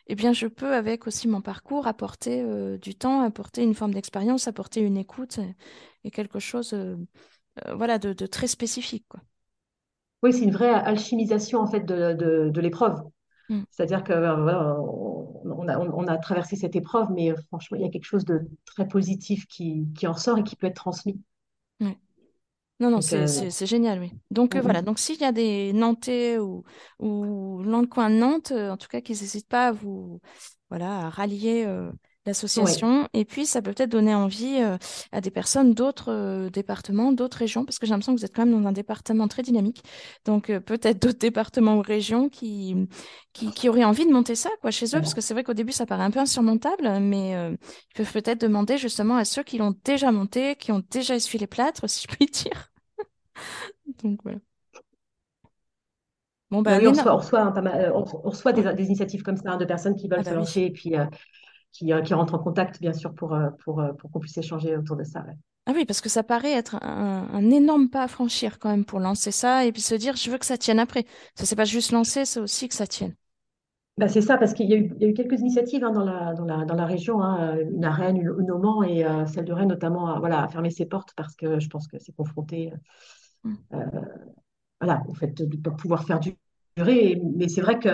eh 0.07 0.15
bien 0.15 0.33
je 0.33 0.47
peux 0.47 0.73
avec 0.73 1.05
aussi 1.05 1.27
mon 1.27 1.41
parcours 1.41 1.85
apporter 1.85 2.43
du 2.79 2.95
temps, 2.95 3.21
apporter 3.21 3.61
une 3.61 3.75
forme 3.75 3.93
d'expérience, 3.93 4.47
apporter 4.47 4.81
une 4.81 4.97
écoute 4.97 5.39
et, 6.03 6.11
quelque 6.11 6.39
chose 6.39 6.75
voilà 7.75 7.99
de, 7.99 8.25
très 8.25 8.47
spécifique. 8.47 9.05
Oui, 10.23 10.33
c'est 10.33 10.43
une 10.43 10.51
vraie 10.51 10.73
alchimisation 10.73 11.59
en 11.59 11.67
fait 11.67 11.85
de 11.85 12.59
l'épreuve. 12.59 12.95
Mm. 13.49 13.61
C'est-à-dire 13.69 14.03
qu'on 14.03 14.13
euh, 14.13 14.73
on 15.45 15.67
a, 15.67 15.77
on 15.77 16.07
a, 16.07 16.17
traversé 16.17 16.55
cette 16.55 16.75
épreuve, 16.75 17.07
mais 17.11 17.31
euh, 17.31 17.35
franchement, 17.47 17.77
il 17.77 17.83
y 17.83 17.85
a 17.85 17.89
quelque 17.89 18.05
chose 18.05 18.25
de 18.25 18.41
très 18.65 18.87
positif 18.87 19.45
qui, 19.47 19.87
qui 19.97 20.07
en 20.07 20.13
ressort 20.13 20.37
et 20.37 20.43
qui 20.43 20.55
peut 20.55 20.67
être 20.67 20.75
transmis. 20.75 21.19
Non, 22.81 22.91
non, 22.91 22.99
euh, 23.13 23.25
c'est 23.25 23.65
génial, 23.65 24.01
oui. 24.01 24.11
Donc 24.31 24.57
voilà, 24.57 24.81
donc 24.81 24.99
s'il 24.99 25.17
y 25.21 25.23
a 25.23 25.31
des 25.31 25.71
Nantais 25.71 26.37
ou, 26.39 26.65
ou 26.99 27.63
dans 27.63 27.79
le 27.79 27.87
coin 27.87 28.09
de 28.09 28.15
Nantes, 28.15 28.51
en 28.51 28.75
tout 28.75 28.89
cas, 28.89 28.99
qu'ils 28.99 29.15
n'hésitent 29.15 29.47
pas 29.47 29.67
à 29.67 29.71
vous 29.71 30.19
voilà, 30.69 31.05
à 31.05 31.09
rallier 31.09 31.65
l'association. 32.25 33.07
Et 33.13 33.25
puis, 33.25 33.45
ça 33.45 33.61
peut 33.61 33.73
peut-être 33.73 33.91
donner 33.91 34.15
envie 34.15 34.57
euh, 34.61 34.77
à 35.11 35.21
des 35.21 35.31
personnes 35.31 35.73
d'autres 35.73 36.11
euh, 36.11 36.49
départements, 36.49 37.11
d'autres 37.11 37.37
régions, 37.37 37.65
parce 37.65 37.79
que 37.79 37.85
j'ai 37.85 37.91
l'impression 37.91 38.13
que 38.15 38.19
vous 38.19 38.25
êtes 38.25 38.35
quand 38.35 38.45
même 38.45 38.61
dans 38.61 38.67
un 38.67 38.71
département 38.71 39.27
très 39.27 39.43
dynamique. 39.43 39.83
Donc, 40.25 40.49
euh, 40.49 40.59
peut-être 40.59 41.01
d'autres 41.01 41.19
départements 41.19 41.77
ou 41.77 41.81
régions 41.81 42.29
qui, 42.29 42.75
qui, 43.33 43.69
auraient 43.69 43.83
envie 43.83 44.05
de 44.05 44.11
monter 44.11 44.35
ça 44.35 44.49
quoi, 44.61 44.71
chez 44.71 44.87
eux, 44.87 44.99
parce 44.99 45.13
que 45.13 45.21
c'est 45.21 45.33
vrai 45.33 45.43
qu'au 45.43 45.53
début, 45.53 45.71
ça 45.71 45.85
paraît 45.85 46.03
un 46.03 46.11
peu 46.11 46.19
insurmontable, 46.19 46.99
mais 46.99 47.31
ils 47.31 47.57
peuvent 47.95 48.11
peut-être 48.11 48.41
demander 48.41 48.77
justement 48.77 49.17
à 49.17 49.25
ceux 49.25 49.43
qui 49.43 49.57
l'ont 49.57 49.75
déjà 49.83 50.11
monté, 50.11 50.55
qui 50.55 50.71
ont 50.71 50.83
déjà 50.91 51.15
essuyé 51.15 51.39
les 51.39 51.47
plâtres, 51.47 51.89
si 51.89 52.07
je 52.09 52.15
puis 52.15 52.25
dire. 52.27 52.71
Donc, 54.03 54.19
voilà. 54.23 54.39
Bon, 56.51 56.61
bah, 56.61 56.77
oui, 56.77 56.87
on 56.87 56.91
reçoit, 56.91 57.13
on 57.13 57.17
reçoit, 57.17 57.41
un 57.41 57.51
pas 57.51 57.61
mal- 57.61 57.91
on- 57.95 58.05
on 58.23 58.29
reçoit 58.29 58.53
des, 58.53 58.83
initiatives 58.83 59.23
comme 59.23 59.35
ça, 59.35 59.51
hein, 59.51 59.57
de 59.57 59.65
personnes 59.65 59.95
qui 59.95 60.07
Ah 60.11 60.15
veulent 60.15 60.23
se 60.23 60.29
bah 60.29 60.35
oui. 60.35 60.39
lancer 60.39 60.61
et 60.61 60.71
puis 60.71 60.95
euh, 60.95 61.05
qui, 61.75 61.93
euh, 61.93 62.01
qui 62.01 62.13
rentrent 62.13 62.35
en 62.35 62.39
contact, 62.39 62.79
bien 62.81 62.93
sûr, 62.93 63.13
pour, 63.13 63.33
euh, 63.33 63.49
pour, 63.63 63.81
euh, 63.81 63.93
pour 63.93 64.11
qu'on 64.11 64.19
puisse 64.19 64.37
échanger 64.37 64.77
autour 64.77 64.95
de 64.97 65.03
ça. 65.03 65.21
ouais. 65.23 65.35
Ah 65.67 65.71
oui, 65.75 65.85
parce 65.85 66.01
que 66.01 66.09
ça 66.09 66.23
paraît 66.23 66.51
être 66.53 66.75
un, 66.83 67.27
un 67.33 67.49
énorme 67.51 67.89
pas 67.89 68.03
à 68.03 68.07
franchir 68.07 68.59
quand 68.59 68.69
même 68.69 68.85
pour 68.85 68.99
lancer 68.99 69.31
ça 69.31 69.65
et 69.65 69.71
puis 69.71 69.81
se 69.81 69.95
dire 69.95 70.15
je 70.15 70.29
veux 70.29 70.37
que 70.37 70.45
ça 70.45 70.57
tienne 70.57 70.79
après. 70.79 71.05
Ça, 71.35 71.45
c'est 71.45 71.55
pas 71.55 71.65
juste 71.65 71.91
lancer, 71.91 72.25
c'est 72.25 72.39
aussi 72.39 72.67
que 72.69 72.75
ça 72.75 72.85
tienne. 72.87 73.15
Bah, 73.97 74.09
c'est 74.09 74.21
ça, 74.21 74.37
parce 74.37 74.53
qu'il 74.53 74.69
y 74.69 74.73
a 74.73 74.77
eu, 74.77 74.91
il 74.97 75.01
y 75.01 75.05
a 75.05 75.07
eu 75.09 75.13
quelques 75.13 75.39
initiatives 75.39 75.83
hein, 75.85 75.91
dans 75.91 76.03
la, 76.03 76.33
dans 76.33 76.43
la, 76.43 76.65
dans 76.65 76.75
la 76.75 76.85
région, 76.85 77.21
hein, 77.21 77.57
une 77.71 77.85
à 77.85 77.91
Rennes, 77.91 78.17
une, 78.17 78.35
une 78.41 78.51
au 78.51 78.57
Mans, 78.59 78.83
et 78.83 79.05
euh, 79.05 79.25
celle 79.25 79.45
de 79.45 79.53
Rennes 79.53 79.69
notamment 79.69 80.07
a, 80.13 80.19
voilà, 80.19 80.43
a 80.43 80.47
fermé 80.49 80.69
ses 80.69 80.85
portes 80.85 81.13
parce 81.15 81.33
que 81.35 81.61
je 81.61 81.69
pense 81.69 81.87
que 81.87 81.97
c'est 81.99 82.11
confronté 82.13 82.73
Mm. 83.45 83.59
euh, 83.73 83.77
voilà, 84.81 85.03
au 85.09 85.13
fait 85.13 85.27
de 85.33 85.45
ne 85.45 85.61
pas 85.61 85.71
pouvoir 85.71 86.05
faire 86.05 86.19
durer. 86.19 87.11
Et- 87.11 87.21
Mais 87.35 87.47
c'est 87.49 87.61
vrai 87.61 87.79
que 87.79 87.89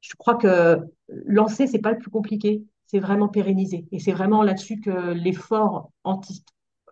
je 0.00 0.14
crois 0.16 0.36
que 0.36 0.78
lancer, 1.26 1.66
c'est 1.66 1.80
pas 1.80 1.92
le 1.92 1.98
plus 1.98 2.10
compliqué, 2.10 2.64
c'est 2.92 3.00
vraiment 3.00 3.28
pérenniser. 3.28 3.86
Et 3.92 4.00
c'est 4.00 4.12
vraiment 4.12 4.42
là-dessus 4.42 4.80
que 4.80 5.12
l'effort 5.12 5.90
anti, 6.04 6.44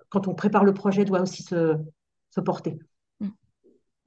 quand 0.09 0.29
on 0.29 0.35
prépare 0.35 0.65
le 0.65 0.75
projet 0.75 1.05
doit 1.05 1.21
aussi 1.21 1.43
se, 1.43 1.77
se 2.31 2.41
porter. 2.41 2.79
Mm. 3.21 3.29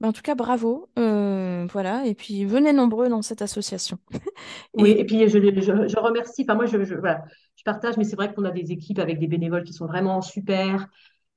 Bah, 0.00 0.08
en 0.08 0.12
tout 0.12 0.22
cas, 0.22 0.34
bravo. 0.34 0.90
Euh, 0.98 1.66
voilà. 1.72 2.06
Et 2.06 2.14
puis 2.14 2.44
venez 2.44 2.72
nombreux 2.72 3.08
dans 3.08 3.22
cette 3.22 3.42
association. 3.42 3.98
Oui, 4.74 4.90
Et 4.90 5.00
et 5.00 5.04
puis 5.04 5.28
je, 5.28 5.38
je, 5.38 5.88
je 5.88 5.98
remercie, 5.98 6.42
enfin 6.42 6.54
moi 6.56 6.66
je, 6.66 6.82
je, 6.84 6.94
voilà, 6.96 7.24
je 7.56 7.62
partage, 7.64 7.96
mais 7.96 8.04
c'est 8.04 8.16
vrai 8.16 8.34
qu'on 8.34 8.44
a 8.44 8.50
des 8.50 8.72
équipes 8.72 8.98
avec 8.98 9.20
des 9.20 9.28
bénévoles 9.28 9.62
qui 9.64 9.72
sont 9.72 9.86
vraiment 9.86 10.20
super. 10.20 10.88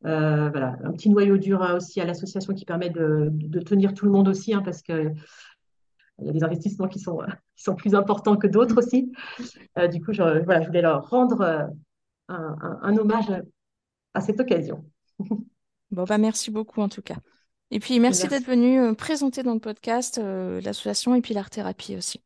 Euh, 0.05 0.49
voilà, 0.49 0.75
un 0.83 0.91
petit 0.93 1.09
noyau 1.09 1.37
dur 1.37 1.61
hein, 1.63 1.75
aussi 1.77 2.01
à 2.01 2.05
l'association 2.05 2.53
qui 2.53 2.65
permet 2.65 2.89
de, 2.89 3.29
de 3.31 3.59
tenir 3.59 3.93
tout 3.93 4.05
le 4.05 4.11
monde 4.11 4.27
aussi, 4.27 4.53
hein, 4.53 4.61
parce 4.63 4.81
qu'il 6.17 6.27
y 6.27 6.29
a 6.29 6.33
des 6.33 6.43
investissements 6.43 6.87
qui 6.87 6.99
sont, 6.99 7.19
qui 7.55 7.63
sont 7.63 7.75
plus 7.75 7.95
importants 7.95 8.35
que 8.37 8.47
d'autres 8.47 8.77
aussi. 8.77 9.11
Euh, 9.77 9.87
du 9.87 10.03
coup, 10.03 10.13
je, 10.13 10.21
voilà, 10.43 10.61
je 10.61 10.67
voulais 10.67 10.81
leur 10.81 11.09
rendre 11.09 11.41
euh, 11.41 11.63
un, 12.29 12.55
un- 12.61 12.79
un 12.81 12.97
hommage 12.97 13.31
à 14.13 14.21
cette 14.21 14.39
occasion. 14.39 14.83
bon, 15.91 16.03
bah, 16.03 16.17
merci 16.17 16.51
beaucoup 16.51 16.81
en 16.81 16.89
tout 16.89 17.01
cas. 17.01 17.17
Et 17.69 17.79
puis 17.79 17.99
merci 17.99 18.27
d'être 18.27 18.45
venu 18.45 18.79
euh, 18.79 18.93
présenter 18.93 19.43
dans 19.43 19.53
le 19.53 19.59
podcast 19.59 20.17
euh, 20.19 20.61
l'association 20.61 21.15
et 21.15 21.21
puis 21.21 21.33
l'art-thérapie 21.33 21.97
aussi. 21.97 22.21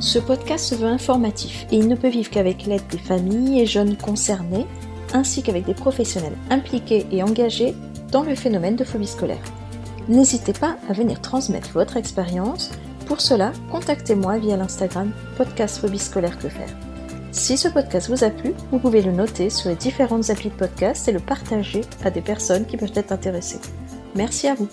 Ce 0.00 0.18
podcast 0.20 0.64
se 0.66 0.74
veut 0.76 0.86
informatif 0.86 1.66
et 1.72 1.76
il 1.76 1.88
ne 1.88 1.96
peut 1.96 2.08
vivre 2.08 2.30
qu'avec 2.30 2.64
l'aide 2.66 2.86
des 2.88 2.98
familles 2.98 3.60
et 3.60 3.66
jeunes 3.66 3.96
concernés, 3.96 4.66
ainsi 5.12 5.42
qu'avec 5.42 5.64
des 5.64 5.74
professionnels 5.74 6.36
impliqués 6.50 7.04
et 7.10 7.22
engagés 7.22 7.74
dans 8.10 8.22
le 8.22 8.34
phénomène 8.34 8.76
de 8.76 8.84
phobie 8.84 9.06
scolaire. 9.06 9.42
N'hésitez 10.08 10.52
pas 10.52 10.76
à 10.88 10.92
venir 10.92 11.20
transmettre 11.20 11.70
votre 11.72 11.96
expérience. 11.96 12.70
Pour 13.06 13.20
cela, 13.20 13.52
contactez-moi 13.70 14.38
via 14.38 14.56
l'Instagram 14.56 15.12
podcast 15.36 15.78
phobie 15.78 15.98
scolaire 15.98 16.38
que 16.38 16.48
faire. 16.48 16.70
Si 17.32 17.58
ce 17.58 17.68
podcast 17.68 18.08
vous 18.08 18.24
a 18.24 18.30
plu, 18.30 18.54
vous 18.70 18.78
pouvez 18.78 19.02
le 19.02 19.12
noter 19.12 19.50
sur 19.50 19.68
les 19.68 19.76
différentes 19.76 20.30
applis 20.30 20.48
de 20.48 20.54
podcast 20.54 21.06
et 21.06 21.12
le 21.12 21.20
partager 21.20 21.82
à 22.04 22.10
des 22.10 22.22
personnes 22.22 22.64
qui 22.64 22.76
peuvent 22.76 22.92
être 22.94 23.12
intéressées. 23.12 23.60
Merci 24.14 24.48
à 24.48 24.54
vous. 24.54 24.68